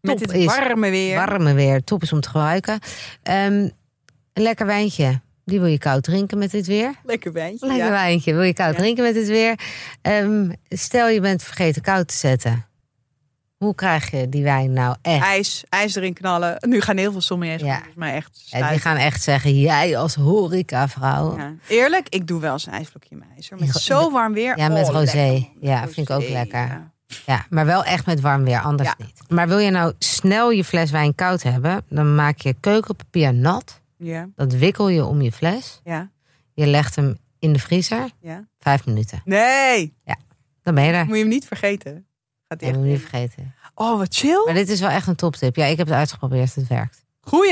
Met 0.00 0.18
top 0.18 0.28
dit 0.28 0.32
is. 0.32 0.44
warme 0.44 0.90
weer. 0.90 1.16
warme 1.16 1.52
weer 1.54 1.84
top 1.84 2.02
is 2.02 2.12
om 2.12 2.20
te 2.20 2.28
gebruiken. 2.28 2.78
Ehm, 3.22 3.52
een 4.32 4.42
lekker 4.42 4.66
wijntje. 4.66 5.20
Die 5.44 5.60
wil 5.60 5.68
je 5.68 5.78
koud 5.78 6.02
drinken 6.02 6.38
met 6.38 6.50
dit 6.50 6.66
weer. 6.66 6.94
Lekker 7.04 7.32
wijntje. 7.32 7.66
Lekker 7.66 7.84
ja. 7.86 7.90
wijntje. 7.90 8.32
Wil 8.34 8.42
je 8.42 8.52
koud 8.52 8.72
Ja. 8.72 8.78
drinken 8.78 9.04
met 9.04 9.14
dit 9.14 9.28
weer? 9.28 9.58
Ehm, 10.02 10.50
stel 10.68 11.08
je 11.08 11.20
bent 11.20 11.42
vergeten 11.42 11.82
koud 11.82 12.08
te 12.08 12.14
zetten. 12.16 12.66
Hoe 13.62 13.74
krijg 13.74 14.10
je 14.10 14.28
die 14.28 14.42
wijn 14.42 14.72
nou 14.72 14.96
echt? 15.02 15.22
IJs, 15.24 15.64
ijs 15.68 15.94
erin 15.94 16.12
knallen. 16.14 16.56
Nu 16.60 16.80
gaan 16.80 16.96
heel 16.96 17.12
veel 17.12 17.20
sommeliers 17.20 17.62
Ja. 17.62 17.82
mij 17.94 18.14
echt 18.14 18.42
Ja, 18.50 18.70
die 18.70 18.78
gaan 18.78 18.96
echt 18.96 19.22
zeggen, 19.22 19.60
jij 19.60 19.96
als 19.98 20.14
horecavrouw. 20.14 21.36
Ja. 21.36 21.54
Eerlijk, 21.68 22.08
ik 22.08 22.26
doe 22.26 22.40
wel 22.40 22.52
eens 22.52 22.66
een 22.66 22.72
ijsblokje 22.72 23.10
in 23.10 23.18
mijn 23.18 23.30
Ja, 23.66 23.72
zo 23.78 24.10
warm 24.10 24.32
weer. 24.32 24.58
Ja, 24.58 24.68
met 24.68 24.88
Oh, 24.88 24.94
rosé. 24.94 25.16
lekker. 25.16 25.48
Ja, 25.60 25.88
vind 25.88 26.08
ik 26.08 26.16
ook 26.16 26.28
lekker. 26.28 26.58
ja. 26.60 26.90
Ja, 27.26 27.46
maar 27.50 27.66
wel 27.66 27.84
echt 27.84 28.06
met 28.06 28.20
warm 28.20 28.44
weer, 28.44 28.60
anders 28.60 28.88
Ja. 28.88 29.04
niet. 29.04 29.22
Maar 29.28 29.48
wil 29.48 29.58
je 29.58 29.70
nou 29.70 29.92
snel 29.98 30.50
je 30.50 30.64
fles 30.64 30.90
wijn 30.90 31.14
koud 31.14 31.42
hebben, 31.42 31.84
dan 31.88 32.14
maak 32.14 32.38
je 32.38 32.54
keukenpapier 32.60 33.34
nat. 33.34 33.80
Ja, 33.96 34.28
Dat 34.36 34.52
wikkel 34.52 34.88
je 34.88 35.04
om 35.04 35.20
je 35.22 35.32
fles. 35.32 35.80
ja, 35.84 36.10
Je 36.54 36.66
legt 36.66 36.96
hem 36.96 37.18
in 37.38 37.52
de 37.52 37.58
vriezer. 37.58 38.10
ja. 38.20 38.44
Vijf 38.58 38.86
minuten. 38.86 39.22
Nee, 39.24 39.94
Dan 40.62 40.74
ben 40.74 40.84
je 40.84 40.92
er. 40.92 41.04
moet 41.04 41.14
je 41.14 41.20
hem 41.20 41.28
niet 41.30 41.46
vergeten. 41.46 42.06
Gaat 42.52 42.60
Dat 42.60 42.68
echt 42.70 42.78
niet 42.78 42.92
in. 42.92 42.98
vergeten. 43.08 43.54
Oh, 43.74 43.98
wat 43.98 44.14
chill. 44.14 44.42
Maar 44.44 44.54
dit 44.54 44.68
is 44.68 44.80
wel 44.80 44.88
echt 44.90 45.06
een 45.06 45.14
toptip. 45.16 45.56
Ja, 45.56 45.64
ik 45.64 45.76
heb 45.76 45.86
het 45.86 45.96
uitgeprobeerd. 45.96 46.54
Het 46.54 46.66
werkt. 46.68 47.04
Goeie. 47.20 47.50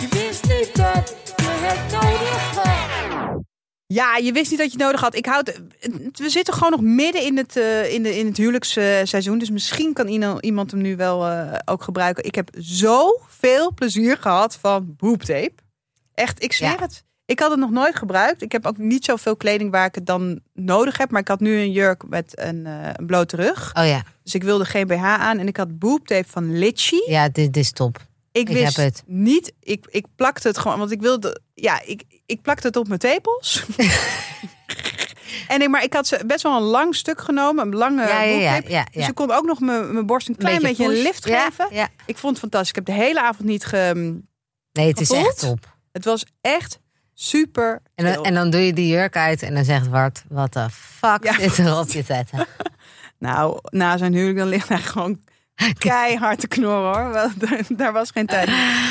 Je 0.00 0.06
wist 0.10 0.42
niet 0.48 0.76
dat 0.76 1.08
je 1.08 1.32
het 1.36 1.90
nodig 1.92 2.54
had. 2.54 3.44
Ja, 3.86 4.16
je 4.16 4.32
wist 4.32 4.50
niet 4.50 4.58
dat 4.60 4.72
je 4.72 4.76
het 4.76 4.86
nodig 4.86 5.00
had. 5.00 5.14
Ik 5.14 5.26
houd, 5.26 5.60
we 6.12 6.28
zitten 6.30 6.54
gewoon 6.54 6.70
nog 6.70 6.80
midden 6.80 7.22
in 7.22 7.36
het, 7.36 7.56
eh, 7.56 7.92
in 7.94 8.02
de, 8.02 8.18
in 8.18 8.26
het 8.26 8.36
huwelijksseizoen. 8.36 9.38
Dus 9.38 9.50
misschien 9.50 9.92
kan 9.92 10.08
iemand 10.40 10.70
hem 10.70 10.80
nu 10.80 10.96
wel 10.96 11.26
eh, 11.26 11.58
ook 11.64 11.82
gebruiken. 11.82 12.24
Ik 12.24 12.34
heb 12.34 12.48
zoveel 12.58 13.72
plezier 13.74 14.16
gehad 14.16 14.56
van 14.56 14.94
boobtape. 14.96 15.52
Echt, 16.14 16.42
ik 16.42 16.52
zweer 16.52 16.68
Ja. 16.70 16.78
het. 16.80 17.04
Ik 17.26 17.40
had 17.40 17.50
het 17.50 17.58
nog 17.60 17.70
nooit 17.70 17.96
gebruikt. 17.96 18.42
Ik 18.42 18.52
heb 18.52 18.66
ook 18.66 18.78
niet 18.78 19.04
zoveel 19.04 19.36
kleding 19.36 19.70
waar 19.70 19.86
ik 19.86 19.94
het 19.94 20.06
dan 20.06 20.40
nodig 20.54 20.98
heb. 20.98 21.10
Maar 21.10 21.20
ik 21.20 21.28
had 21.28 21.40
nu 21.40 21.58
een 21.58 21.72
jurk 21.72 22.08
met 22.08 22.32
een, 22.40 22.66
eh, 22.66 22.88
een 22.92 23.06
blote 23.06 23.36
rug. 23.36 23.70
Oh 23.74 23.86
ja, 23.86 24.02
Dus 24.22 24.34
ik 24.34 24.42
wilde 24.42 24.64
geen 24.64 24.86
BH 24.86 25.04
aan. 25.04 25.38
En 25.38 25.46
ik 25.48 25.56
had 25.56 25.78
boobtape 25.78 26.28
van 26.28 26.58
Litchi. 26.58 27.02
ja 27.06 27.24
dit, 27.28 27.34
dit 27.52 27.56
is 27.56 27.72
top. 27.72 27.98
Ik 28.32 28.48
Ik 28.48 28.54
wist 28.54 28.76
heb 28.76 28.84
het. 28.84 29.02
niet. 29.06 29.52
Ik, 29.60 29.86
ik 29.90 30.06
plakte 30.16 30.48
het 30.48 30.58
gewoon, 30.58 30.78
want 30.78 30.90
ik 30.90 31.00
wilde. 31.00 31.40
Ja, 31.54 31.80
ik, 31.84 32.02
ik 32.26 32.42
plakte 32.42 32.66
het 32.66 32.76
op 32.76 32.88
mijn 32.88 33.00
tepels. 33.00 33.64
en 35.48 35.62
ik, 35.62 35.68
maar 35.68 35.82
ik 35.82 35.92
had 35.92 36.06
ze 36.06 36.22
best 36.26 36.42
wel 36.42 36.56
een 36.56 36.62
lang 36.62 36.94
stuk 36.94 37.20
genomen, 37.20 37.66
een 37.66 37.74
lange 37.74 38.06
Ja, 38.06 38.22
ja, 38.22 38.60
ja, 38.66 38.86
Dus 38.92 39.08
ik 39.08 39.14
kon 39.14 39.30
ook 39.30 39.44
nog 39.44 39.60
mijn, 39.60 40.06
borst 40.06 40.28
een 40.28 40.36
klein 40.36 40.62
beetje, 40.62 40.84
een 40.84 41.02
lift 41.02 41.24
geven. 41.26 41.66
Ja, 41.70 41.88
Ik 42.06 42.16
vond 42.16 42.32
het 42.32 42.40
fantastisch. 42.40 42.68
Ik 42.68 42.74
heb 42.74 42.84
de 42.84 43.02
hele 43.04 43.20
avond 43.20 43.48
niet 43.48 43.64
ge. 43.64 43.90
Nee, 44.72 44.88
het 44.88 45.00
is 45.00 45.10
echt 45.10 45.38
top. 45.38 45.76
Het 45.92 46.04
was 46.04 46.24
echt 46.40 46.78
Super 47.18 47.82
En 47.94 48.04
dan, 48.04 48.24
en 48.24 48.34
dan 48.34 48.50
doe 48.50 48.60
je 48.66 48.72
die 48.72 48.86
jurk 48.88 49.16
uit 49.16 49.42
en 49.42 49.54
dan 49.54 49.64
zegt 49.64 49.90
Bart, 49.90 50.24
wat 50.28 50.52
de 50.52 50.66
fuck 50.70 51.24
Ja. 51.24 51.32
zit 51.38 51.58
er 51.58 51.78
op 51.78 51.88
je 51.88 52.04
tetten? 52.04 52.46
Nou, 53.18 53.58
na 53.70 53.96
zijn 53.96 54.12
huwelijk 54.14 54.38
dan 54.38 54.48
ligt 54.48 54.68
hij 54.68 54.78
gewoon 54.78 55.20
keihard 55.78 56.40
te 56.40 56.48
knorren 56.48 57.02
hoor. 57.02 57.32
Daar- 57.76 57.92
was 57.92 58.10
geen 58.10 58.26
tijd. 58.26 58.48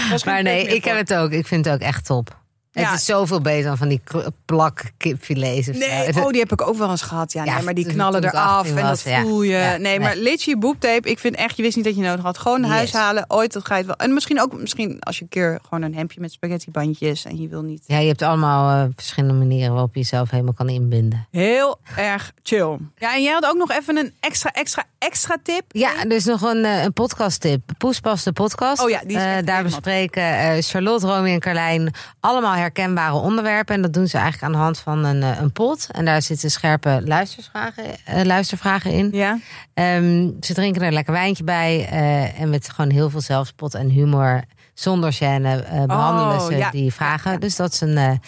Was 0.10 0.24
geen 0.24 0.34
Maar 0.34 0.44
nee, 0.44 0.68
ik 0.68 0.86
heb 0.86 0.98
het 0.98 1.14
ook. 1.14 1.32
Ik 1.32 1.48
vind 1.48 1.66
het 1.66 1.74
ook 1.74 1.80
echt 1.82 2.06
top. 2.06 2.44
Ja. 2.82 2.90
Het 2.90 3.00
is 3.00 3.06
zoveel 3.06 3.42
beter 3.42 3.64
dan 3.64 3.78
van 3.78 3.88
die 3.88 4.02
plak 4.46 4.84
kipfilets 4.98 5.68
Nee, 5.68 6.14
zo. 6.14 6.20
oh, 6.20 6.30
die 6.30 6.40
heb 6.40 6.52
ik 6.52 6.68
ook 6.68 6.78
wel 6.78 6.90
eens 6.90 7.02
gehad. 7.02 7.32
Ja, 7.34 7.44
Ja, 7.44 7.54
nee, 7.56 7.64
maar 7.64 7.74
die 7.74 7.86
knallen 7.86 8.24
eraf 8.24 8.58
18 8.58 8.78
en 8.78 8.84
dat 8.84 9.04
was, 9.04 9.14
voel 9.22 9.42
je. 9.42 9.52
Ja, 9.52 9.70
nee, 9.70 9.80
nee. 9.80 10.00
maar 10.00 10.16
litchi 10.16 10.58
boeptape, 10.58 11.10
ik 11.10 11.20
vind 11.20 11.36
echt, 11.36 11.56
je 11.58 11.62
wist 11.64 11.76
niet 11.76 11.86
dat 11.86 11.96
je 11.96 12.02
nodig 12.02 12.24
had. 12.24 12.38
Gewoon 12.38 12.64
huis 12.64 12.84
Yes. 12.92 13.00
halen, 13.00 13.26
ooit, 13.28 13.54
dat 13.54 13.66
ga 13.66 13.76
je 13.78 13.84
wel. 13.86 13.96
En 13.96 14.14
misschien 14.14 14.42
ook, 14.42 14.60
misschien 14.60 15.00
als 15.00 15.18
je 15.18 15.24
een 15.24 15.30
keer 15.30 15.60
gewoon 15.64 15.84
een 15.84 15.96
hemdje 15.96 16.20
met 16.22 16.32
spaghettibandjes 16.32 17.26
en 17.26 17.42
je 17.42 17.48
wil 17.48 17.62
niet. 17.62 17.84
Ja, 17.86 17.98
je 17.98 18.08
hebt 18.08 18.22
allemaal 18.22 18.84
eh, 18.84 18.90
verschillende 18.96 19.34
manieren 19.34 19.72
waarop 19.72 19.94
je 19.94 20.00
jezelf 20.00 20.30
helemaal 20.30 20.54
kan 20.54 20.70
inbinden. 20.70 21.28
Heel 21.32 21.80
erg 21.96 22.32
chill. 22.44 22.78
Ja, 22.98 23.16
en 23.16 23.24
jij 23.24 23.34
had 23.34 23.46
ook 23.46 23.58
nog 23.58 23.72
even 23.72 23.98
een 23.98 24.14
extra, 24.20 24.52
extra, 24.52 24.84
extra 24.98 25.38
tip. 25.44 25.64
Ja, 25.68 25.92
er 26.04 26.12
is 26.12 26.26
nog 26.26 26.42
een, 26.42 26.66
eh, 26.66 26.84
een 26.84 26.94
podcast 26.94 27.42
tip. 27.42 27.62
Poespas 27.78 28.24
de 28.24 28.32
podcast. 28.32 28.82
Oh 28.84 28.90
ja, 28.90 29.00
die 29.06 29.18
is 29.18 29.24
echt 29.24 29.46
daar 29.46 29.64
bespreken 29.64 30.64
Charlotte, 30.64 31.08
Romy 31.08 31.30
en 31.32 31.40
Carlijn 31.40 31.94
allemaal 32.20 32.54
herkenbare 32.66 33.16
onderwerpen. 33.16 33.76
En 33.76 33.82
dat 33.82 33.94
doen 33.94 34.08
ze 34.08 34.18
eigenlijk 34.18 34.46
aan 34.46 34.52
de 34.60 34.64
hand 34.64 34.80
van 34.80 35.04
een, 35.04 35.24
eh, 35.24 35.42
een 35.42 35.52
pot. 35.52 35.88
En 35.92 36.06
daar 36.06 36.22
zitten 36.22 36.52
scherpe 36.52 37.02
luistervragen, 37.06 37.84
eh, 38.06 38.24
luistervragen 38.24 38.92
in. 38.92 39.10
Ja. 39.12 39.40
Ehm, 39.74 40.30
ze 40.42 40.54
drinken 40.54 40.82
er 40.82 40.88
een 40.88 40.94
lekker 40.94 41.14
wijntje 41.14 41.44
bij. 41.44 41.88
eh, 41.90 42.40
en 42.42 42.50
met 42.50 42.70
gewoon 42.70 42.92
heel 42.92 43.10
veel 43.10 43.22
zelfspot 43.22 43.74
en 43.74 43.90
humor. 43.90 44.44
Zonder 44.74 45.18
eh, 45.22 45.84
behandelen 45.84 46.40
Oh, 46.40 46.46
ze 46.46 46.56
ja. 46.58 46.70
die 46.70 46.94
vragen. 46.94 47.32
Ja. 47.32 47.38
Dus 47.38 47.56
dat 47.56 47.74
is 47.74 47.82
een, 47.82 48.20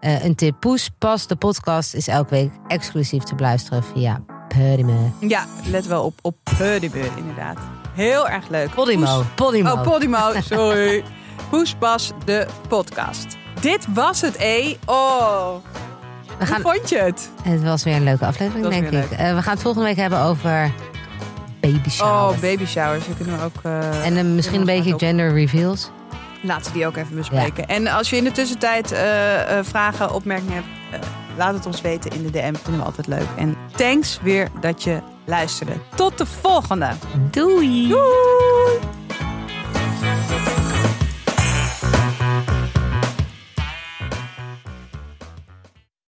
een 0.00 0.34
tip. 0.34 0.56
Poes, 0.60 0.90
pas, 0.98 1.26
de 1.26 1.36
podcast 1.36 1.94
is 1.94 2.08
elke 2.08 2.30
week 2.30 2.50
exclusief 2.68 3.22
te 3.22 3.34
beluisteren 3.34 3.84
via 3.94 4.20
Podimo. 4.48 5.12
Ja, 5.20 5.44
let 5.70 5.86
wel 5.86 6.04
op, 6.04 6.18
op 6.22 6.36
Podimo 6.58 7.08
inderdaad. 7.16 7.58
Heel 7.94 8.28
erg 8.28 8.48
leuk. 8.48 8.70
Podimo. 8.70 9.16
Poes- 9.16 9.26
Podimo. 9.34 9.72
Oh, 9.72 9.82
Podimo, 9.82 10.32
sorry. 10.40 11.04
Poespas, 11.50 12.12
de 12.24 12.46
podcast. 12.68 13.45
Dit 13.66 13.86
was 13.94 14.20
het, 14.20 14.36
E. 14.38 14.74
Oh, 14.84 15.54
We 16.38 16.46
gaan, 16.46 16.62
hoe 16.62 16.72
vond 16.72 16.88
je 16.88 16.98
het? 16.98 17.30
het 17.42 17.62
was 17.62 17.84
weer 17.84 17.94
een 17.94 18.04
leuke 18.04 18.26
aflevering, 18.26 18.68
denk 18.68 18.90
ik. 18.90 19.10
Eh, 19.10 19.34
we 19.34 19.42
gaan 19.42 19.52
het 19.52 19.62
volgende 19.62 19.86
week 19.86 19.96
hebben 19.96 20.20
over 20.20 20.72
baby 21.60 21.88
showers. 21.88 22.34
Oh, 22.36 22.40
baby 22.40 22.64
showers. 22.64 23.06
We 23.06 23.14
kunnen 23.16 23.40
ook... 23.40 23.52
eh, 23.62 24.06
en 24.06 24.16
eh, 24.16 24.24
misschien 24.24 24.60
een 24.60 24.66
beetje 24.66 24.98
gender 24.98 25.32
reveals. 25.32 25.90
Laten 26.42 26.72
we 26.72 26.78
die 26.78 26.86
ook 26.86 26.96
even 26.96 27.16
bespreken. 27.16 27.66
En 27.66 27.86
als 27.86 28.10
je 28.10 28.16
in 28.16 28.24
de 28.24 28.32
tussentijd 28.32 28.94
vragen, 29.62 30.14
opmerkingen 30.14 30.64
hebt... 30.90 31.06
laat 31.36 31.54
het 31.54 31.66
ons 31.66 31.80
weten 31.80 32.10
in 32.10 32.22
de 32.22 32.30
DM. 32.30 32.54
Vinden 32.54 32.76
we 32.80 32.86
altijd 32.86 33.06
leuk. 33.06 33.26
En 33.36 33.56
thanks 33.76 34.18
weer 34.22 34.48
dat 34.60 34.82
je 34.82 35.00
luisterde. 35.24 35.72
Tot 35.94 36.18
de 36.18 36.26
volgende. 36.26 36.88
Doei! 37.30 37.88
Doei! 37.88 38.78